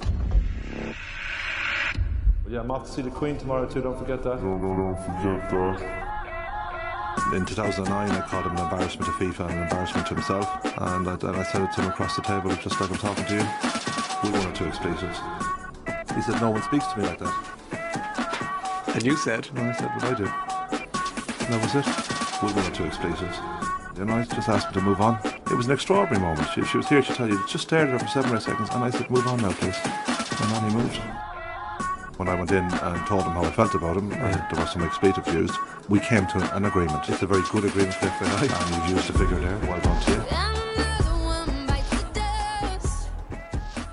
Yeah, 2.48 2.60
I'm 2.60 2.70
off 2.70 2.86
to 2.86 2.92
see 2.92 3.02
the 3.02 3.10
Queen 3.10 3.36
tomorrow 3.36 3.66
too. 3.66 3.82
Don't 3.82 3.98
forget 3.98 4.22
that. 4.22 4.40
No, 4.40 4.56
no, 4.56 4.76
don't 4.76 4.96
forget 4.96 5.50
that. 5.50 7.34
In 7.34 7.44
2009, 7.44 8.10
I 8.10 8.20
called 8.20 8.46
him 8.46 8.52
an 8.52 8.62
embarrassment 8.62 9.06
to 9.06 9.10
FIFA 9.12 9.50
and 9.50 9.58
an 9.58 9.62
embarrassment 9.64 10.06
to 10.06 10.14
himself, 10.14 10.64
and 10.64 11.08
I, 11.08 11.14
and 11.14 11.36
I 11.36 11.42
said 11.42 11.62
it 11.62 11.72
to 11.72 11.80
him 11.82 11.90
across 11.90 12.14
the 12.14 12.22
table, 12.22 12.54
just 12.62 12.80
like 12.80 12.90
I'm 12.90 12.96
talking 12.96 13.24
to 13.24 13.34
you. 13.34 13.46
We 14.22 14.30
one 14.38 14.46
or 14.46 14.52
two 14.54 14.66
expletives. 14.66 15.18
He 16.14 16.22
said, 16.22 16.40
"No 16.40 16.50
one 16.50 16.62
speaks 16.62 16.86
to 16.86 16.98
me 17.00 17.06
like 17.06 17.18
that." 17.18 18.94
And 18.94 19.02
you 19.02 19.16
said? 19.16 19.48
And 19.56 19.58
I 19.58 19.72
said, 19.72 19.90
"What 19.96 20.04
I 20.04 20.14
do." 20.14 20.26
And 21.44 21.54
that 21.54 21.60
was 21.60 21.74
it. 21.74 21.86
We 22.40 22.52
one 22.52 22.70
or 22.70 22.74
two 22.74 22.84
expletives. 22.84 23.36
Then 23.98 24.10
I 24.10 24.22
just 24.22 24.48
asked 24.48 24.68
him 24.68 24.74
to 24.74 24.80
move 24.80 25.00
on. 25.00 25.18
It 25.24 25.56
was 25.56 25.66
an 25.66 25.72
extraordinary 25.72 26.22
moment. 26.22 26.48
She, 26.54 26.64
she 26.64 26.76
was 26.76 26.88
here 26.88 27.02
to 27.02 27.14
tell 27.14 27.28
you. 27.28 27.44
Just 27.48 27.64
stared 27.64 27.88
at 27.88 27.94
her 27.94 27.98
for 27.98 28.06
seven 28.06 28.32
or 28.32 28.36
eight 28.36 28.42
seconds, 28.42 28.68
and 28.70 28.84
I 28.84 28.90
said, 28.90 29.10
"Move 29.10 29.26
on 29.26 29.42
now, 29.42 29.50
please." 29.50 29.76
And 29.84 30.50
then 30.52 30.70
he 30.70 30.76
moved. 30.76 30.96
When 32.16 32.28
I 32.28 32.36
went 32.36 32.52
in 32.52 32.62
and 32.62 33.06
told 33.08 33.24
him 33.24 33.32
how 33.32 33.42
I 33.42 33.50
felt 33.50 33.74
about 33.74 33.96
him, 33.96 34.12
and 34.12 34.34
there 34.34 34.60
were 34.60 34.66
some 34.66 34.84
expletives 34.84 35.26
used, 35.34 35.54
we 35.88 35.98
came 35.98 36.28
to 36.28 36.56
an 36.56 36.64
agreement. 36.64 37.08
It's 37.08 37.22
a 37.22 37.26
very 37.26 37.42
good 37.50 37.64
agreement 37.64 37.94
for 37.94 38.06
FAI, 38.06 38.46
and 38.46 38.74
you've 38.76 38.98
used 38.98 39.08
the 39.08 39.18
figure 39.18 39.40
there. 39.40 39.58
Well 39.68 39.80
done 39.80 40.00
to 40.02 40.12
you. 40.12 40.24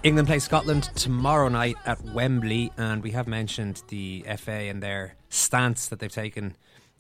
England 0.03 0.27
play 0.27 0.37
Scotland 0.37 0.83
tomorrow 0.93 1.49
night 1.49 1.77
at 1.83 1.99
Wembley, 2.13 2.71
and 2.77 3.01
we 3.01 3.09
have 3.09 3.27
mentioned 3.27 3.81
the 3.87 4.23
FA 4.37 4.51
and 4.51 4.83
their 4.83 5.15
stance 5.29 5.87
that 5.87 5.97
they've 5.97 6.11
taken 6.11 6.55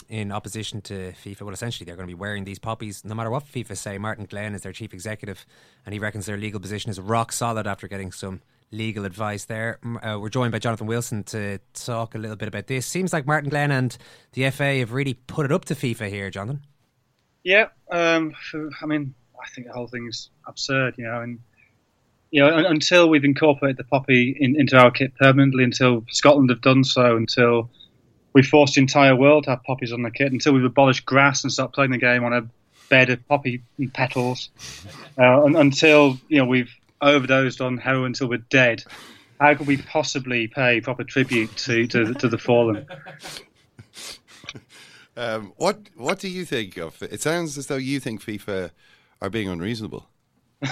in 0.09 0.31
opposition 0.31 0.81
to 0.81 1.13
FIFA. 1.23 1.41
Well, 1.41 1.53
essentially, 1.53 1.85
they're 1.85 1.95
going 1.95 2.07
to 2.07 2.13
be 2.15 2.19
wearing 2.19 2.43
these 2.43 2.59
poppies 2.59 3.03
no 3.03 3.15
matter 3.15 3.29
what 3.29 3.45
FIFA 3.45 3.77
say. 3.77 3.97
Martin 3.97 4.25
Glenn 4.25 4.53
is 4.53 4.61
their 4.61 4.71
chief 4.71 4.93
executive, 4.93 5.45
and 5.85 5.93
he 5.93 5.99
reckons 5.99 6.25
their 6.25 6.37
legal 6.37 6.59
position 6.59 6.89
is 6.89 6.99
rock 6.99 7.31
solid 7.31 7.67
after 7.67 7.87
getting 7.87 8.11
some 8.11 8.41
legal 8.71 9.05
advice 9.05 9.45
there. 9.45 9.79
Uh, 9.83 10.17
we're 10.19 10.29
joined 10.29 10.51
by 10.51 10.59
Jonathan 10.59 10.87
Wilson 10.87 11.23
to 11.23 11.59
talk 11.73 12.15
a 12.15 12.17
little 12.17 12.35
bit 12.35 12.47
about 12.47 12.67
this. 12.67 12.85
Seems 12.85 13.13
like 13.13 13.25
Martin 13.25 13.49
Glenn 13.49 13.71
and 13.71 13.97
the 14.33 14.49
FA 14.51 14.79
have 14.79 14.93
really 14.93 15.13
put 15.13 15.45
it 15.45 15.51
up 15.51 15.65
to 15.65 15.75
FIFA 15.75 16.09
here, 16.09 16.29
Jonathan. 16.29 16.61
Yeah, 17.43 17.67
um, 17.91 18.33
I 18.81 18.85
mean, 18.85 19.13
I 19.41 19.47
think 19.49 19.67
the 19.67 19.73
whole 19.73 19.87
thing's 19.87 20.31
absurd, 20.47 20.95
you 20.97 21.05
know, 21.05 21.21
and 21.21 21.39
you 22.31 22.41
know, 22.41 22.65
until 22.67 23.07
we've 23.07 23.23
incorporated 23.23 23.77
the 23.77 23.83
poppy 23.85 24.35
in, 24.37 24.59
into 24.59 24.77
our 24.77 24.91
kit 24.91 25.15
permanently, 25.15 25.63
until 25.63 26.03
Scotland 26.09 26.49
have 26.49 26.61
done 26.61 26.83
so, 26.83 27.15
until 27.15 27.69
we've 28.35 28.45
forced 28.45 28.75
the 28.75 28.81
entire 28.81 29.15
world 29.15 29.45
to 29.45 29.51
have 29.51 29.63
poppies 29.63 29.91
on 29.91 30.03
the 30.03 30.11
kit, 30.11 30.31
until 30.31 30.53
we've 30.53 30.65
abolished 30.65 31.05
grass 31.05 31.43
and 31.43 31.51
stopped 31.51 31.73
playing 31.73 31.91
the 31.91 31.97
game 31.97 32.23
on 32.23 32.33
a 32.33 32.47
bed 32.89 33.09
of 33.09 33.27
poppy 33.27 33.63
petals, 33.93 34.49
uh, 35.17 35.43
un- 35.45 35.55
until 35.55 36.19
you 36.27 36.37
know 36.37 36.45
we've 36.45 36.71
overdosed 37.01 37.61
on 37.61 37.77
heroin 37.77 38.07
until 38.07 38.29
we're 38.29 38.37
dead. 38.37 38.83
How 39.39 39.55
could 39.55 39.67
we 39.67 39.77
possibly 39.77 40.47
pay 40.47 40.81
proper 40.81 41.03
tribute 41.03 41.55
to 41.57 41.87
to, 41.87 42.13
to 42.13 42.27
the 42.27 42.37
fallen? 42.37 42.85
Um, 45.17 45.53
what 45.55 45.79
what 45.95 46.19
do 46.19 46.27
you 46.27 46.43
think 46.43 46.75
of? 46.75 47.01
It 47.01 47.21
sounds 47.21 47.57
as 47.57 47.67
though 47.67 47.77
you 47.77 48.01
think 48.01 48.21
FIFA 48.21 48.71
are 49.21 49.29
being 49.29 49.47
unreasonable. 49.47 50.09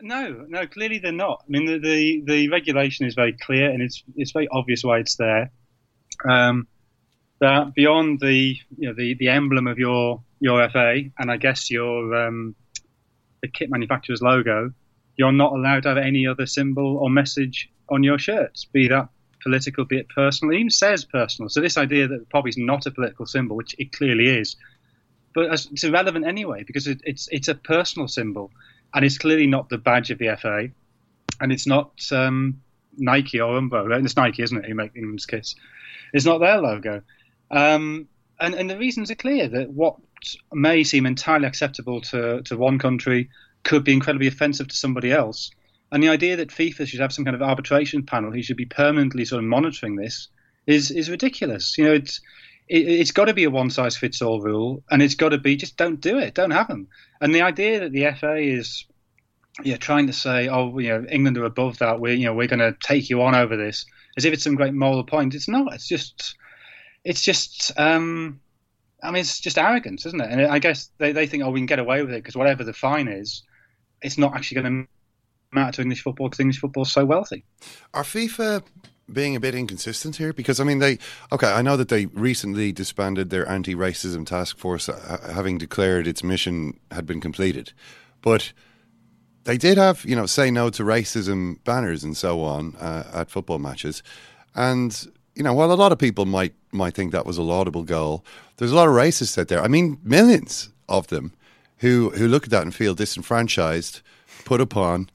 No, 0.00 0.46
no, 0.48 0.64
clearly 0.66 0.98
they're 0.98 1.10
not. 1.10 1.42
I 1.44 1.50
mean, 1.50 1.66
the, 1.66 1.78
the, 1.78 2.22
the 2.24 2.48
regulation 2.50 3.06
is 3.06 3.14
very 3.14 3.32
clear 3.32 3.68
and 3.68 3.82
it's 3.82 4.04
it's 4.14 4.30
very 4.30 4.46
obvious 4.52 4.84
why 4.84 4.98
it's 4.98 5.16
there. 5.16 5.50
Um, 6.28 6.66
that 7.40 7.74
beyond 7.74 8.20
the 8.20 8.56
you 8.76 8.88
know 8.88 8.94
the, 8.94 9.14
the 9.14 9.28
emblem 9.28 9.66
of 9.66 9.78
your 9.78 10.22
your 10.40 10.68
FA 10.70 11.02
and 11.18 11.30
I 11.30 11.36
guess 11.36 11.70
your 11.70 12.14
um, 12.14 12.54
the 13.42 13.48
kit 13.48 13.70
manufacturer's 13.70 14.22
logo, 14.22 14.72
you're 15.16 15.32
not 15.32 15.52
allowed 15.52 15.84
to 15.84 15.90
have 15.90 15.98
any 15.98 16.26
other 16.26 16.46
symbol 16.46 16.96
or 16.98 17.10
message 17.10 17.70
on 17.88 18.02
your 18.02 18.18
shirts, 18.18 18.64
be 18.64 18.88
that 18.88 19.08
political, 19.42 19.84
be 19.84 19.98
it 19.98 20.08
personal. 20.08 20.54
It 20.54 20.58
even 20.58 20.70
says 20.70 21.04
personal. 21.04 21.48
So 21.48 21.60
this 21.60 21.76
idea 21.76 22.08
that 22.08 22.28
poppy's 22.30 22.58
not 22.58 22.86
a 22.86 22.90
political 22.90 23.26
symbol, 23.26 23.56
which 23.56 23.74
it 23.78 23.92
clearly 23.92 24.26
is, 24.26 24.56
but 25.34 25.46
it's 25.52 25.84
irrelevant 25.84 26.26
anyway 26.26 26.64
because 26.64 26.86
it, 26.86 27.00
it's 27.04 27.28
it's 27.30 27.48
a 27.48 27.54
personal 27.54 28.08
symbol, 28.08 28.50
and 28.94 29.04
it's 29.04 29.18
clearly 29.18 29.46
not 29.46 29.68
the 29.68 29.78
badge 29.78 30.10
of 30.10 30.18
the 30.18 30.36
FA, 30.40 30.68
and 31.40 31.52
it's 31.52 31.66
not 31.66 31.92
um, 32.10 32.60
Nike 32.96 33.40
or 33.40 33.60
Umbro. 33.60 34.04
It's 34.04 34.16
Nike, 34.16 34.42
isn't 34.42 34.58
it? 34.58 34.66
Who 34.66 34.74
make 34.74 34.96
England's 34.96 35.26
kits? 35.26 35.54
It's 36.12 36.24
not 36.24 36.38
their 36.38 36.60
logo, 36.60 37.02
um, 37.50 38.08
and 38.40 38.54
and 38.54 38.70
the 38.70 38.78
reasons 38.78 39.10
are 39.10 39.16
clear 39.16 39.48
that 39.48 39.70
what 39.70 39.96
may 40.52 40.84
seem 40.84 41.06
entirely 41.06 41.46
acceptable 41.46 42.00
to 42.02 42.42
to 42.42 42.56
one 42.56 42.78
country 42.78 43.28
could 43.64 43.84
be 43.84 43.92
incredibly 43.92 44.26
offensive 44.26 44.68
to 44.68 44.76
somebody 44.76 45.12
else. 45.12 45.50
And 45.90 46.02
the 46.02 46.08
idea 46.10 46.36
that 46.36 46.50
FIFA 46.50 46.86
should 46.86 47.00
have 47.00 47.12
some 47.12 47.24
kind 47.24 47.34
of 47.34 47.42
arbitration 47.42 48.04
panel 48.04 48.30
who 48.30 48.42
should 48.42 48.56
be 48.56 48.66
permanently 48.66 49.24
sort 49.24 49.42
of 49.42 49.48
monitoring 49.48 49.96
this 49.96 50.28
is 50.66 50.90
is 50.90 51.10
ridiculous. 51.10 51.76
You 51.78 51.84
know, 51.84 51.92
it's 51.94 52.20
it, 52.68 52.86
it's 52.88 53.10
got 53.10 53.26
to 53.26 53.34
be 53.34 53.44
a 53.44 53.50
one 53.50 53.70
size 53.70 53.96
fits 53.96 54.20
all 54.22 54.40
rule, 54.40 54.82
and 54.90 55.02
it's 55.02 55.14
got 55.14 55.30
to 55.30 55.38
be 55.38 55.56
just 55.56 55.76
don't 55.76 56.00
do 56.00 56.18
it, 56.18 56.34
don't 56.34 56.50
have 56.50 56.68
them. 56.68 56.88
And 57.20 57.34
the 57.34 57.42
idea 57.42 57.80
that 57.80 57.92
the 57.92 58.10
FA 58.12 58.36
is 58.36 58.84
yeah 59.64 59.76
trying 59.76 60.06
to 60.08 60.12
say, 60.12 60.48
oh, 60.48 60.78
you 60.78 60.88
know, 60.88 61.06
England 61.10 61.38
are 61.38 61.44
above 61.44 61.78
that, 61.78 62.00
we're 62.00 62.14
you 62.14 62.26
know 62.26 62.34
we're 62.34 62.48
going 62.48 62.60
to 62.60 62.76
take 62.80 63.08
you 63.08 63.22
on 63.22 63.34
over 63.34 63.56
this, 63.56 63.86
as 64.18 64.24
if 64.24 64.34
it's 64.34 64.44
some 64.44 64.56
great 64.56 64.74
moral 64.74 65.04
point. 65.04 65.34
It's 65.34 65.48
not. 65.48 65.72
It's 65.72 65.88
just 65.88 66.36
it's 67.04 67.22
just. 67.22 67.72
Um, 67.78 68.40
I 69.00 69.12
mean, 69.12 69.20
it's 69.20 69.38
just 69.38 69.58
arrogance, 69.58 70.04
isn't 70.06 70.20
it? 70.20 70.28
And 70.28 70.42
I 70.42 70.58
guess 70.58 70.90
they, 70.98 71.12
they 71.12 71.28
think, 71.28 71.44
oh, 71.44 71.50
we 71.50 71.60
can 71.60 71.66
get 71.66 71.78
away 71.78 72.02
with 72.02 72.12
it 72.12 72.16
because 72.16 72.34
whatever 72.34 72.64
the 72.64 72.72
fine 72.72 73.06
is, 73.06 73.44
it's 74.02 74.18
not 74.18 74.34
actually 74.34 74.60
going 74.60 74.82
to 74.82 74.88
matter 75.52 75.76
to 75.76 75.82
English 75.82 76.02
football 76.02 76.28
because 76.28 76.40
English 76.40 76.58
football 76.58 76.82
is 76.82 76.90
so 76.90 77.04
wealthy. 77.04 77.44
Are 77.94 78.02
FIFA 78.02 78.64
being 79.12 79.36
a 79.36 79.40
bit 79.40 79.54
inconsistent 79.54 80.16
here? 80.16 80.32
Because 80.32 80.58
I 80.58 80.64
mean, 80.64 80.80
they 80.80 80.98
okay. 81.30 81.46
I 81.46 81.62
know 81.62 81.76
that 81.76 81.90
they 81.90 82.06
recently 82.06 82.72
disbanded 82.72 83.30
their 83.30 83.48
anti-racism 83.48 84.26
task 84.26 84.58
force, 84.58 84.88
uh, 84.88 85.30
having 85.32 85.58
declared 85.58 86.08
its 86.08 86.24
mission 86.24 86.80
had 86.90 87.06
been 87.06 87.20
completed, 87.20 87.72
but 88.20 88.52
they 89.48 89.56
did 89.56 89.78
have 89.78 90.04
you 90.04 90.14
know 90.14 90.26
say 90.26 90.50
no 90.50 90.68
to 90.68 90.82
racism 90.82 91.56
banners 91.64 92.04
and 92.04 92.14
so 92.14 92.42
on 92.42 92.76
uh, 92.76 93.10
at 93.14 93.30
football 93.30 93.58
matches, 93.58 94.02
and 94.54 95.08
you 95.34 95.42
know 95.42 95.54
while 95.54 95.72
a 95.72 95.80
lot 95.82 95.90
of 95.90 95.98
people 95.98 96.26
might 96.26 96.52
might 96.70 96.92
think 96.92 97.12
that 97.12 97.24
was 97.24 97.38
a 97.38 97.42
laudable 97.42 97.82
goal, 97.82 98.22
there's 98.58 98.72
a 98.72 98.76
lot 98.76 98.88
of 98.88 98.94
racists 98.94 99.38
out 99.38 99.48
there. 99.48 99.62
I 99.62 99.68
mean, 99.68 99.98
millions 100.04 100.68
of 100.86 101.06
them 101.06 101.32
who 101.78 102.10
who 102.10 102.28
look 102.28 102.44
at 102.44 102.50
that 102.50 102.62
and 102.62 102.74
feel 102.74 102.94
disenfranchised, 102.94 104.02
put 104.44 104.60
upon. 104.60 105.08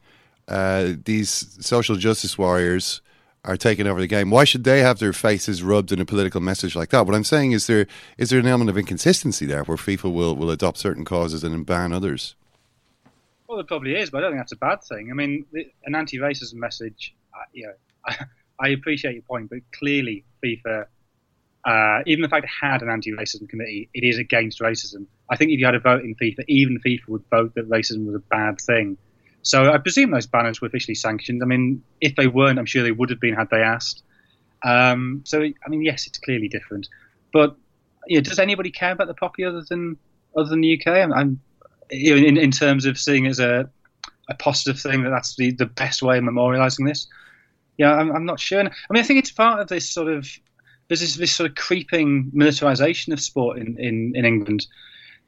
Uh, 0.48 0.94
these 1.06 1.56
social 1.66 1.96
justice 1.96 2.38
warriors 2.38 3.02
are 3.46 3.56
taking 3.56 3.88
over 3.88 4.02
the 4.02 4.08
game. 4.08 4.30
Why 4.30 4.46
should 4.46 4.64
they 4.64 4.80
have 4.82 5.00
their 5.00 5.14
faces 5.14 5.64
rubbed 5.64 5.92
in 5.92 6.02
a 6.02 6.06
political 6.06 6.42
message 6.42 6.76
like 6.76 6.90
that? 6.90 7.06
What 7.06 7.16
I'm 7.16 7.24
saying 7.24 7.52
is 7.52 7.68
there 7.68 7.86
is 8.18 8.32
there 8.32 8.40
an 8.40 8.48
element 8.48 8.72
of 8.72 8.80
inconsistency 8.80 9.46
there 9.46 9.64
where 9.64 9.78
FIFA 9.78 10.12
will, 10.12 10.36
will 10.36 10.50
adopt 10.50 10.80
certain 10.80 11.06
causes 11.06 11.44
and 11.44 11.66
ban 11.68 11.94
others? 11.94 12.36
Well, 13.54 13.60
it 13.60 13.68
probably 13.68 13.96
is, 13.96 14.10
but 14.10 14.18
I 14.18 14.22
don't 14.22 14.32
think 14.32 14.40
that's 14.40 14.52
a 14.54 14.56
bad 14.56 14.84
thing. 14.84 15.10
I 15.12 15.14
mean, 15.14 15.46
an 15.86 15.94
anti-racism 15.94 16.56
message, 16.56 17.14
you 17.52 17.68
know, 17.68 17.74
I, 18.08 18.26
I 18.60 18.70
appreciate 18.70 19.14
your 19.14 19.22
point, 19.22 19.52
but 19.52 19.60
clearly 19.78 20.26
FIFA, 20.44 20.88
uh, 21.64 22.00
even 22.08 22.24
the 22.24 22.30
fact 22.30 22.46
it 22.46 22.50
had 22.50 22.82
an 22.82 22.90
anti-racism 22.90 23.48
committee, 23.48 23.92
it 23.94 24.04
is 24.04 24.18
against 24.18 24.60
racism. 24.60 25.06
I 25.30 25.36
think 25.36 25.52
if 25.52 25.60
you 25.60 25.68
had 25.68 25.76
a 25.76 25.80
vote 25.80 26.02
in 26.02 26.16
FIFA, 26.16 26.46
even 26.48 26.80
FIFA 26.84 27.08
would 27.10 27.24
vote 27.30 27.54
that 27.54 27.70
racism 27.70 28.08
was 28.08 28.16
a 28.16 28.24
bad 28.28 28.60
thing. 28.60 28.98
So 29.44 29.72
I 29.72 29.78
presume 29.78 30.10
those 30.10 30.26
banners 30.26 30.60
were 30.60 30.68
officially 30.68 30.96
sanctioned. 30.96 31.44
I 31.44 31.46
mean, 31.46 31.84
if 32.02 32.16
they 32.16 32.26
weren't, 32.26 32.58
I'm 32.58 32.66
sure 32.66 32.82
they 32.82 32.92
would 32.92 33.12
have 33.12 33.20
been 33.20 33.36
had 33.36 33.52
they 33.52 33.62
asked. 33.62 34.02
Um, 34.64 35.22
so 35.26 35.44
I 35.44 35.70
mean, 35.70 35.84
yes, 35.84 36.08
it's 36.08 36.18
clearly 36.18 36.48
different. 36.48 36.88
But 37.32 37.56
you 38.08 38.18
know, 38.18 38.24
does 38.24 38.40
anybody 38.40 38.72
care 38.72 38.94
about 38.94 39.06
the 39.10 39.14
poppy 39.14 39.44
other 39.44 39.62
than 39.70 39.98
other 40.36 40.50
than 40.50 40.62
the 40.62 40.82
UK? 40.82 40.88
I'm, 40.88 41.14
I'm 41.14 41.42
you 41.92 42.16
know, 42.16 42.28
in, 42.28 42.38
in 42.38 42.52
terms 42.52 42.86
of 42.86 42.98
seeing 42.98 43.26
it 43.26 43.30
as 43.30 43.40
a 43.40 43.70
a 44.30 44.36
positive 44.36 44.80
thing 44.80 45.04
that 45.04 45.10
that's 45.10 45.36
the, 45.36 45.52
the 45.52 45.66
best 45.66 46.02
way 46.02 46.18
of 46.18 46.24
memorialising 46.24 46.88
this. 46.88 47.08
Yeah, 47.78 47.94
I'm, 47.94 48.12
I'm 48.12 48.26
not 48.26 48.40
sure. 48.40 48.60
I 48.60 48.64
mean, 48.64 49.04
I 49.04 49.04
think 49.04 49.20
it's 49.20 49.32
part 49.32 49.60
of 49.60 49.68
this 49.68 49.90
sort 49.90 50.08
of 50.08 50.28
there's 50.88 51.02
this, 51.02 51.16
this 51.16 51.36
sort 51.36 51.50
of 51.50 51.56
creeping 51.56 52.32
militarisation 52.36 53.14
of 53.14 53.20
sport 53.20 53.58
in, 53.58 53.78
in, 53.80 54.14
in 54.16 54.26
England 54.26 54.68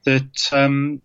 that 0.04 0.54
um, 0.54 1.02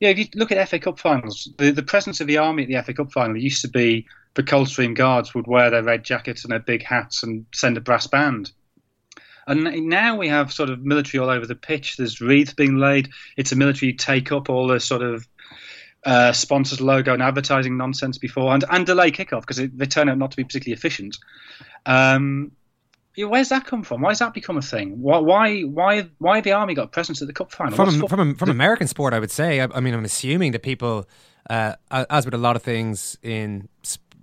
yeah, 0.00 0.10
if 0.10 0.18
you 0.18 0.26
look 0.34 0.52
at 0.52 0.68
FA 0.68 0.78
Cup 0.78 0.98
finals, 0.98 1.48
the, 1.58 1.70
the 1.70 1.82
presence 1.82 2.20
of 2.20 2.26
the 2.26 2.38
army 2.38 2.62
at 2.62 2.68
the 2.68 2.82
FA 2.82 2.94
Cup 2.94 3.12
final 3.12 3.36
used 3.36 3.62
to 3.62 3.68
be 3.68 4.06
the 4.34 4.42
Coldstream 4.42 4.94
Guards 4.94 5.34
would 5.34 5.46
wear 5.46 5.70
their 5.70 5.82
red 5.82 6.04
jackets 6.04 6.44
and 6.44 6.52
their 6.52 6.60
big 6.60 6.82
hats 6.82 7.22
and 7.22 7.46
send 7.52 7.76
a 7.76 7.80
brass 7.80 8.06
band. 8.06 8.52
And 9.46 9.88
now 9.88 10.16
we 10.16 10.28
have 10.28 10.52
sort 10.52 10.70
of 10.70 10.84
military 10.84 11.20
all 11.20 11.30
over 11.30 11.46
the 11.46 11.54
pitch. 11.54 11.96
There's 11.96 12.20
wreaths 12.20 12.54
being 12.54 12.76
laid. 12.76 13.10
It's 13.36 13.52
a 13.52 13.56
military 13.56 13.92
take 13.92 14.32
up 14.32 14.48
all 14.48 14.68
the 14.68 14.80
sort 14.80 15.02
of 15.02 15.26
uh, 16.04 16.32
sponsors 16.32 16.80
logo 16.80 17.12
and 17.12 17.22
advertising 17.22 17.76
nonsense 17.76 18.18
beforehand 18.18 18.64
and 18.70 18.86
delay 18.86 19.10
kickoff 19.10 19.42
because 19.42 19.56
they 19.56 19.86
turn 19.86 20.08
out 20.08 20.18
not 20.18 20.30
to 20.30 20.36
be 20.36 20.44
particularly 20.44 20.76
efficient. 20.76 21.16
Um, 21.86 22.52
where's 23.16 23.50
that 23.50 23.66
come 23.66 23.82
from? 23.82 24.00
Why 24.00 24.10
has 24.10 24.20
that 24.20 24.34
become 24.34 24.56
a 24.56 24.62
thing? 24.62 25.00
Why, 25.00 25.18
why, 25.18 25.60
why, 25.62 26.08
why 26.18 26.40
the 26.40 26.52
army 26.52 26.74
got 26.74 26.92
presence 26.92 27.20
at 27.20 27.28
the 27.28 27.34
cup 27.34 27.52
final? 27.52 27.74
From 27.76 28.06
from 28.08 28.34
from 28.34 28.50
American 28.50 28.86
sport, 28.86 29.12
I 29.12 29.18
would 29.18 29.30
say. 29.30 29.60
I, 29.60 29.68
I 29.74 29.80
mean, 29.80 29.94
I'm 29.94 30.04
assuming 30.04 30.52
that 30.52 30.62
people, 30.62 31.08
uh, 31.48 31.74
as 31.90 32.24
with 32.24 32.34
a 32.34 32.38
lot 32.38 32.56
of 32.56 32.62
things 32.62 33.18
in, 33.22 33.68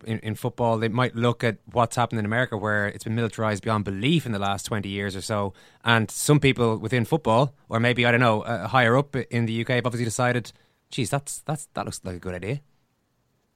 in, 0.06 0.20
in 0.20 0.36
football, 0.36 0.78
they 0.78 0.88
might 0.88 1.16
look 1.16 1.44
at 1.44 1.58
what's 1.72 1.96
happened 1.96 2.20
in 2.20 2.26
America, 2.26 2.58
where 2.58 2.88
it's 2.88 3.04
been 3.04 3.16
militarized 3.16 3.64
beyond 3.64 3.86
belief 3.86 4.26
in 4.26 4.32
the 4.32 4.40
last 4.40 4.64
20 4.66 4.88
years 4.90 5.16
or 5.16 5.22
so. 5.22 5.54
And 5.84 6.10
some 6.12 6.40
people 6.40 6.78
within 6.78 7.06
football, 7.06 7.54
or 7.70 7.80
maybe 7.80 8.06
I 8.06 8.12
don't 8.12 8.20
know, 8.20 8.42
uh, 8.42 8.68
higher 8.68 8.98
up 8.98 9.16
in 9.16 9.46
the 9.46 9.62
UK, 9.62 9.70
have 9.70 9.86
obviously 9.86 10.06
decided, 10.06 10.52
geez, 10.92 11.10
that's 11.10 11.40
that's 11.40 11.68
that 11.74 11.86
looks 11.86 12.02
like 12.04 12.16
a 12.16 12.20
good 12.20 12.36
idea. 12.36 12.62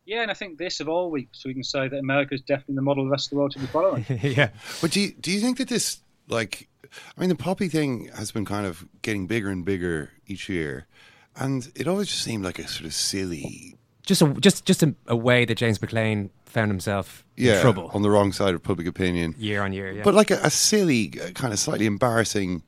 Yeah, 0.05 0.23
and 0.23 0.31
I 0.31 0.33
think 0.33 0.57
this 0.57 0.79
of 0.79 0.89
all 0.89 1.11
weeks 1.11 1.45
we 1.45 1.53
can 1.53 1.63
say 1.63 1.87
that 1.87 1.97
America 1.97 2.33
is 2.33 2.41
definitely 2.41 2.75
the 2.75 2.81
model 2.81 3.05
the 3.05 3.11
rest 3.11 3.27
of 3.27 3.29
the 3.31 3.35
world 3.37 3.51
to 3.51 3.59
be 3.59 3.67
following. 3.67 4.05
yeah, 4.21 4.49
but 4.81 4.91
do 4.91 4.99
you, 4.99 5.11
do 5.13 5.31
you 5.31 5.39
think 5.39 5.57
that 5.59 5.69
this 5.69 6.01
like, 6.27 6.69
I 7.17 7.21
mean, 7.21 7.29
the 7.29 7.35
poppy 7.35 7.67
thing 7.67 8.09
has 8.15 8.31
been 8.31 8.45
kind 8.45 8.65
of 8.65 8.85
getting 9.01 9.27
bigger 9.27 9.49
and 9.49 9.63
bigger 9.63 10.11
each 10.25 10.49
year, 10.49 10.87
and 11.35 11.71
it 11.75 11.87
always 11.87 12.07
just 12.07 12.23
seemed 12.23 12.43
like 12.43 12.59
a 12.59 12.67
sort 12.67 12.85
of 12.85 12.93
silly, 12.93 13.77
just 14.19 14.21
a 14.21 14.33
just 14.39 14.65
just 14.65 14.83
a, 14.83 14.93
a 15.07 15.15
way 15.15 15.45
that 15.45 15.55
James 15.55 15.79
McClean 15.79 16.29
found 16.45 16.69
himself 16.69 17.25
yeah, 17.37 17.55
in 17.55 17.61
trouble 17.61 17.89
on 17.93 18.01
the 18.01 18.09
wrong 18.09 18.33
side 18.33 18.53
of 18.53 18.61
public 18.61 18.87
opinion 18.87 19.35
year 19.37 19.61
on 19.61 19.73
year. 19.73 19.91
Yeah. 19.91 20.03
But 20.03 20.13
like 20.13 20.31
a, 20.31 20.39
a 20.43 20.49
silly, 20.49 21.07
kind 21.07 21.53
of 21.53 21.59
slightly 21.59 21.85
embarrassing 21.85 22.63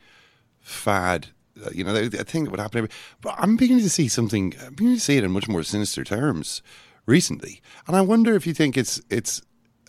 fad 0.62 1.28
uh, 1.64 1.70
you 1.72 1.84
know, 1.84 1.96
I 1.96 2.10
think 2.10 2.46
that 2.46 2.52
would 2.52 2.60
happen. 2.60 2.80
Every, 2.80 2.90
but 3.22 3.36
I'm 3.38 3.56
beginning 3.56 3.84
to 3.84 3.90
see 3.90 4.08
something. 4.08 4.56
I'm 4.66 4.74
beginning 4.74 4.96
to 4.96 5.02
see 5.02 5.18
it 5.18 5.24
in 5.24 5.32
much 5.32 5.48
more 5.48 5.64
sinister 5.64 6.04
terms 6.04 6.62
recently, 7.06 7.62
and 7.86 7.96
I 7.96 8.02
wonder 8.02 8.34
if 8.34 8.48
you 8.48 8.54
think 8.54 8.78
it's 8.78 9.02
it's. 9.10 9.42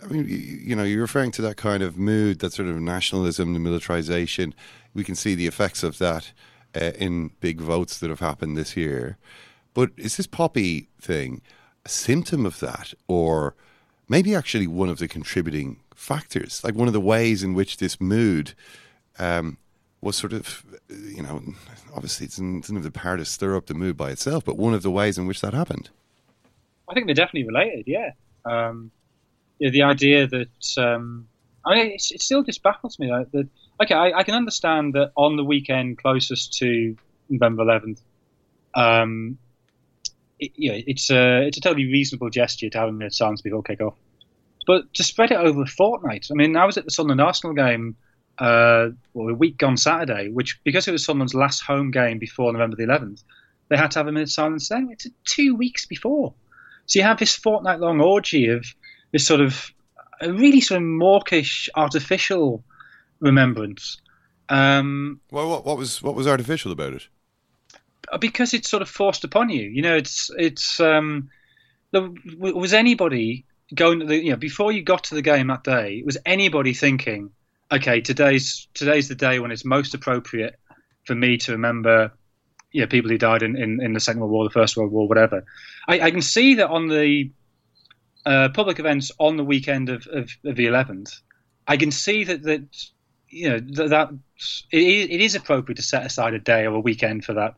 I 0.03 0.07
mean, 0.07 0.27
you, 0.27 0.37
you 0.37 0.75
know, 0.75 0.83
you're 0.83 1.01
referring 1.01 1.31
to 1.31 1.41
that 1.41 1.57
kind 1.57 1.81
of 1.81 1.97
mood, 1.97 2.39
that 2.39 2.53
sort 2.53 2.67
of 2.67 2.79
nationalism, 2.79 3.53
the 3.53 3.59
militarization. 3.59 4.53
We 4.93 5.03
can 5.03 5.15
see 5.15 5.33
the 5.33 5.47
effects 5.47 5.81
of 5.81 5.97
that 5.97 6.31
uh, 6.75 6.91
in 6.99 7.31
big 7.39 7.59
votes 7.61 7.97
that 7.99 8.09
have 8.09 8.19
happened 8.19 8.55
this 8.55 8.77
year. 8.77 9.17
But 9.75 9.91
is 9.97 10.17
this 10.17 10.25
poppy 10.25 10.87
thing 10.99 11.43
a 11.85 11.89
symptom 11.89 12.47
of 12.47 12.59
that, 12.61 12.95
or 13.07 13.53
maybe 14.09 14.33
actually 14.33 14.65
one 14.65 14.89
of 14.89 14.97
the 14.97 15.07
contributing 15.07 15.77
factors, 15.93 16.63
like 16.63 16.73
one 16.73 16.87
of 16.87 16.93
the 16.93 17.01
ways 17.01 17.43
in 17.43 17.53
which 17.53 17.77
this 17.77 18.01
mood 18.01 18.53
um, 19.19 19.57
was 20.01 20.15
sort 20.15 20.33
of, 20.33 20.65
you 20.89 21.21
know, 21.21 21.43
obviously 21.93 22.25
it 22.25 22.31
doesn't 22.31 22.75
have 22.75 22.83
the 22.83 22.89
power 22.89 23.17
to 23.17 23.25
stir 23.25 23.55
up 23.55 23.67
the 23.67 23.75
mood 23.75 23.97
by 23.97 24.09
itself, 24.09 24.43
but 24.43 24.57
one 24.57 24.73
of 24.73 24.81
the 24.81 24.89
ways 24.89 25.17
in 25.19 25.27
which 25.27 25.41
that 25.41 25.53
happened. 25.53 25.89
I 26.89 26.93
think 26.93 27.05
they're 27.05 27.13
definitely 27.13 27.47
related. 27.47 27.83
Yeah, 27.87 28.11
um, 28.45 28.91
yeah 29.59 29.69
the 29.71 29.83
idea 29.83 30.25
that 30.27 30.77
um, 30.77 31.27
I 31.65 31.75
mean, 31.75 31.87
it, 31.87 32.03
it, 32.11 32.21
still 32.21 32.43
just 32.43 32.63
baffles 32.63 32.97
me 32.97 33.07
that, 33.07 33.31
that 33.33 33.47
okay, 33.81 33.95
I, 33.95 34.19
I, 34.19 34.23
can 34.23 34.35
understand 34.35 34.93
that 34.93 35.11
on 35.15 35.35
the 35.35 35.43
weekend 35.43 35.97
closest 35.97 36.53
to 36.59 36.95
November 37.29 37.63
11th, 37.63 37.99
um, 38.75 39.39
it, 40.39 40.51
you 40.55 40.71
know, 40.71 40.81
it's 40.85 41.09
a 41.09 41.47
it's 41.47 41.57
a 41.57 41.61
totally 41.61 41.85
reasonable 41.85 42.29
gesture 42.29 42.69
to 42.69 42.77
have 42.77 42.89
a 42.89 42.91
minute 42.91 43.07
of 43.07 43.15
silence 43.15 43.41
before 43.41 43.63
kick 43.63 43.81
off, 43.81 43.95
but 44.67 44.93
to 44.95 45.03
spread 45.03 45.31
it 45.31 45.37
over 45.37 45.63
a 45.63 45.67
fortnight. 45.67 46.27
I 46.31 46.35
mean, 46.35 46.55
I 46.55 46.65
was 46.65 46.77
at 46.77 46.85
the 46.85 46.91
Sunderland 46.91 47.21
Arsenal 47.21 47.53
game 47.53 47.95
uh, 48.37 48.89
well, 49.13 49.29
a 49.29 49.33
week 49.33 49.57
gone 49.57 49.77
Saturday, 49.77 50.29
which 50.29 50.59
because 50.63 50.87
it 50.87 50.91
was 50.91 51.05
Sunderland's 51.05 51.33
last 51.33 51.61
home 51.61 51.91
game 51.91 52.19
before 52.19 52.51
November 52.51 52.75
the 52.75 52.83
11th, 52.83 53.23
they 53.69 53.77
had 53.77 53.91
to 53.91 53.99
have 53.99 54.07
a 54.07 54.11
minute 54.11 54.29
of 54.29 54.31
silence 54.31 54.69
then. 54.69 54.89
It's 54.91 55.07
two 55.25 55.55
weeks 55.55 55.85
before. 55.85 56.33
So 56.85 56.99
you 56.99 57.03
have 57.03 57.17
this 57.17 57.35
fortnight 57.35 57.79
long 57.79 58.01
orgy 58.01 58.47
of 58.47 58.65
this 59.11 59.25
sort 59.25 59.41
of 59.41 59.71
a 60.21 60.31
really 60.31 60.61
sort 60.61 60.81
of 60.81 60.87
mawkish, 60.87 61.69
artificial 61.75 62.63
remembrance. 63.19 63.99
Um, 64.49 65.19
well, 65.31 65.49
what, 65.49 65.65
what 65.65 65.77
was 65.77 66.01
what 66.01 66.15
was 66.15 66.27
artificial 66.27 66.71
about 66.71 66.93
it? 66.93 67.07
Because 68.19 68.53
it's 68.53 68.69
sort 68.69 68.81
of 68.81 68.89
forced 68.89 69.23
upon 69.23 69.49
you. 69.49 69.63
You 69.63 69.81
know, 69.81 69.95
it's 69.95 70.31
it's 70.37 70.79
um, 70.79 71.29
was 71.91 72.73
anybody 72.73 73.45
going 73.73 73.99
to 73.99 74.05
the 74.05 74.23
you 74.23 74.31
know 74.31 74.37
before 74.37 74.71
you 74.71 74.83
got 74.83 75.05
to 75.05 75.15
the 75.15 75.21
game 75.21 75.47
that 75.47 75.63
day? 75.63 76.03
Was 76.05 76.17
anybody 76.25 76.73
thinking? 76.73 77.31
okay, 77.71 78.01
today's 78.01 78.67
today's 78.73 79.07
the 79.07 79.15
day 79.15 79.39
when 79.39 79.51
it's 79.51 79.65
most 79.65 79.93
appropriate 79.93 80.59
for 81.05 81.15
me 81.15 81.37
to 81.37 81.53
remember, 81.53 82.11
you 82.71 82.81
know, 82.81 82.87
people 82.87 83.09
who 83.09 83.17
died 83.17 83.43
in, 83.43 83.55
in, 83.55 83.81
in 83.81 83.93
the 83.93 83.99
Second 83.99 84.21
World 84.21 84.31
War, 84.31 84.43
the 84.43 84.49
First 84.49 84.75
World 84.77 84.91
War, 84.91 85.07
whatever. 85.07 85.45
I, 85.87 85.99
I 86.01 86.11
can 86.11 86.21
see 86.21 86.55
that 86.55 86.69
on 86.69 86.87
the 86.87 87.31
uh, 88.25 88.49
public 88.49 88.79
events 88.79 89.11
on 89.19 89.37
the 89.37 89.43
weekend 89.43 89.89
of, 89.89 90.07
of, 90.07 90.31
of, 90.43 90.55
the 90.55 90.65
11th, 90.65 91.19
I 91.67 91.77
can 91.77 91.91
see 91.91 92.23
that 92.23 92.43
that 92.43 92.63
you 93.29 93.49
know 93.49 93.59
that, 93.59 93.89
that 93.89 94.09
it, 94.71 95.11
it 95.11 95.21
is 95.21 95.35
appropriate 95.35 95.77
to 95.77 95.83
set 95.83 96.05
aside 96.05 96.33
a 96.33 96.39
day 96.39 96.65
or 96.65 96.75
a 96.75 96.79
weekend 96.79 97.25
for 97.25 97.33
that, 97.33 97.55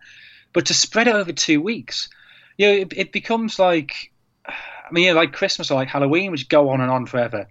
but 0.57 0.65
to 0.65 0.73
spread 0.73 1.07
it 1.07 1.13
over 1.13 1.31
two 1.31 1.61
weeks, 1.61 2.09
you 2.57 2.65
know, 2.65 2.73
it, 2.73 2.93
it 2.95 3.11
becomes 3.11 3.59
like. 3.59 4.11
I 4.47 4.93
mean, 4.93 5.03
you 5.03 5.13
know, 5.13 5.19
like 5.19 5.33
Christmas 5.33 5.69
or 5.69 5.75
like 5.75 5.89
Halloween, 5.89 6.31
which 6.31 6.47
go 6.47 6.69
on 6.69 6.79
and 6.79 6.89
on 6.89 7.05
forever 7.05 7.47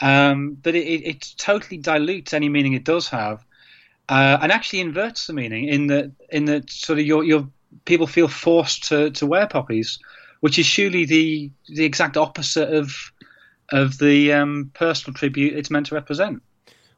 um, 0.00 0.56
but 0.62 0.74
it, 0.74 0.86
it, 0.86 1.06
it, 1.06 1.34
totally 1.38 1.78
dilutes 1.78 2.34
any 2.34 2.48
meaning 2.48 2.74
it 2.74 2.84
does 2.84 3.08
have, 3.08 3.44
uh, 4.08 4.38
and 4.42 4.52
actually 4.52 4.80
inverts 4.80 5.26
the 5.26 5.32
meaning 5.32 5.68
in 5.68 5.86
that 5.86 6.12
in 6.30 6.44
that 6.46 6.70
sort 6.70 6.98
of 6.98 7.06
your 7.06 7.24
your 7.24 7.48
people 7.84 8.06
feel 8.06 8.28
forced 8.28 8.84
to, 8.88 9.10
to 9.12 9.26
wear 9.26 9.46
poppies, 9.46 9.98
which 10.40 10.58
is 10.58 10.66
surely 10.66 11.04
the 11.06 11.50
the 11.68 11.84
exact 11.84 12.16
opposite 12.16 12.72
of 12.74 12.92
of 13.72 13.98
the 13.98 14.32
um, 14.32 14.70
personal 14.74 15.14
tribute 15.14 15.54
it's 15.54 15.70
meant 15.70 15.86
to 15.86 15.94
represent. 15.94 16.42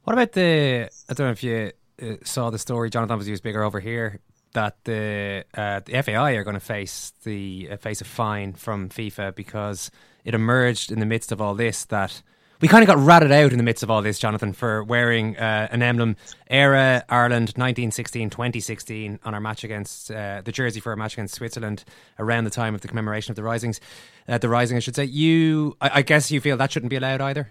What 0.02 0.14
about 0.14 0.32
the? 0.32 0.90
I 1.08 1.14
don't 1.14 1.26
know 1.26 1.32
if 1.32 1.44
you 1.44 1.70
uh, 2.02 2.16
saw 2.24 2.50
the 2.50 2.58
story. 2.58 2.90
Jonathan 2.90 3.16
was 3.16 3.28
used 3.28 3.44
bigger 3.44 3.62
over 3.62 3.78
here 3.78 4.20
that 4.58 4.84
the 4.84 5.44
uh, 5.54 5.80
the 5.84 6.02
FAI 6.02 6.32
are 6.32 6.42
going 6.42 6.54
to 6.54 6.60
face 6.60 7.12
the 7.22 7.68
uh, 7.70 7.76
face 7.76 8.00
a 8.00 8.04
fine 8.04 8.54
from 8.54 8.88
FIFA 8.88 9.36
because 9.36 9.92
it 10.24 10.34
emerged 10.34 10.90
in 10.90 10.98
the 10.98 11.06
midst 11.06 11.30
of 11.30 11.40
all 11.40 11.54
this 11.54 11.84
that 11.86 12.22
we 12.60 12.66
kind 12.66 12.82
of 12.82 12.88
got 12.88 12.98
ratted 12.98 13.30
out 13.30 13.52
in 13.52 13.56
the 13.56 13.62
midst 13.62 13.84
of 13.84 13.90
all 13.90 14.02
this, 14.02 14.18
Jonathan, 14.18 14.52
for 14.52 14.82
wearing 14.82 15.36
uh, 15.36 15.68
an 15.70 15.80
emblem. 15.80 16.16
Era 16.50 17.04
Ireland 17.08 17.50
1916 17.54 18.30
2016 18.30 19.20
on 19.22 19.32
our 19.32 19.40
match 19.40 19.62
against 19.62 20.10
uh, 20.10 20.42
the 20.44 20.50
jersey 20.50 20.80
for 20.80 20.90
our 20.90 20.96
match 20.96 21.12
against 21.12 21.36
Switzerland 21.36 21.84
around 22.18 22.42
the 22.42 22.50
time 22.50 22.74
of 22.74 22.80
the 22.80 22.88
commemoration 22.88 23.30
of 23.30 23.36
the 23.36 23.44
Risings. 23.44 23.80
Uh, 24.26 24.38
the 24.38 24.48
Rising, 24.48 24.76
I 24.76 24.80
should 24.80 24.96
say. 24.96 25.04
You, 25.04 25.76
I, 25.80 25.90
I, 26.00 26.02
guess 26.02 26.32
you 26.32 26.40
feel 26.40 26.56
that 26.56 26.72
shouldn't 26.72 26.90
be 26.90 26.96
allowed 26.96 27.20
either? 27.20 27.48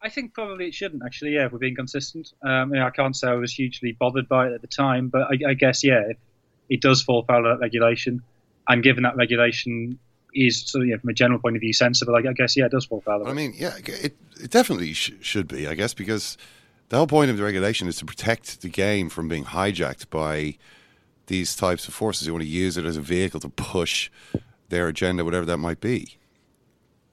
I 0.00 0.08
think 0.08 0.32
probably 0.32 0.66
it 0.66 0.74
shouldn't, 0.74 1.02
actually, 1.04 1.34
yeah, 1.34 1.46
if 1.46 1.52
we're 1.52 1.58
being 1.58 1.74
consistent. 1.74 2.32
Um, 2.42 2.72
you 2.72 2.80
know, 2.80 2.86
I 2.86 2.90
can't 2.90 3.16
say 3.16 3.28
I 3.28 3.34
was 3.34 3.52
hugely 3.52 3.92
bothered 3.92 4.28
by 4.28 4.48
it 4.48 4.52
at 4.52 4.60
the 4.60 4.68
time, 4.68 5.08
but 5.08 5.22
I, 5.22 5.50
I 5.50 5.54
guess, 5.54 5.82
yeah, 5.82 6.02
if 6.08 6.16
it 6.68 6.80
does 6.80 7.02
fall 7.02 7.24
foul 7.24 7.46
of 7.46 7.58
that 7.58 7.64
regulation, 7.64 8.22
and 8.68 8.82
given 8.82 9.02
that 9.02 9.16
regulation 9.16 9.98
is 10.34 10.62
so 10.66 10.82
yeah, 10.82 10.96
from 10.96 11.10
a 11.10 11.14
general 11.14 11.40
point 11.40 11.56
of 11.56 11.60
view 11.60 11.72
sensible. 11.72 12.14
I, 12.14 12.28
I 12.28 12.32
guess 12.32 12.56
yeah, 12.56 12.66
it 12.66 12.72
does 12.72 12.86
fall 12.86 13.00
foul. 13.00 13.22
Of 13.22 13.28
it. 13.28 13.30
I 13.30 13.34
mean, 13.34 13.54
yeah, 13.56 13.76
it, 13.78 14.16
it 14.40 14.50
definitely 14.50 14.92
sh- 14.92 15.12
should 15.20 15.48
be. 15.48 15.66
I 15.66 15.74
guess 15.74 15.94
because 15.94 16.36
the 16.88 16.96
whole 16.96 17.06
point 17.06 17.30
of 17.30 17.36
the 17.36 17.42
regulation 17.42 17.88
is 17.88 17.96
to 17.96 18.04
protect 18.04 18.62
the 18.62 18.68
game 18.68 19.08
from 19.08 19.28
being 19.28 19.44
hijacked 19.44 20.10
by 20.10 20.56
these 21.26 21.54
types 21.56 21.88
of 21.88 21.94
forces 21.94 22.26
who 22.26 22.32
want 22.32 22.42
to 22.42 22.48
use 22.48 22.76
it 22.76 22.84
as 22.84 22.96
a 22.96 23.00
vehicle 23.00 23.40
to 23.40 23.48
push 23.48 24.10
their 24.68 24.88
agenda, 24.88 25.24
whatever 25.24 25.46
that 25.46 25.58
might 25.58 25.80
be. 25.80 26.16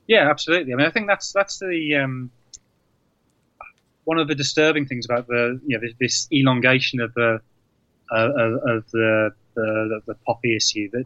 Yeah, 0.08 0.30
absolutely. 0.30 0.74
I 0.74 0.76
mean, 0.76 0.86
I 0.86 0.92
think 0.92 1.08
that's 1.08 1.32
that's 1.32 1.60
the 1.60 1.96
um, 1.96 2.32
one 4.06 4.18
of 4.18 4.28
the 4.28 4.36
disturbing 4.36 4.86
things 4.86 5.06
about 5.06 5.28
the 5.28 5.60
you 5.66 5.78
know 5.78 5.82
this, 5.86 5.94
this 6.00 6.28
elongation 6.32 7.02
of 7.02 7.14
the 7.14 7.40
uh, 8.12 8.30
of, 8.68 8.86
the, 8.92 9.32
the, 9.56 10.02
the 10.06 10.16
poppy 10.28 10.56
issue 10.56 10.88
that 10.92 11.06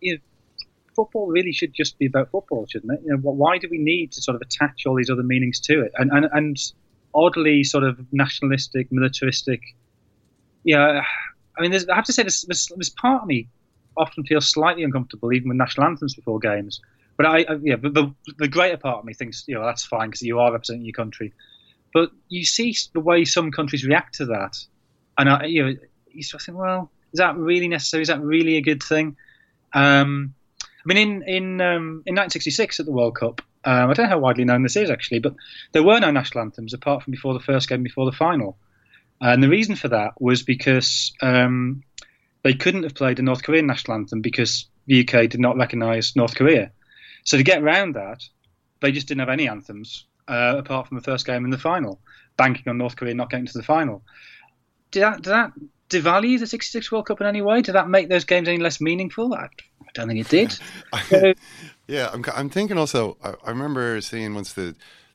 you 0.00 0.14
know, 0.14 0.20
football 0.94 1.26
really 1.26 1.52
should 1.52 1.74
just 1.74 1.98
be 1.98 2.06
about 2.06 2.30
football, 2.30 2.66
shouldn't 2.66 2.92
it? 2.92 3.00
You 3.04 3.16
know, 3.16 3.18
why 3.18 3.58
do 3.58 3.66
we 3.68 3.78
need 3.78 4.12
to 4.12 4.22
sort 4.22 4.36
of 4.36 4.42
attach 4.42 4.86
all 4.86 4.94
these 4.94 5.10
other 5.10 5.24
meanings 5.24 5.60
to 5.60 5.82
it? 5.82 5.92
And 5.96 6.10
and, 6.12 6.28
and 6.32 6.56
oddly 7.14 7.64
sort 7.64 7.84
of 7.84 7.98
nationalistic, 8.12 8.90
militaristic. 8.90 9.60
Yeah, 10.64 11.02
I 11.58 11.62
mean, 11.62 11.74
I 11.74 11.94
have 11.94 12.04
to 12.04 12.12
say, 12.12 12.22
this, 12.22 12.42
this, 12.42 12.68
this 12.76 12.90
part 12.90 13.22
of 13.22 13.28
me 13.28 13.48
often 13.96 14.24
feels 14.24 14.50
slightly 14.50 14.82
uncomfortable, 14.82 15.32
even 15.32 15.48
with 15.48 15.58
national 15.58 15.86
anthems 15.86 16.14
before 16.14 16.38
games. 16.38 16.80
But 17.16 17.26
I, 17.26 17.38
I 17.48 17.58
yeah, 17.62 17.76
the 17.76 18.12
the 18.38 18.48
greater 18.48 18.76
part 18.76 18.98
of 18.98 19.04
me 19.04 19.14
thinks, 19.14 19.44
you 19.46 19.54
know, 19.54 19.64
that's 19.64 19.84
fine 19.84 20.08
because 20.08 20.22
you 20.22 20.40
are 20.40 20.50
representing 20.50 20.84
your 20.84 20.94
country. 20.94 21.32
But 21.94 22.10
you 22.28 22.44
see 22.44 22.76
the 22.92 23.00
way 23.00 23.24
some 23.24 23.52
countries 23.52 23.86
react 23.86 24.16
to 24.16 24.26
that, 24.26 24.58
and 25.16 25.30
I, 25.30 25.44
you 25.44 25.64
know, 25.64 25.76
you 26.10 26.24
sort 26.24 26.42
of 26.42 26.46
think, 26.46 26.58
well, 26.58 26.90
is 27.12 27.18
that 27.18 27.36
really 27.36 27.68
necessary? 27.68 28.02
Is 28.02 28.08
that 28.08 28.20
really 28.20 28.56
a 28.56 28.62
good 28.62 28.82
thing? 28.82 29.16
Um, 29.72 30.34
I 30.58 30.92
mean, 30.92 30.98
in 30.98 31.22
in 31.22 31.60
um, 31.60 32.02
in 32.04 32.16
1966 32.16 32.80
at 32.80 32.86
the 32.86 32.92
World 32.92 33.14
Cup, 33.14 33.40
um, 33.64 33.90
I 33.90 33.94
don't 33.94 34.06
know 34.06 34.10
how 34.10 34.18
widely 34.18 34.44
known 34.44 34.64
this 34.64 34.74
is 34.74 34.90
actually, 34.90 35.20
but 35.20 35.34
there 35.70 35.84
were 35.84 36.00
no 36.00 36.10
national 36.10 36.42
anthems 36.42 36.74
apart 36.74 37.04
from 37.04 37.12
before 37.12 37.32
the 37.32 37.40
first 37.40 37.68
game, 37.68 37.84
before 37.84 38.06
the 38.06 38.16
final. 38.16 38.58
And 39.20 39.40
the 39.40 39.48
reason 39.48 39.76
for 39.76 39.88
that 39.88 40.20
was 40.20 40.42
because 40.42 41.12
um, 41.22 41.84
they 42.42 42.54
couldn't 42.54 42.82
have 42.82 42.96
played 42.96 43.18
the 43.18 43.22
North 43.22 43.44
Korean 43.44 43.66
national 43.66 43.96
anthem 43.96 44.20
because 44.20 44.66
the 44.86 45.00
UK 45.00 45.30
did 45.30 45.40
not 45.40 45.56
recognise 45.56 46.16
North 46.16 46.34
Korea. 46.34 46.72
So 47.22 47.36
to 47.36 47.44
get 47.44 47.62
around 47.62 47.94
that, 47.94 48.24
they 48.80 48.90
just 48.90 49.06
didn't 49.06 49.20
have 49.20 49.28
any 49.28 49.48
anthems 49.48 50.06
uh, 50.28 50.56
apart 50.58 50.88
from 50.88 50.96
the 50.96 51.02
first 51.02 51.26
game 51.26 51.44
in 51.44 51.50
the 51.50 51.58
final, 51.58 52.00
banking 52.36 52.68
on 52.68 52.78
North 52.78 52.96
Korea 52.96 53.14
not 53.14 53.30
getting 53.30 53.46
to 53.46 53.58
the 53.58 53.62
final. 53.62 54.02
Did 54.90 55.02
that, 55.02 55.22
did 55.22 55.30
that 55.30 55.52
devalue 55.90 56.38
the 56.38 56.46
66 56.46 56.90
World 56.90 57.06
Cup 57.06 57.20
in 57.20 57.26
any 57.26 57.42
way? 57.42 57.62
Did 57.62 57.74
that 57.74 57.88
make 57.88 58.08
those 58.08 58.24
games 58.24 58.48
any 58.48 58.58
less 58.58 58.80
meaningful? 58.80 59.34
I, 59.34 59.44
I 59.44 59.90
don't 59.94 60.08
think 60.08 60.20
it 60.20 60.28
did. 60.28 61.36
yeah, 61.88 62.10
I'm, 62.12 62.24
I'm 62.34 62.50
thinking 62.50 62.78
also, 62.78 63.16
I, 63.22 63.34
I 63.44 63.50
remember 63.50 64.00
seeing 64.00 64.34
once 64.34 64.52
the 64.52 64.74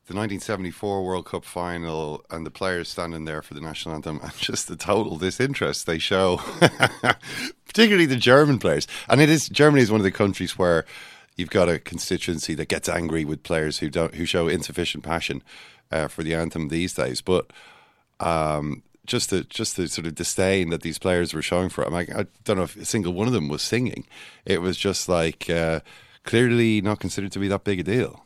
the 0.10 0.16
1974 0.16 1.06
World 1.06 1.28
Cup 1.28 1.46
final 1.46 2.26
and 2.32 2.44
the 2.44 2.50
players 2.50 2.90
standing 2.90 3.26
there 3.26 3.44
for 3.44 3.54
the 3.54 3.62
national 3.62 3.94
anthem 3.94 4.20
and 4.24 4.36
just 4.40 4.68
the 4.68 4.76
total 4.76 5.18
disinterest 5.18 5.86
they 5.86 6.00
show, 6.00 6.42
particularly 7.68 8.08
the 8.08 8.16
German 8.16 8.58
players. 8.58 8.88
And 9.08 9.22
it 9.22 9.30
is 9.30 9.48
Germany 9.50 9.84
is 9.84 9.92
one 9.92 10.00
of 10.00 10.04
the 10.04 10.12
countries 10.12 10.58
where 10.58 10.86
you've 11.40 11.50
got 11.50 11.70
a 11.70 11.80
constituency 11.80 12.54
that 12.56 12.68
gets 12.68 12.90
angry 12.90 13.24
with 13.24 13.44
players 13.44 13.80
who 13.80 13.90
don't 13.90 14.16
who 14.16 14.26
show 14.26 14.48
insufficient 14.48 15.04
passion 15.04 15.42
uh, 15.90 16.08
for 16.08 16.22
the 16.22 16.36
anthem 16.36 16.68
these 16.68 16.94
days. 16.94 17.22
But 17.22 17.52
um, 18.20 18.84
just 19.06 19.30
the 19.30 19.46
just 19.46 19.78
the 19.78 19.88
sort 19.88 20.06
of 20.06 20.16
disdain 20.16 20.70
that 20.70 20.82
these 20.82 21.00
players 21.00 21.34
were 21.34 21.42
showing 21.42 21.70
for 21.70 21.84
it. 21.84 21.88
I, 21.88 21.90
mean, 21.90 22.08
I 22.16 22.26
don't 22.44 22.58
know 22.58 22.64
if 22.64 22.76
a 22.76 22.86
single 22.86 23.14
one 23.14 23.28
of 23.28 23.34
them 23.34 23.48
was 23.48 23.62
singing. 23.62 24.06
It 24.46 24.62
was 24.62 24.78
just 24.78 25.08
like 25.08 25.50
uh, 25.50 25.80
clearly 26.24 26.82
not 26.82 27.00
considered 27.00 27.32
to 27.32 27.40
be 27.40 27.48
that 27.48 27.64
big 27.64 27.80
a 27.80 27.84
deal. 27.84 28.26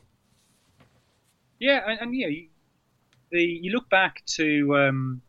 Yeah, 1.59 1.81
and, 1.87 1.99
and 2.01 2.15
you 2.15 2.27
you, 2.27 2.47
the 3.31 3.43
you 3.43 3.71
look 3.71 3.89
back 3.89 4.25
to 4.37 4.75
um, 4.75 5.21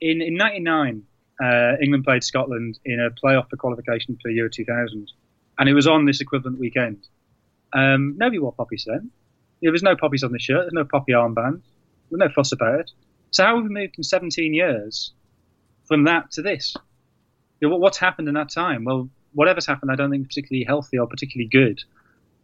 in 0.00 0.22
in 0.22 0.34
'99, 0.34 1.04
uh, 1.44 1.72
England 1.82 2.04
played 2.04 2.24
Scotland 2.24 2.78
in 2.86 3.00
a 3.00 3.10
playoff 3.10 3.50
for 3.50 3.56
qualification 3.56 4.18
for 4.22 4.30
Euro 4.30 4.48
2000, 4.48 5.12
and 5.62 5.68
it 5.68 5.74
was 5.74 5.86
on 5.86 6.06
this 6.06 6.20
equivalent 6.20 6.58
weekend. 6.58 7.06
Um, 7.72 8.16
nobody 8.18 8.40
wore 8.40 8.52
poppies 8.52 8.84
then. 8.84 9.12
There 9.62 9.70
was 9.70 9.84
no 9.84 9.94
poppies 9.94 10.24
on 10.24 10.32
the 10.32 10.40
shirt. 10.40 10.62
There's 10.62 10.72
no 10.72 10.84
poppy 10.84 11.12
armband. 11.12 11.62
There's 12.10 12.18
no 12.18 12.28
fuss 12.30 12.50
about 12.50 12.80
it. 12.80 12.90
So 13.30 13.44
how 13.44 13.54
have 13.54 13.62
we 13.62 13.70
moved 13.70 13.94
in 13.96 14.02
17 14.02 14.54
years 14.54 15.12
from 15.84 16.02
that 16.06 16.32
to 16.32 16.42
this? 16.42 16.74
You 17.60 17.68
know, 17.68 17.76
what's 17.76 17.96
happened 17.96 18.26
in 18.26 18.34
that 18.34 18.48
time? 18.50 18.82
Well, 18.82 19.08
whatever's 19.34 19.64
happened, 19.64 19.92
I 19.92 19.94
don't 19.94 20.10
think 20.10 20.26
particularly 20.26 20.64
healthy 20.64 20.98
or 20.98 21.06
particularly 21.06 21.48
good, 21.48 21.80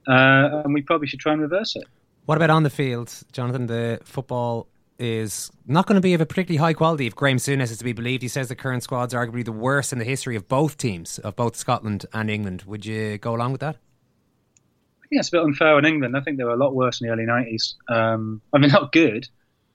uh, 0.07 0.63
and 0.63 0.73
we 0.73 0.83
probably 0.83 1.09
should 1.09 1.19
try 1.19 1.33
and 1.33 1.43
reverse 1.43 1.75
it. 1.75 1.89
What 2.27 2.37
about 2.37 2.51
on 2.51 2.63
the 2.63 2.71
field, 2.71 3.13
Jonathan? 3.33 3.67
The 3.67 3.99
football 4.05 4.69
is 4.99 5.51
not 5.67 5.87
going 5.87 5.95
to 5.95 6.01
be 6.01 6.15
of 6.15 6.21
a 6.21 6.27
particularly 6.27 6.59
high 6.59 6.73
quality 6.73 7.07
if 7.07 7.15
Graeme 7.15 7.37
Souness 7.37 7.71
is 7.71 7.79
to 7.79 7.85
be 7.85 7.93
believed. 7.93 8.23
He 8.23 8.29
says 8.29 8.49
the 8.49 8.57
current 8.57 8.83
squad's 8.83 9.15
are 9.15 9.27
arguably 9.27 9.45
the 9.45 9.53
worst 9.53 9.93
in 9.93 9.99
the 9.99 10.05
history 10.05 10.37
of 10.37 10.49
both 10.49 10.77
teams, 10.77 11.19
of 11.21 11.37
both 11.37 11.57
Scotland 11.57 12.07
and 12.13 12.31
England. 12.31 12.63
Would 12.67 12.85
you 12.85 13.19
go 13.19 13.35
along 13.35 13.53
with 13.53 13.61
that? 13.61 13.77
I 13.77 15.07
think 15.09 15.21
that's 15.21 15.29
a 15.29 15.33
bit 15.33 15.43
unfair 15.43 15.75
on 15.75 15.85
England. 15.85 16.17
I 16.17 16.21
think 16.21 16.37
they 16.37 16.45
were 16.45 16.53
a 16.53 16.57
lot 16.57 16.75
worse 16.75 17.01
in 17.01 17.07
the 17.07 17.13
early 17.13 17.25
90s. 17.25 17.75
Um, 17.89 18.43
I 18.53 18.59
mean, 18.59 18.71
not 18.71 18.93
good, 18.93 19.29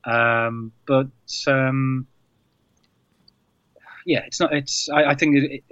um, 0.04 0.72
but 0.86 1.08
um, 1.48 2.06
yeah, 4.06 4.24
it's 4.26 4.40
not. 4.40 4.54
It's. 4.54 4.90
I, 4.90 5.06
I 5.06 5.16
think. 5.16 5.38
It, 5.38 5.52
it, 5.52 5.64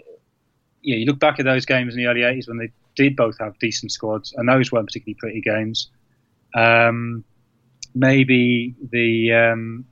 yeah, 0.83 0.95
you 0.95 1.05
look 1.05 1.19
back 1.19 1.39
at 1.39 1.45
those 1.45 1.65
games 1.65 1.93
in 1.93 2.01
the 2.01 2.07
early 2.07 2.21
80s 2.21 2.47
when 2.47 2.57
they 2.57 2.71
did 2.95 3.15
both 3.15 3.37
have 3.39 3.57
decent 3.59 3.91
squads, 3.91 4.33
and 4.35 4.49
those 4.49 4.71
weren't 4.71 4.87
particularly 4.87 5.15
pretty 5.19 5.41
games. 5.41 5.91
Um, 6.55 7.23
maybe 7.93 8.75
the 8.91 9.33
um, 9.33 9.85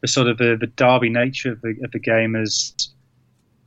the 0.00 0.08
sort 0.08 0.28
of 0.28 0.38
the, 0.38 0.56
the 0.60 0.66
derby 0.66 1.08
nature 1.08 1.52
of 1.52 1.60
the, 1.62 1.76
of 1.82 1.90
the 1.92 1.98
game 1.98 2.36
is, 2.36 2.74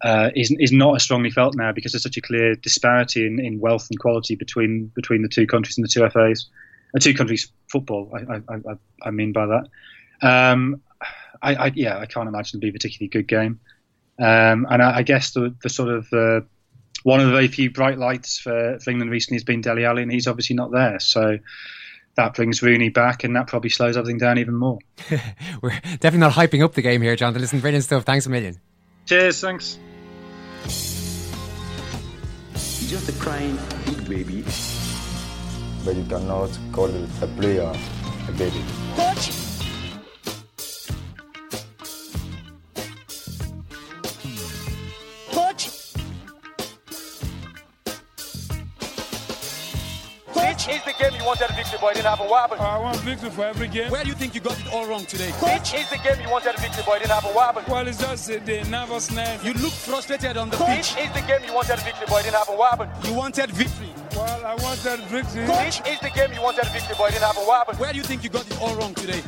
uh, 0.01 0.29
is 0.35 0.55
is 0.59 0.71
not 0.71 0.95
as 0.95 1.03
strongly 1.03 1.31
felt 1.31 1.55
now 1.55 1.71
because 1.71 1.93
there's 1.93 2.03
such 2.03 2.17
a 2.17 2.21
clear 2.21 2.55
disparity 2.55 3.25
in, 3.25 3.39
in 3.39 3.59
wealth 3.59 3.87
and 3.89 3.99
quality 3.99 4.35
between 4.35 4.91
between 4.95 5.21
the 5.21 5.29
two 5.29 5.47
countries 5.47 5.77
and 5.77 5.83
the 5.83 5.89
two 5.89 6.07
FAs, 6.09 6.47
the 6.93 6.99
two 6.99 7.13
countries 7.13 7.49
football. 7.71 8.11
I, 8.13 8.35
I, 8.53 8.75
I, 9.03 9.11
mean 9.11 9.31
by 9.31 9.45
that. 9.45 10.27
Um, 10.27 10.81
I, 11.41 11.55
I, 11.55 11.71
yeah, 11.75 11.97
I 11.97 12.05
can't 12.05 12.27
imagine 12.27 12.59
it 12.59 12.61
be 12.61 12.69
a 12.69 12.73
particularly 12.73 13.09
good 13.09 13.27
game. 13.27 13.59
Um, 14.19 14.67
and 14.69 14.81
I, 14.81 14.97
I, 14.97 15.03
guess 15.03 15.31
the, 15.31 15.53
the 15.61 15.69
sort 15.69 15.89
of 15.89 16.07
uh, 16.13 16.41
one 17.03 17.19
of 17.19 17.27
the 17.27 17.33
very 17.33 17.47
few 17.47 17.69
bright 17.69 17.97
lights 17.97 18.39
for, 18.39 18.79
for 18.79 18.89
England 18.89 19.11
recently 19.11 19.35
has 19.35 19.43
been 19.43 19.61
Dele 19.61 19.85
Alli, 19.85 20.03
and 20.03 20.11
he's 20.11 20.27
obviously 20.27 20.55
not 20.55 20.71
there. 20.71 20.99
So 20.99 21.37
that 22.15 22.33
brings 22.33 22.61
Rooney 22.61 22.89
back, 22.89 23.23
and 23.23 23.35
that 23.35 23.47
probably 23.47 23.69
slows 23.69 23.97
everything 23.97 24.17
down 24.17 24.37
even 24.37 24.55
more. 24.55 24.79
We're 25.61 25.79
definitely 25.99 26.19
not 26.19 26.33
hyping 26.33 26.63
up 26.63 26.73
the 26.73 26.81
game 26.81 27.01
here, 27.01 27.15
Jonathan. 27.15 27.41
Listen, 27.41 27.59
brilliant 27.59 27.83
stuff. 27.83 28.03
Thanks 28.03 28.25
a 28.25 28.29
million. 28.29 28.59
Cheers, 29.05 29.41
thanks. 29.41 29.79
Just 32.87 33.09
a 33.09 33.13
crying 33.13 33.57
big 33.85 34.07
baby. 34.07 34.43
But 35.83 35.95
you 35.95 36.05
cannot 36.05 36.57
call 36.71 36.89
a 37.21 37.27
player 37.27 37.73
a 38.27 38.31
baby. 38.31 38.63
Coach! 38.95 39.44
The 51.37 51.45
game 51.45 51.55
wanted 51.55 51.55
victory, 51.55 51.79
but 51.81 51.91
it 51.91 51.95
didn't 51.95 52.09
happen? 52.09 52.27
What 52.27 52.41
happened? 52.41 52.61
I 52.61 52.77
want 52.77 52.97
victory 52.97 53.29
for 53.29 53.45
every 53.45 53.67
game. 53.67 53.91
Where 53.91 54.03
do 54.03 54.09
you 54.09 54.15
think 54.15 54.35
you 54.35 54.41
got 54.41 54.59
it 54.59 54.67
all 54.71 54.87
wrong 54.87 55.05
today? 55.05 55.31
Which 55.31 55.73
is 55.73 55.89
the 55.89 55.97
game 55.97 56.21
you 56.21 56.29
wanted 56.29 56.55
victory, 56.59 56.83
but 56.85 56.95
it 56.97 56.99
didn't 56.99 57.11
happen? 57.11 57.33
What 57.33 57.45
happened? 57.45 57.67
Well, 57.67 57.87
it's 57.87 57.99
just 57.99 58.29
uh, 58.29 58.39
the 58.45 58.63
nervousness. 58.69 59.43
You 59.43 59.53
look 59.53 59.73
frustrated 59.73 60.37
on 60.37 60.49
the 60.49 60.57
pitch. 60.57 60.95
Which 60.95 61.05
is 61.05 61.11
the 61.13 61.23
game 61.27 61.41
you 61.45 61.53
wanted 61.53 61.79
victory, 61.79 62.05
but 62.09 62.19
it 62.21 62.23
didn't 62.23 62.37
happen? 62.37 62.57
What 62.57 62.69
happened? 62.71 63.05
You 63.05 63.13
wanted 63.13 63.51
victory. 63.51 63.89
Well, 64.15 64.45
I 64.45 64.55
wanted 64.55 64.99
victory. 65.05 65.43
Which 65.43 65.81
is 65.87 65.99
the 65.99 66.11
game 66.13 66.33
you 66.33 66.41
wanted 66.41 66.67
victory, 66.67 66.95
but 66.97 67.09
it 67.09 67.13
didn't 67.13 67.25
happen? 67.25 67.43
What 67.43 67.57
happened? 67.59 67.79
Where 67.79 67.91
do 67.91 67.97
you 67.97 68.03
think 68.03 68.23
you 68.23 68.29
got 68.29 68.49
it 68.49 68.61
all 68.61 68.75
wrong 68.75 68.93
today? 68.93 69.21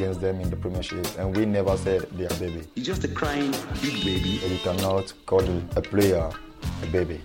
Against 0.00 0.20
them 0.22 0.40
in 0.40 0.48
the 0.48 0.56
Premiership, 0.56 1.06
and 1.18 1.36
we 1.36 1.44
never 1.44 1.76
said 1.76 2.00
they 2.16 2.24
are 2.24 2.38
baby. 2.38 2.62
He's 2.74 2.86
just 2.86 3.04
a 3.04 3.08
crying 3.08 3.50
big 3.82 4.02
baby. 4.02 4.40
You 4.48 4.58
cannot 4.62 5.12
call 5.26 5.44
a 5.76 5.82
player 5.82 6.30
a 6.82 6.86
baby. 6.86 7.20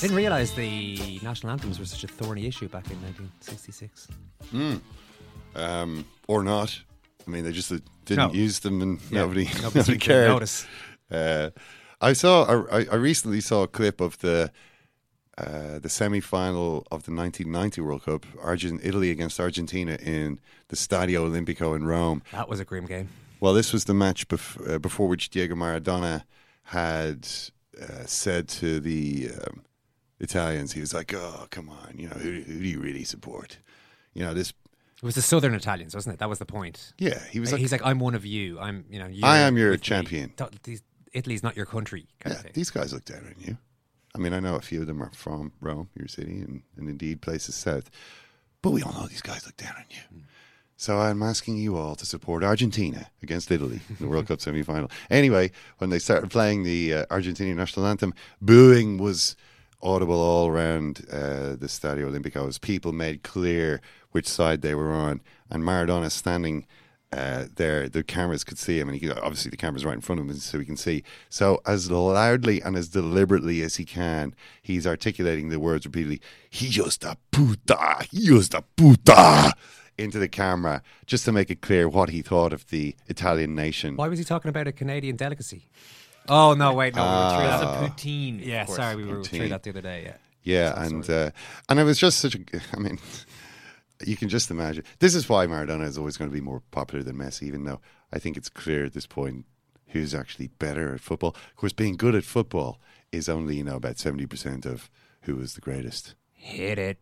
Didn't 0.00 0.16
realise 0.16 0.50
the 0.52 1.20
national 1.22 1.52
anthems 1.52 1.78
were 1.78 1.84
such 1.84 2.02
a 2.02 2.08
thorny 2.08 2.46
issue 2.46 2.66
back 2.68 2.90
in 2.90 2.96
1966. 3.02 4.08
Mm. 4.52 4.80
Um, 5.54 6.04
or 6.26 6.42
not. 6.42 6.76
I 7.24 7.30
mean, 7.30 7.44
they 7.44 7.52
just 7.52 7.70
uh, 7.70 7.78
didn't 8.04 8.32
No. 8.32 8.34
use 8.34 8.58
them, 8.60 8.82
and 8.82 8.98
Yeah, 9.10 9.20
nobody, 9.20 9.44
nobody 9.62 9.78
nobody 9.78 9.98
cared. 9.98 10.28
notice. 10.28 10.66
Uh, 11.08 11.50
I 12.00 12.14
saw. 12.14 12.64
I, 12.72 12.78
I 12.90 12.96
recently 12.96 13.40
saw 13.40 13.62
a 13.62 13.68
clip 13.68 14.00
of 14.00 14.18
the 14.18 14.50
uh, 15.38 15.78
the 15.78 15.88
semi 15.88 16.20
final 16.20 16.78
of 16.90 17.04
the 17.04 17.12
1990 17.14 17.80
World 17.80 18.04
Cup, 18.04 18.26
Argent 18.40 18.80
Italy 18.84 19.10
against 19.10 19.40
Argentina 19.40 19.96
in 20.02 20.38
the 20.68 20.76
Stadio 20.76 21.28
Olimpico 21.28 21.74
in 21.74 21.84
Rome. 21.86 22.22
That 22.32 22.48
was 22.48 22.60
a 22.60 22.64
grim 22.64 22.86
game. 22.86 23.08
Well, 23.40 23.54
this 23.54 23.72
was 23.72 23.86
the 23.86 23.94
match 23.94 24.28
bef- 24.28 24.74
uh, 24.74 24.78
before 24.78 25.08
which 25.08 25.30
Diego 25.30 25.54
Maradona 25.54 26.24
had 26.64 27.26
uh, 27.80 28.04
said 28.06 28.46
to 28.48 28.78
the 28.78 29.30
um, 29.30 29.62
Italians, 30.20 30.72
he 30.72 30.80
was 30.80 30.94
like, 30.94 31.12
"Oh, 31.14 31.46
come 31.50 31.68
on, 31.68 31.94
you 31.96 32.08
know, 32.08 32.14
who, 32.16 32.30
who 32.42 32.58
do 32.60 32.68
you 32.68 32.80
really 32.80 33.04
support? 33.04 33.58
You 34.14 34.22
know, 34.24 34.34
this 34.34 34.50
It 34.50 35.02
was 35.02 35.14
the 35.14 35.22
Southern 35.22 35.54
Italians, 35.54 35.94
wasn't 35.94 36.14
it? 36.14 36.18
That 36.18 36.28
was 36.28 36.38
the 36.38 36.46
point. 36.46 36.92
Yeah, 36.98 37.18
he 37.30 37.40
was 37.40 37.50
Like, 37.50 37.60
he's 37.60 37.72
like, 37.72 37.84
I'm 37.84 37.98
one 37.98 38.14
of 38.14 38.24
you. 38.24 38.60
I'm, 38.60 38.84
you 38.88 38.98
know, 38.98 39.10
I 39.22 39.38
am 39.38 39.56
your 39.56 39.76
champion. 39.76 40.32
Italy's 41.12 41.42
not 41.42 41.56
your 41.56 41.66
country. 41.66 42.06
Yeah, 42.24 42.42
these 42.54 42.70
guys 42.70 42.92
look 42.92 43.04
down 43.04 43.26
on 43.26 43.34
you. 43.38 43.56
I 44.14 44.18
mean, 44.18 44.32
I 44.32 44.40
know 44.40 44.56
a 44.56 44.60
few 44.60 44.82
of 44.82 44.86
them 44.86 45.02
are 45.02 45.10
from 45.12 45.52
Rome, 45.60 45.88
your 45.96 46.08
city, 46.08 46.40
and, 46.42 46.62
and 46.76 46.88
indeed 46.88 47.22
places 47.22 47.54
south. 47.54 47.90
But 48.60 48.70
we 48.70 48.82
all 48.82 48.92
know 48.92 49.06
these 49.06 49.22
guys 49.22 49.46
look 49.46 49.56
down 49.56 49.74
on 49.76 49.84
you. 49.90 50.22
So 50.76 50.98
I'm 50.98 51.22
asking 51.22 51.58
you 51.58 51.76
all 51.76 51.94
to 51.94 52.04
support 52.04 52.42
Argentina 52.42 53.08
against 53.22 53.50
Italy 53.50 53.80
in 53.88 53.96
the 54.00 54.08
World 54.08 54.26
Cup 54.26 54.40
semi 54.42 54.62
final. 54.62 54.90
Anyway, 55.10 55.52
when 55.78 55.90
they 55.90 55.98
started 55.98 56.30
playing 56.30 56.64
the 56.64 56.94
uh, 56.94 57.06
Argentinian 57.06 57.56
national 57.56 57.86
anthem, 57.86 58.12
booing 58.40 58.98
was 58.98 59.36
audible 59.80 60.20
all 60.20 60.48
around 60.48 61.06
uh, 61.10 61.56
the 61.56 61.66
Stadio 61.66 62.10
Olimpico 62.10 62.46
as 62.48 62.58
people 62.58 62.92
made 62.92 63.22
clear 63.22 63.80
which 64.10 64.28
side 64.28 64.62
they 64.62 64.74
were 64.74 64.92
on. 64.92 65.20
And 65.50 65.62
Maradona 65.62 66.10
standing 66.10 66.66
uh, 67.12 67.46
there, 67.56 67.88
the 67.88 68.02
cameras 68.02 68.42
could 68.44 68.58
see 68.58 68.78
him, 68.78 68.88
and 68.88 68.98
he 68.98 69.06
could, 69.06 69.16
obviously 69.18 69.50
the 69.50 69.56
camera's 69.56 69.84
right 69.84 69.94
in 69.94 70.00
front 70.00 70.20
of 70.20 70.26
him, 70.28 70.34
so 70.36 70.58
he 70.58 70.64
can 70.64 70.76
see. 70.76 71.04
So 71.28 71.60
as 71.66 71.90
loudly 71.90 72.60
and 72.62 72.76
as 72.76 72.88
deliberately 72.88 73.62
as 73.62 73.76
he 73.76 73.84
can, 73.84 74.34
he's 74.62 74.86
articulating 74.86 75.48
the 75.50 75.60
words 75.60 75.84
repeatedly. 75.86 76.20
Hijos 76.50 76.98
da 76.98 77.14
puta, 77.30 77.74
hijos 78.12 78.54
a 78.54 78.62
puta, 78.76 79.52
into 79.98 80.18
the 80.18 80.28
camera, 80.28 80.82
just 81.06 81.24
to 81.26 81.32
make 81.32 81.50
it 81.50 81.60
clear 81.60 81.88
what 81.88 82.08
he 82.08 82.22
thought 82.22 82.52
of 82.52 82.66
the 82.68 82.96
Italian 83.08 83.54
nation. 83.54 83.96
Why 83.96 84.08
was 84.08 84.18
he 84.18 84.24
talking 84.24 84.48
about 84.48 84.66
a 84.66 84.72
Canadian 84.72 85.16
delicacy? 85.16 85.68
Oh 86.28 86.54
no, 86.54 86.72
wait, 86.72 86.94
no, 86.94 87.02
we 87.02 87.08
were 87.08 87.14
through 87.14 87.48
Ah. 87.68 87.80
that. 87.82 87.96
poutine. 87.96 88.44
Yeah, 88.46 88.64
sorry, 88.64 88.96
we 88.96 89.04
were 89.04 89.22
through 89.22 89.40
Poutine. 89.40 89.48
that 89.50 89.62
the 89.64 89.70
other 89.70 89.82
day. 89.82 90.04
Yeah. 90.04 90.16
Yeah, 90.44 90.82
and 90.84 91.08
uh, 91.08 91.30
and 91.68 91.78
it 91.78 91.84
was 91.84 91.98
just 91.98 92.18
such 92.20 92.34
a. 92.36 92.40
I 92.74 92.78
mean, 92.80 92.98
you 94.08 94.16
can 94.16 94.28
just 94.28 94.50
imagine. 94.50 94.84
This 94.98 95.14
is 95.14 95.28
why 95.28 95.46
Maradona 95.46 95.86
is 95.86 95.98
always 95.98 96.16
going 96.16 96.30
to 96.30 96.34
be 96.34 96.40
more 96.40 96.62
popular 96.70 97.02
than 97.02 97.16
Messi, 97.16 97.44
even 97.44 97.64
though 97.64 97.80
I 98.12 98.18
think 98.18 98.36
it's 98.36 98.48
clear 98.48 98.84
at 98.84 98.92
this 98.92 99.06
point 99.06 99.46
who's 99.88 100.14
actually 100.14 100.48
better 100.58 100.94
at 100.94 101.00
football. 101.00 101.30
Of 101.30 101.56
course, 101.56 101.72
being 101.72 101.96
good 101.96 102.14
at 102.14 102.24
football 102.24 102.80
is 103.10 103.28
only 103.28 103.56
you 103.56 103.64
know 103.64 103.76
about 103.76 103.98
seventy 103.98 104.26
percent 104.26 104.66
of 104.66 104.90
who 105.22 105.40
is 105.40 105.54
the 105.54 105.60
greatest. 105.60 106.14
Hit 106.32 106.78
it. 106.78 106.98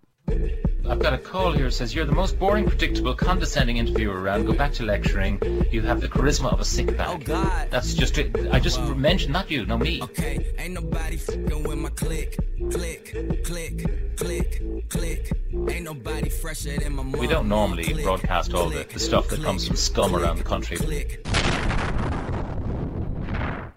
I've 0.91 0.99
got 0.99 1.13
a 1.13 1.19
call 1.19 1.53
here. 1.53 1.71
Says 1.71 1.95
you're 1.95 2.05
the 2.05 2.13
most 2.13 2.39
boring, 2.39 2.67
predictable, 2.67 3.15
condescending 3.15 3.77
interviewer 3.77 4.21
around. 4.21 4.47
Go 4.47 4.53
back 4.53 4.73
to 4.75 4.85
lecturing. 4.85 5.41
You 5.71 5.83
have 5.83 6.01
the 6.01 6.09
charisma 6.09 6.53
of 6.53 6.59
a 6.59 6.65
sick 6.65 6.97
bag. 6.97 7.09
Oh 7.09 7.19
God. 7.19 7.69
That's 7.71 7.95
just 7.95 8.19
it. 8.19 8.37
I 8.51 8.59
just 8.59 8.83
mentioned 8.97 9.33
not 9.33 9.51
you, 9.51 9.67
no 9.67 9.79
me. 9.79 10.03
Okay, 10.03 10.53
ain't 10.59 10.75
nobody 10.75 11.17
fucking 11.17 11.63
with 11.63 11.79
my 11.79 11.91
click, 11.91 12.37
click, 12.71 13.45
click, 13.45 14.17
click, 14.17 14.89
click. 14.89 15.33
Ain't 15.53 15.85
nobody 15.85 16.29
fresher 16.29 16.77
than 16.77 16.95
my 16.97 17.05
We 17.19 17.29
don't 17.29 17.49
normally 17.49 18.03
broadcast 18.03 18.53
all 18.53 18.69
the, 18.69 18.85
the 18.93 18.99
stuff 18.99 19.29
that 19.29 19.43
comes 19.43 19.67
from 19.69 19.77
scum 19.77 20.17
around 20.17 20.39
the 20.39 20.45
country. 20.45 20.77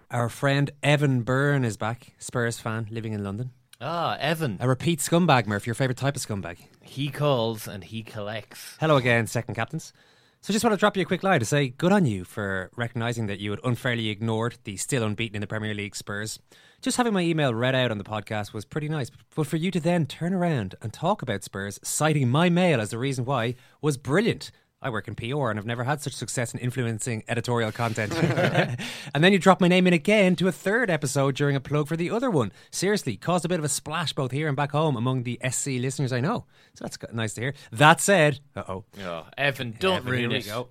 Our 0.09 0.29
friend 0.29 0.71
Evan 0.81 1.21
Byrne 1.21 1.63
is 1.65 1.77
back, 1.77 2.13
Spurs 2.17 2.59
fan 2.59 2.87
living 2.89 3.13
in 3.13 3.23
London. 3.23 3.51
Ah, 3.85 4.15
Evan. 4.21 4.55
A 4.61 4.67
repeat 4.69 4.99
scumbag, 4.99 5.45
Murph, 5.45 5.67
your 5.67 5.73
favourite 5.73 5.97
type 5.97 6.15
of 6.15 6.21
scumbag. 6.21 6.57
He 6.79 7.09
calls 7.09 7.67
and 7.67 7.83
he 7.83 8.01
collects. 8.01 8.77
Hello 8.79 8.95
again, 8.95 9.27
second 9.27 9.55
captains. 9.55 9.91
So 10.39 10.53
just 10.53 10.63
want 10.63 10.73
to 10.73 10.79
drop 10.79 10.95
you 10.95 11.03
a 11.03 11.05
quick 11.05 11.21
line 11.21 11.41
to 11.41 11.45
say 11.45 11.67
good 11.67 11.91
on 11.91 12.05
you 12.05 12.23
for 12.23 12.71
recognising 12.77 13.27
that 13.27 13.41
you 13.41 13.51
had 13.51 13.59
unfairly 13.61 14.07
ignored 14.07 14.55
the 14.63 14.77
still 14.77 15.03
unbeaten 15.03 15.35
in 15.35 15.41
the 15.41 15.47
Premier 15.47 15.73
League 15.73 15.97
Spurs. 15.97 16.39
Just 16.81 16.95
having 16.95 17.11
my 17.11 17.23
email 17.23 17.53
read 17.53 17.75
out 17.75 17.91
on 17.91 17.97
the 17.97 18.05
podcast 18.05 18.53
was 18.53 18.63
pretty 18.63 18.87
nice, 18.87 19.11
but 19.35 19.47
for 19.47 19.57
you 19.57 19.69
to 19.71 19.81
then 19.81 20.05
turn 20.05 20.33
around 20.33 20.75
and 20.81 20.93
talk 20.93 21.21
about 21.21 21.43
Spurs, 21.43 21.77
citing 21.83 22.29
my 22.29 22.49
mail 22.49 22.79
as 22.79 22.91
the 22.91 22.97
reason 22.97 23.25
why, 23.25 23.55
was 23.81 23.97
brilliant. 23.97 24.49
I 24.83 24.89
work 24.89 25.07
in 25.07 25.15
PR 25.15 25.49
and 25.49 25.57
I've 25.57 25.65
never 25.65 25.83
had 25.83 26.01
such 26.01 26.13
success 26.13 26.53
in 26.53 26.59
influencing 26.59 27.23
editorial 27.27 27.71
content. 27.71 28.13
and 29.13 29.23
then 29.23 29.31
you 29.31 29.39
drop 29.39 29.61
my 29.61 29.67
name 29.67 29.87
in 29.87 29.93
again 29.93 30.35
to 30.35 30.47
a 30.47 30.51
third 30.51 30.89
episode 30.89 31.35
during 31.35 31.55
a 31.55 31.59
plug 31.61 31.87
for 31.87 31.95
the 31.95 32.09
other 32.11 32.29
one. 32.29 32.51
Seriously, 32.69 33.15
caused 33.15 33.45
a 33.45 33.49
bit 33.49 33.59
of 33.59 33.65
a 33.65 33.69
splash 33.69 34.13
both 34.13 34.31
here 34.31 34.47
and 34.47 34.57
back 34.57 34.71
home 34.71 34.95
among 34.95 35.23
the 35.23 35.39
SC 35.49 35.67
listeners 35.67 36.11
I 36.11 36.19
know. 36.19 36.45
So 36.75 36.85
that's 36.85 36.97
nice 37.13 37.33
to 37.35 37.41
hear. 37.41 37.53
That 37.71 38.01
said, 38.01 38.39
uh 38.55 38.63
oh. 38.67 38.83
Oh, 39.01 39.25
Evan, 39.37 39.75
don't 39.79 39.97
Evan, 39.97 40.11
ruin 40.11 40.31
it. 40.33 40.45
go. 40.45 40.67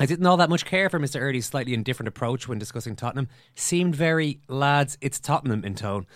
I 0.00 0.06
didn't 0.06 0.26
all 0.26 0.36
that 0.36 0.50
much 0.50 0.64
care 0.64 0.88
for 0.88 1.00
Mr. 1.00 1.20
Early's 1.20 1.46
slightly 1.46 1.74
indifferent 1.74 2.08
approach 2.08 2.46
when 2.46 2.58
discussing 2.58 2.94
Tottenham. 2.94 3.28
Seemed 3.56 3.96
very, 3.96 4.40
lads, 4.48 4.96
it's 5.00 5.18
Tottenham 5.18 5.64
in 5.64 5.74
tone. 5.74 6.06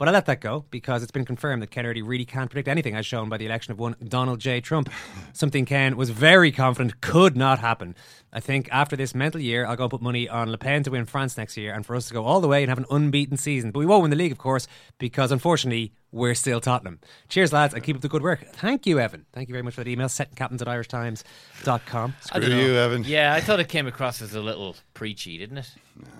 But 0.00 0.08
I 0.08 0.12
let 0.12 0.24
that 0.24 0.40
go 0.40 0.64
because 0.70 1.02
it's 1.02 1.12
been 1.12 1.26
confirmed 1.26 1.60
that 1.60 1.70
Ken 1.70 1.84
Early 1.84 2.00
really 2.00 2.24
can't 2.24 2.48
predict 2.48 2.68
anything 2.68 2.94
as 2.94 3.04
shown 3.04 3.28
by 3.28 3.36
the 3.36 3.44
election 3.44 3.72
of 3.72 3.78
one 3.78 3.96
Donald 4.02 4.40
J. 4.40 4.62
Trump. 4.62 4.88
Something 5.34 5.66
Ken 5.66 5.94
was 5.94 6.08
very 6.08 6.50
confident 6.50 7.02
could 7.02 7.36
not 7.36 7.58
happen. 7.58 7.94
I 8.32 8.40
think 8.40 8.66
after 8.72 8.96
this 8.96 9.14
mental 9.14 9.42
year, 9.42 9.66
I'll 9.66 9.76
go 9.76 9.90
put 9.90 10.00
money 10.00 10.26
on 10.26 10.50
Le 10.50 10.56
Pen 10.56 10.82
to 10.84 10.92
win 10.92 11.04
France 11.04 11.36
next 11.36 11.58
year 11.58 11.74
and 11.74 11.84
for 11.84 11.94
us 11.94 12.08
to 12.08 12.14
go 12.14 12.24
all 12.24 12.40
the 12.40 12.48
way 12.48 12.62
and 12.62 12.70
have 12.70 12.78
an 12.78 12.86
unbeaten 12.90 13.36
season. 13.36 13.72
But 13.72 13.80
we 13.80 13.84
won't 13.84 14.00
win 14.00 14.10
the 14.10 14.16
league, 14.16 14.32
of 14.32 14.38
course, 14.38 14.66
because 14.96 15.32
unfortunately, 15.32 15.92
we're 16.12 16.34
still 16.34 16.60
Tottenham. 16.60 16.98
Cheers, 17.28 17.52
lads, 17.52 17.72
and 17.74 17.82
keep 17.82 17.96
up 17.96 18.02
the 18.02 18.08
good 18.08 18.22
work. 18.22 18.44
Thank 18.54 18.86
you, 18.86 18.98
Evan. 18.98 19.26
Thank 19.32 19.48
you 19.48 19.52
very 19.52 19.62
much 19.62 19.74
for 19.74 19.84
that 19.84 19.90
email. 19.90 20.08
Secondcaptains 20.08 20.60
at 20.60 20.66
irishtimes.com. 20.68 22.14
I 22.32 22.38
don't 22.38 22.50
know. 22.50 22.96
Yeah, 23.08 23.32
I 23.34 23.40
thought 23.40 23.60
it 23.60 23.68
came 23.68 23.86
across 23.86 24.20
as 24.22 24.34
a 24.34 24.40
little 24.40 24.76
preachy, 24.94 25.38
didn't 25.38 25.58
it? 25.58 25.70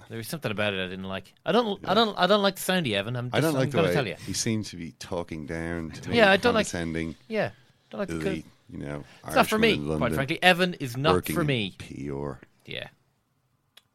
There 0.09 0.16
was 0.18 0.28
something 0.28 0.51
about 0.51 0.74
it 0.74 0.84
I 0.84 0.88
didn't 0.88 1.05
like. 1.09 1.32
I 1.47 1.53
don't. 1.53 1.80
I 1.88 1.95
don't. 1.95 2.16
I 2.18 2.26
don't 2.26 2.43
like 2.43 2.57
the 2.57 2.61
sound 2.62 2.86
of 2.86 2.93
Evan. 2.93 3.16
I'm 3.16 3.30
just, 3.30 3.36
I 3.36 3.41
don't 3.41 3.55
like 3.55 3.64
I'm 3.64 3.70
the 3.70 3.76
gonna 3.76 3.88
way 3.88 3.95
tell 3.95 4.07
you. 4.07 4.16
he 4.26 4.32
seems 4.32 4.70
to 4.70 4.76
be 4.76 4.93
talking 4.99 5.47
down 5.47 5.91
to 5.93 6.11
me. 6.11 6.16
Yeah, 6.16 6.30
I 6.30 6.36
don't 6.36 6.55
like- 6.55 6.66
condescending 6.66 7.14
yeah, 7.28 7.51
don't 7.91 8.01
like 8.01 8.09
the 8.09 8.14
the, 8.16 8.24
co- 8.43 8.49
you 8.70 8.78
know. 8.78 9.05
It's 9.26 9.34
not 9.36 9.47
for 9.49 9.59
me, 9.59 9.70
Irishman 9.70 9.93
in 9.93 9.99
quite 9.99 10.12
frankly. 10.14 10.43
Evan 10.43 10.74
is 10.74 10.97
not 10.97 11.14
working 11.14 11.34
for 11.36 11.45
me. 11.45 11.74
PR. 11.78 12.32
Yeah, 12.66 12.88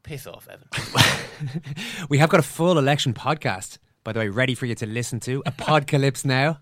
piss 0.03 0.25
off, 0.27 0.47
Evan. 0.49 0.67
We 2.09 2.17
have 2.19 2.29
got 2.29 2.39
a 2.39 2.43
full 2.43 2.77
election 2.79 3.13
podcast, 3.13 3.77
by 4.05 4.13
the 4.13 4.19
way, 4.19 4.29
ready 4.29 4.55
for 4.55 4.65
you 4.65 4.75
to 4.75 4.85
listen 4.85 5.19
to. 5.21 5.43
Apocalypse 5.45 6.23
Now, 6.23 6.59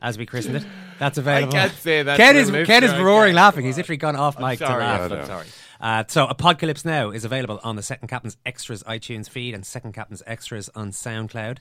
as 0.00 0.16
we 0.16 0.24
christened 0.24 0.56
it. 0.56 0.66
That's 0.98 1.18
available. 1.18 1.54
I 1.54 1.60
can't 1.68 1.72
say 1.72 2.02
that 2.04 2.16
Ken 2.16 2.36
is, 2.36 2.50
Ken 2.66 2.82
is 2.84 2.92
roaring 2.92 3.30
can't. 3.34 3.36
laughing. 3.36 3.66
He's 3.66 3.76
literally 3.76 3.96
gone 3.98 4.16
off 4.16 4.36
I'm 4.38 4.44
mic 4.48 4.60
sorry, 4.60 4.72
to 4.82 4.86
laugh. 4.86 5.00
Evan, 5.02 5.18
I'm 5.18 5.26
sorry. 5.26 5.46
Uh, 5.80 6.04
so, 6.08 6.26
Apocalypse 6.26 6.84
Now 6.84 7.10
is 7.10 7.24
available 7.26 7.60
on 7.62 7.76
the 7.76 7.82
Second 7.82 8.08
Captain's 8.08 8.36
Extras 8.46 8.82
iTunes 8.84 9.28
feed 9.28 9.52
and 9.54 9.66
Second 9.66 9.92
Captain's 9.92 10.22
Extras 10.26 10.70
on 10.74 10.92
SoundCloud. 10.92 11.58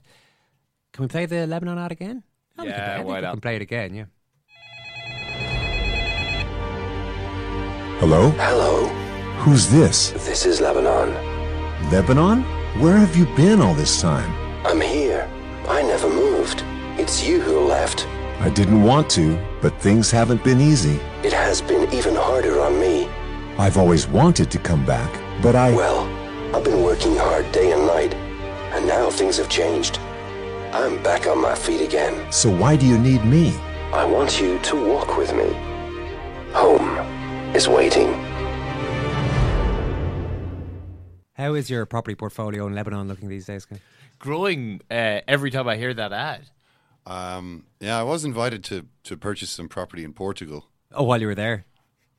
Can 0.94 1.02
we 1.02 1.08
play 1.08 1.26
the 1.26 1.46
Lebanon 1.48 1.78
ad 1.80 1.92
again? 1.92 2.24
Oh, 2.58 2.64
we 2.64 2.70
can 2.70 2.78
play- 2.80 2.84
I 2.86 2.98
Yeah, 2.98 3.04
why 3.04 3.16
we 3.16 3.22
not? 3.22 3.32
can 3.32 3.42
play 3.42 3.56
it 3.58 3.62
again, 3.64 3.96
yeah. 3.96 4.06
Hello? 8.00 8.30
Hello, 8.32 8.86
Who's 9.44 9.68
this? 9.70 10.12
this 10.12 10.46
is 10.46 10.62
Lebanon. 10.62 11.10
Lebanon? 11.90 12.44
Where 12.82 12.98
have 12.98 13.16
you 13.16 13.26
been 13.36 13.62
all 13.62 13.74
this 13.74 14.00
time? 14.02 14.32
I'm 14.66 14.80
here. 14.80 15.12
I 15.68 15.82
never 15.82 16.09
moved. 16.09 16.64
It's 16.99 17.26
you 17.26 17.39
who 17.41 17.61
left. 17.61 18.05
I 18.39 18.49
didn't 18.49 18.84
want 18.84 19.09
to, 19.11 19.39
but 19.61 19.80
things 19.80 20.11
haven't 20.11 20.43
been 20.43 20.59
easy. 20.59 20.99
It 21.24 21.32
has 21.32 21.61
been 21.61 21.91
even 21.93 22.16
harder 22.16 22.59
on 22.59 22.80
me. 22.80 23.07
I've 23.57 23.78
always 23.78 24.07
wanted 24.07 24.51
to 24.51 24.59
come 24.59 24.86
back, 24.86 25.09
but 25.41 25.55
I. 25.55 25.74
Well, 25.74 26.01
I've 26.53 26.64
been 26.64 26.84
working 26.84 27.16
hard 27.16 27.49
day 27.51 27.72
and 27.72 27.88
night, 27.88 28.14
and 28.74 28.86
now 28.86 29.09
things 29.09 29.38
have 29.38 29.47
changed. 29.47 29.99
I'm 30.74 31.01
back 31.01 31.28
on 31.28 31.39
my 31.41 31.55
feet 31.55 31.82
again. 31.82 32.32
So 32.32 32.49
why 32.49 32.76
do 32.76 32.86
you 32.86 32.97
need 32.97 33.24
me? 33.24 33.55
I 33.93 34.03
want 34.03 34.41
you 34.41 34.59
to 34.59 34.76
walk 34.76 35.18
with 35.18 35.34
me. 35.34 35.53
Home 36.51 36.97
is 37.55 37.70
waiting. 37.70 38.11
How 41.34 41.53
is 41.53 41.70
your 41.70 41.86
property 41.86 42.16
portfolio 42.16 42.68
in 42.68 42.76
Lebanon 42.76 43.07
looking 43.07 43.30
these 43.30 43.45
days, 43.45 43.66
Ken? 43.66 43.80
Growing 44.24 44.80
uh, 44.90 45.20
every 45.28 45.52
time 45.52 45.68
I 45.68 45.76
hear 45.76 45.94
that 45.94 46.14
ad. 46.14 46.46
Um, 47.06 47.66
yeah, 47.82 48.00
I 48.00 48.04
was 48.04 48.24
invited 48.24 48.64
to, 48.64 48.86
to 49.04 49.18
purchase 49.18 49.50
some 49.50 49.68
property 49.68 50.06
in 50.06 50.14
Portugal. 50.14 50.68
Oh, 50.94 51.04
while 51.04 51.20
you 51.20 51.28
were 51.28 51.36
there? 51.36 51.66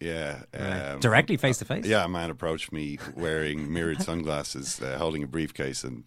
Yeah. 0.01 0.43
Right. 0.53 0.91
um, 0.91 1.01
Directly 1.01 1.39
face 1.39 1.57
to 1.61 1.65
face? 1.65 1.87
Yeah, 1.87 2.05
a 2.05 2.09
man 2.09 2.29
approached 2.29 2.73
me 2.73 2.99
wearing 3.17 3.73
mirrored 3.73 4.03
sunglasses, 4.03 4.83
uh, 4.83 4.99
holding 4.99 5.23
a 5.23 5.27
briefcase, 5.27 5.83
and 5.83 6.05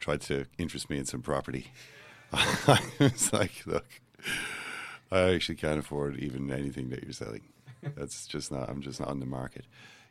tried 0.00 0.20
to 0.22 0.44
interest 0.58 0.90
me 0.90 0.98
in 0.98 1.06
some 1.06 1.22
property. 1.22 1.68
I 2.34 2.82
was 3.00 3.32
like, 3.32 3.62
look, 3.64 3.86
I 5.10 5.32
actually 5.32 5.56
can't 5.56 5.78
afford 5.78 6.18
even 6.18 6.52
anything 6.52 6.90
that 6.90 7.04
you're 7.04 7.14
selling. 7.14 7.44
That's 7.96 8.26
just 8.26 8.52
not, 8.52 8.68
I'm 8.68 8.82
just 8.82 9.00
not 9.00 9.08
on 9.08 9.18
the 9.18 9.24
market. 9.24 9.64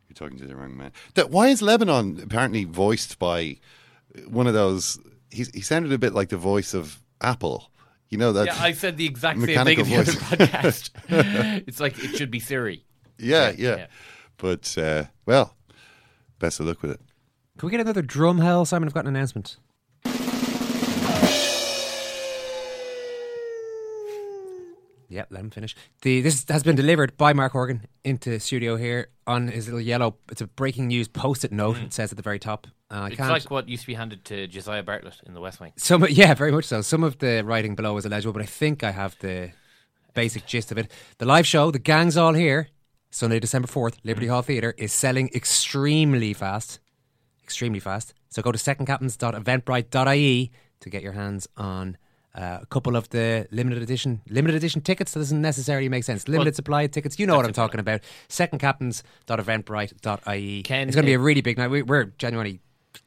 You're 0.09 0.15
talking 0.15 0.39
to 0.39 0.47
the 0.47 0.55
wrong 0.55 0.75
man. 0.75 0.93
That, 1.13 1.29
why 1.29 1.49
is 1.49 1.61
Lebanon 1.61 2.21
apparently 2.23 2.63
voiced 2.63 3.19
by 3.19 3.57
one 4.27 4.47
of 4.47 4.55
those? 4.55 4.97
He's, 5.29 5.49
he 5.53 5.61
sounded 5.61 5.91
a 5.91 5.97
bit 5.97 6.13
like 6.13 6.29
the 6.29 6.37
voice 6.37 6.73
of 6.73 6.99
Apple. 7.21 7.71
You 8.09 8.17
know 8.17 8.31
that? 8.33 8.45
yeah, 8.45 8.57
I 8.57 8.71
said 8.71 8.97
the 8.97 9.05
exact 9.05 9.39
same 9.39 9.65
thing 9.65 9.79
in 9.79 9.85
the 9.85 9.97
other 9.97 10.13
podcast. 10.13 10.91
it's 11.67 11.79
like 11.79 12.01
it 12.01 12.15
should 12.15 12.31
be 12.31 12.39
Siri. 12.39 12.85
Yeah, 13.17 13.51
yeah. 13.57 13.87
But 14.37 14.77
uh, 14.77 15.05
well, 15.25 15.55
best 16.39 16.59
of 16.59 16.67
luck 16.67 16.81
with 16.81 16.91
it. 16.91 17.01
Can 17.57 17.67
we 17.67 17.71
get 17.71 17.81
another 17.81 18.01
drum 18.01 18.39
hell? 18.39 18.65
Simon, 18.65 18.87
I've 18.87 18.93
got 18.93 19.05
an 19.05 19.15
announcement. 19.15 19.57
Yep, 25.09 25.27
let 25.31 25.39
him 25.39 25.49
finish. 25.49 25.75
The 26.01 26.21
this 26.21 26.45
has 26.49 26.63
been 26.63 26.75
delivered 26.75 27.17
by 27.17 27.33
Mark 27.33 27.53
Horgan 27.53 27.85
into 28.03 28.39
studio 28.39 28.75
here 28.75 29.07
on 29.25 29.47
his 29.47 29.65
little 29.65 29.81
yellow. 29.81 30.17
It's 30.29 30.41
a 30.41 30.47
breaking 30.47 30.87
news 30.87 31.07
post-it 31.07 31.51
note. 31.51 31.77
It 31.77 31.93
says 31.93 32.11
at 32.11 32.17
the 32.17 32.23
very 32.23 32.39
top, 32.39 32.67
Uh, 32.89 32.95
I 32.95 33.07
it's 33.07 33.17
can't. 33.17 33.29
like 33.29 33.51
what 33.51 33.67
used 33.67 33.81
to 33.81 33.87
be 33.87 33.95
handed 33.95 34.23
to 34.25 34.47
Josiah 34.47 34.83
Bartlet 34.83 35.21
in 35.25 35.33
the 35.33 35.41
West 35.41 35.59
Wing. 35.59 35.73
Some, 35.75 36.05
yeah, 36.09 36.33
very 36.33 36.51
much 36.51 36.65
so. 36.65 36.81
Some 36.81 37.03
of 37.03 37.19
the 37.19 37.43
writing 37.43 37.75
below 37.75 37.97
is 37.97 38.05
illegible, 38.05 38.33
but 38.33 38.41
I 38.41 38.45
think 38.45 38.83
I 38.83 38.91
have 38.91 39.17
the 39.19 39.51
basic 40.13 40.45
gist 40.45 40.71
of 40.71 40.77
it. 40.77 40.89
The 41.17 41.25
live 41.25 41.45
show, 41.45 41.69
The 41.69 41.79
Gang's 41.79 42.15
All 42.15 42.33
Here, 42.33 42.69
Sunday, 43.11 43.39
December 43.39 43.67
4th, 43.67 43.95
Liberty 44.03 44.27
Hall 44.27 44.41
Theatre, 44.41 44.73
is 44.77 44.93
selling 44.93 45.29
extremely 45.35 46.33
fast. 46.33 46.79
Extremely 47.43 47.79
fast. 47.79 48.13
So 48.29 48.41
go 48.41 48.51
to 48.51 48.57
secondcaptains.eventbrite.ie 48.57 50.51
to 50.79 50.89
get 50.89 51.01
your 51.01 51.13
hands 51.13 51.47
on 51.57 51.97
uh, 52.35 52.59
a 52.61 52.65
couple 52.67 52.95
of 52.95 53.09
the 53.09 53.47
limited 53.51 53.81
edition 53.81 54.21
limited 54.29 54.55
edition 54.55 54.81
tickets. 54.81 55.13
That 55.13 55.21
doesn't 55.21 55.41
necessarily 55.41 55.89
make 55.89 56.03
sense. 56.03 56.27
Limited 56.27 56.51
Well, 56.51 56.55
supply 56.55 56.85
tickets. 56.87 57.17
You 57.19 57.25
know 57.25 57.35
what 57.35 57.45
I'm 57.45 57.53
talking 57.53 57.79
about. 57.79 58.01
Secondcaptains.eventbrite.ie. 58.29 60.63
Ken, 60.63 60.87
it's 60.87 60.95
going 60.95 61.05
to 61.05 61.09
be 61.09 61.13
a 61.13 61.19
really 61.19 61.41
big 61.41 61.57
night. 61.57 61.69
We, 61.69 61.81
we're 61.81 62.05
genuinely 62.17 62.59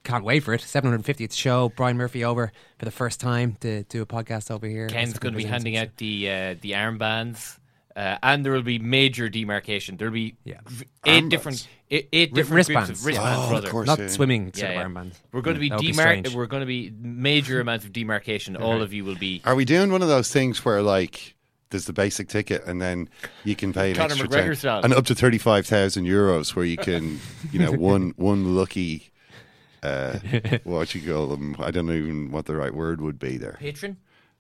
can't 0.05 0.25
wait 0.25 0.41
for 0.41 0.55
it. 0.55 0.61
750th 0.61 1.33
show. 1.33 1.71
Brian 1.77 1.97
Murphy 1.97 2.25
over 2.25 2.53
for 2.79 2.85
the 2.85 2.91
first 2.91 3.21
time 3.21 3.57
to 3.61 3.83
do 3.85 4.03
a 4.03 4.07
podcast 4.07 4.51
over 4.51 4.67
here. 4.67 4.89
Ken's 4.89 5.19
going 5.19 5.33
to 5.35 5.39
be 5.39 5.45
handing 5.45 5.77
out 5.77 5.97
the 5.97 6.31
uh, 6.31 6.55
the 6.61 6.73
armbands, 6.73 7.59
uh, 7.97 8.17
and 8.23 8.45
there 8.45 8.53
will 8.53 8.63
be 8.63 8.79
major 8.79 9.29
demarcation. 9.29 9.97
There'll 9.97 10.13
be 10.15 10.37
v- 10.45 10.85
eight 11.07 11.25
Armbands? 11.25 11.31
different 11.31 11.69
eight, 11.91 12.09
eight 12.13 12.31
Ri- 12.33 12.35
different 12.35 12.67
groups 12.67 12.69
wristbands. 12.69 12.91
of 13.01 13.07
wristbands. 13.07 13.53
Oh, 13.53 13.57
of 13.57 13.65
course, 13.71 13.87
Not 13.87 13.99
yeah. 13.99 14.07
swimming 14.09 14.53
sort 14.53 14.71
of 14.73 14.77
armbands. 14.79 15.15
We're 15.33 15.41
going 15.43 15.55
to 15.55 15.61
be 15.61 15.69
That 15.69 15.77
would 15.83 16.23
be. 16.25 16.35
We're 16.37 16.47
going 16.47 16.61
to 16.61 16.67
be 16.67 16.93
major 17.01 17.61
amounts 17.61 17.85
of 17.85 17.93
demarcation. 17.93 18.57
All 18.57 18.83
of 18.83 18.93
you 18.93 19.05
will 19.05 19.17
be. 19.17 19.43
Are 19.45 19.55
we 19.55 19.65
doing 19.65 19.91
one 19.93 20.03
of 20.03 20.09
those 20.09 20.31
things 20.33 20.65
where 20.65 20.83
like 20.83 21.35
there's 21.71 21.85
the 21.85 21.93
basic 21.93 22.29
ticket 22.29 22.65
and 22.67 22.81
then 22.83 23.09
you 23.45 23.55
can 23.55 23.73
pay 23.73 23.91
an 23.91 23.97
Conor 23.97 24.13
extra 24.15 24.29
McGregor 24.29 24.61
10 24.61 24.85
and 24.85 24.93
up 24.93 25.05
to 25.07 25.15
thirty 25.15 25.39
five 25.39 25.65
thousand 25.67 26.05
euros 26.05 26.57
where 26.57 26.65
you 26.65 26.77
can 26.77 27.21
you 27.53 27.61
know 27.61 27.71
one 27.91 28.13
one 28.17 28.57
lucky 28.57 29.10
uh, 29.83 30.19
what 30.65 30.95
you 30.95 31.01
call 31.13 31.27
them 31.29 31.57
I 31.59 31.71
don't 31.71 31.87
know 31.87 31.93
even 31.93 32.31
what 32.31 32.47
the 32.47 32.57
right 32.57 32.75
word 32.75 33.01
would 33.01 33.19
be 33.19 33.37
there 33.39 33.57
Patron? 33.61 33.97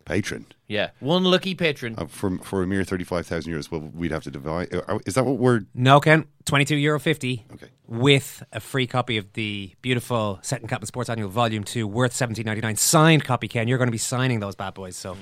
patron 0.07 0.47
Yeah, 0.67 0.91
one 1.01 1.25
lucky 1.25 1.55
patron. 1.55 1.95
uh, 1.99 2.07
for 2.07 2.39
for 2.39 2.63
a 2.63 2.67
mere 2.67 2.85
thirty 2.85 3.05
five 3.05 3.27
thousand 3.27 3.53
euros 3.53 3.71
well 3.71 3.81
we'd 3.95 4.11
have 4.13 4.25
to 4.25 4.31
divide 4.31 4.75
uh, 4.75 4.99
is 5.07 5.15
that 5.15 5.25
what 5.25 5.39
we're 5.39 5.61
No, 5.75 6.01
Ken, 6.01 6.25
twenty-two 6.47 6.77
euro 6.77 6.99
fifty. 6.99 7.45
Okay. 7.53 7.69
With 7.87 8.43
a 8.53 8.61
free 8.61 8.87
copy 8.87 9.17
of 9.19 9.33
the 9.35 9.75
beautiful 9.83 10.39
Second 10.43 10.69
Captain 10.69 10.87
Sports 10.87 11.11
Annual 11.11 11.29
Volume 11.31 11.65
Two, 11.65 11.87
worth 11.87 12.13
seventeen 12.15 12.47
ninety 12.47 12.61
nine. 12.63 12.77
Signed 12.77 13.25
copy, 13.25 13.47
Ken. 13.49 13.69
You're 13.69 13.79
going 13.79 13.89
to 13.89 13.93
be 13.93 13.99
signing 13.99 14.41
those 14.41 14.55
bad 14.57 14.75
boys. 14.75 14.97
So 14.97 15.17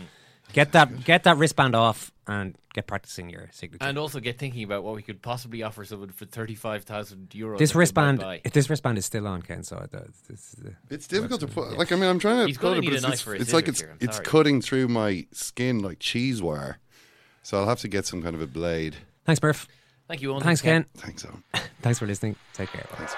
get 0.52 0.72
that 0.72 1.04
get 1.04 1.24
that 1.24 1.36
wristband 1.36 1.74
off 1.74 2.12
and 2.26 2.56
get 2.74 2.86
practicing 2.86 3.30
your 3.30 3.48
signature. 3.52 3.84
And 3.84 3.98
also 3.98 4.20
get 4.20 4.38
thinking 4.38 4.62
about 4.62 4.84
what 4.84 4.94
we 4.94 5.02
could 5.02 5.22
possibly 5.22 5.62
offer 5.62 5.84
someone 5.84 6.10
for 6.10 6.24
thirty-five 6.26 6.84
thousand 6.84 7.30
euros. 7.30 7.58
this 7.58 7.74
wristband, 7.74 8.24
if 8.44 8.52
this 8.52 8.68
wristband 8.68 8.98
is 8.98 9.06
still 9.06 9.26
on, 9.26 9.42
Ken, 9.42 9.62
so 9.62 9.78
it, 9.78 9.90
this, 10.28 10.56
uh, 10.64 10.70
It's 10.90 11.06
difficult 11.06 11.40
to 11.40 11.46
put. 11.46 11.78
Like 11.78 11.92
I 11.92 11.96
mean, 11.96 12.08
I'm 12.10 12.18
trying 12.18 12.38
to. 12.38 12.46
He's 12.46 12.56
put 12.58 12.68
gonna 12.68 12.80
need 12.80 12.88
but 12.88 12.92
a 12.92 12.96
it's, 12.96 13.02
knife 13.04 13.12
it's, 13.14 13.22
for 13.22 13.34
his 13.34 13.42
it's 13.42 13.52
like 13.52 13.68
it's 13.68 13.80
here, 13.80 13.96
it's 14.00 14.16
sorry. 14.16 14.26
cutting 14.26 14.60
through 14.60 14.88
my 14.88 15.26
skin 15.32 15.80
like 15.80 15.98
cheese 15.98 16.42
wire. 16.42 16.78
So 17.42 17.58
I'll 17.58 17.68
have 17.68 17.80
to 17.80 17.88
get 17.88 18.04
some 18.06 18.22
kind 18.22 18.34
of 18.34 18.42
a 18.42 18.46
blade. 18.46 18.96
Thanks, 19.24 19.42
Murph. 19.42 19.66
Thank 20.06 20.20
you, 20.22 20.30
Eoin. 20.30 20.42
Thanks, 20.42 20.60
Ken. 20.60 20.84
Thanks, 20.96 21.22
Eoin. 21.24 21.42
Thanks 21.82 21.98
for 21.98 22.06
listening. 22.06 22.36
Take 22.52 22.70
care. 22.70 22.84
Thanks. 22.92 23.14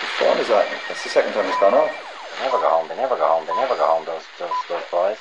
Whose 0.00 0.10
phone 0.18 0.38
is 0.38 0.48
that? 0.48 0.66
That's 0.88 1.02
the 1.02 1.10
second 1.10 1.32
time 1.32 1.46
it's 1.46 1.58
gone 1.60 1.74
off. 1.74 2.07
They 2.38 2.44
never 2.44 2.58
go 2.58 2.68
home. 2.68 2.88
They 2.88 2.96
never 2.96 3.16
go 3.16 3.26
home. 3.26 3.46
They 3.46 3.56
never 3.56 3.74
go 3.74 3.84
home. 3.84 4.04
Those 4.04 4.22
those 4.38 4.50
those 4.68 4.82
boys. 4.92 5.16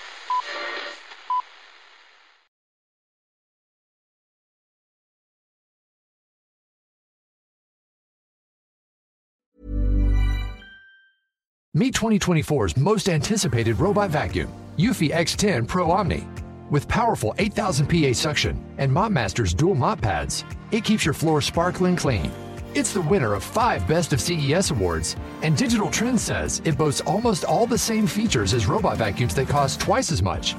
Meet 11.74 11.94
2024's 11.94 12.78
most 12.78 13.08
anticipated 13.08 13.80
robot 13.80 14.10
vacuum, 14.10 14.50
Eufy 14.78 15.12
X10 15.12 15.68
Pro 15.68 15.92
Omni. 15.92 16.28
With 16.70 16.88
powerful 16.88 17.36
8000 17.38 17.88
PA 17.88 18.14
suction 18.14 18.64
and 18.78 18.92
MopMaster's 18.92 19.54
dual 19.54 19.76
mop 19.76 20.02
pads, 20.02 20.44
it 20.72 20.84
keeps 20.84 21.06
your 21.06 21.14
floor 21.14 21.42
sparkling 21.42 21.96
clean. 21.96 22.32
It's 22.78 22.94
the 22.94 23.02
winner 23.02 23.34
of 23.34 23.44
five 23.44 23.88
Best 23.88 24.14
of 24.14 24.22
CES 24.22 24.70
awards, 24.70 25.16
and 25.42 25.58
Digital 25.58 25.90
Trends 25.90 26.22
says 26.22 26.62
it 26.64 26.78
boasts 26.78 27.02
almost 27.02 27.44
all 27.44 27.66
the 27.66 27.76
same 27.76 28.06
features 28.06 28.54
as 28.54 28.68
robot 28.68 28.98
vacuums 28.98 29.34
that 29.34 29.48
cost 29.48 29.82
twice 29.82 30.12
as 30.12 30.22
much. 30.22 30.56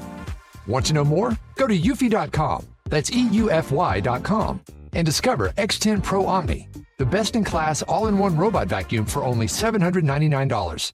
Want 0.67 0.85
to 0.87 0.93
know 0.93 1.05
more? 1.05 1.37
Go 1.55 1.65
to 1.65 1.79
eufy.com, 1.79 2.65
that's 2.89 3.09
EUFY.com, 3.09 4.61
and 4.91 5.05
discover 5.05 5.51
X10 5.51 6.03
Pro 6.03 6.25
Omni, 6.25 6.67
the 6.97 7.05
best 7.05 7.37
in 7.37 7.45
class 7.45 7.83
all 7.83 8.07
in 8.07 8.17
one 8.17 8.35
robot 8.35 8.67
vacuum 8.67 9.05
for 9.05 9.23
only 9.23 9.47
$799. 9.47 10.91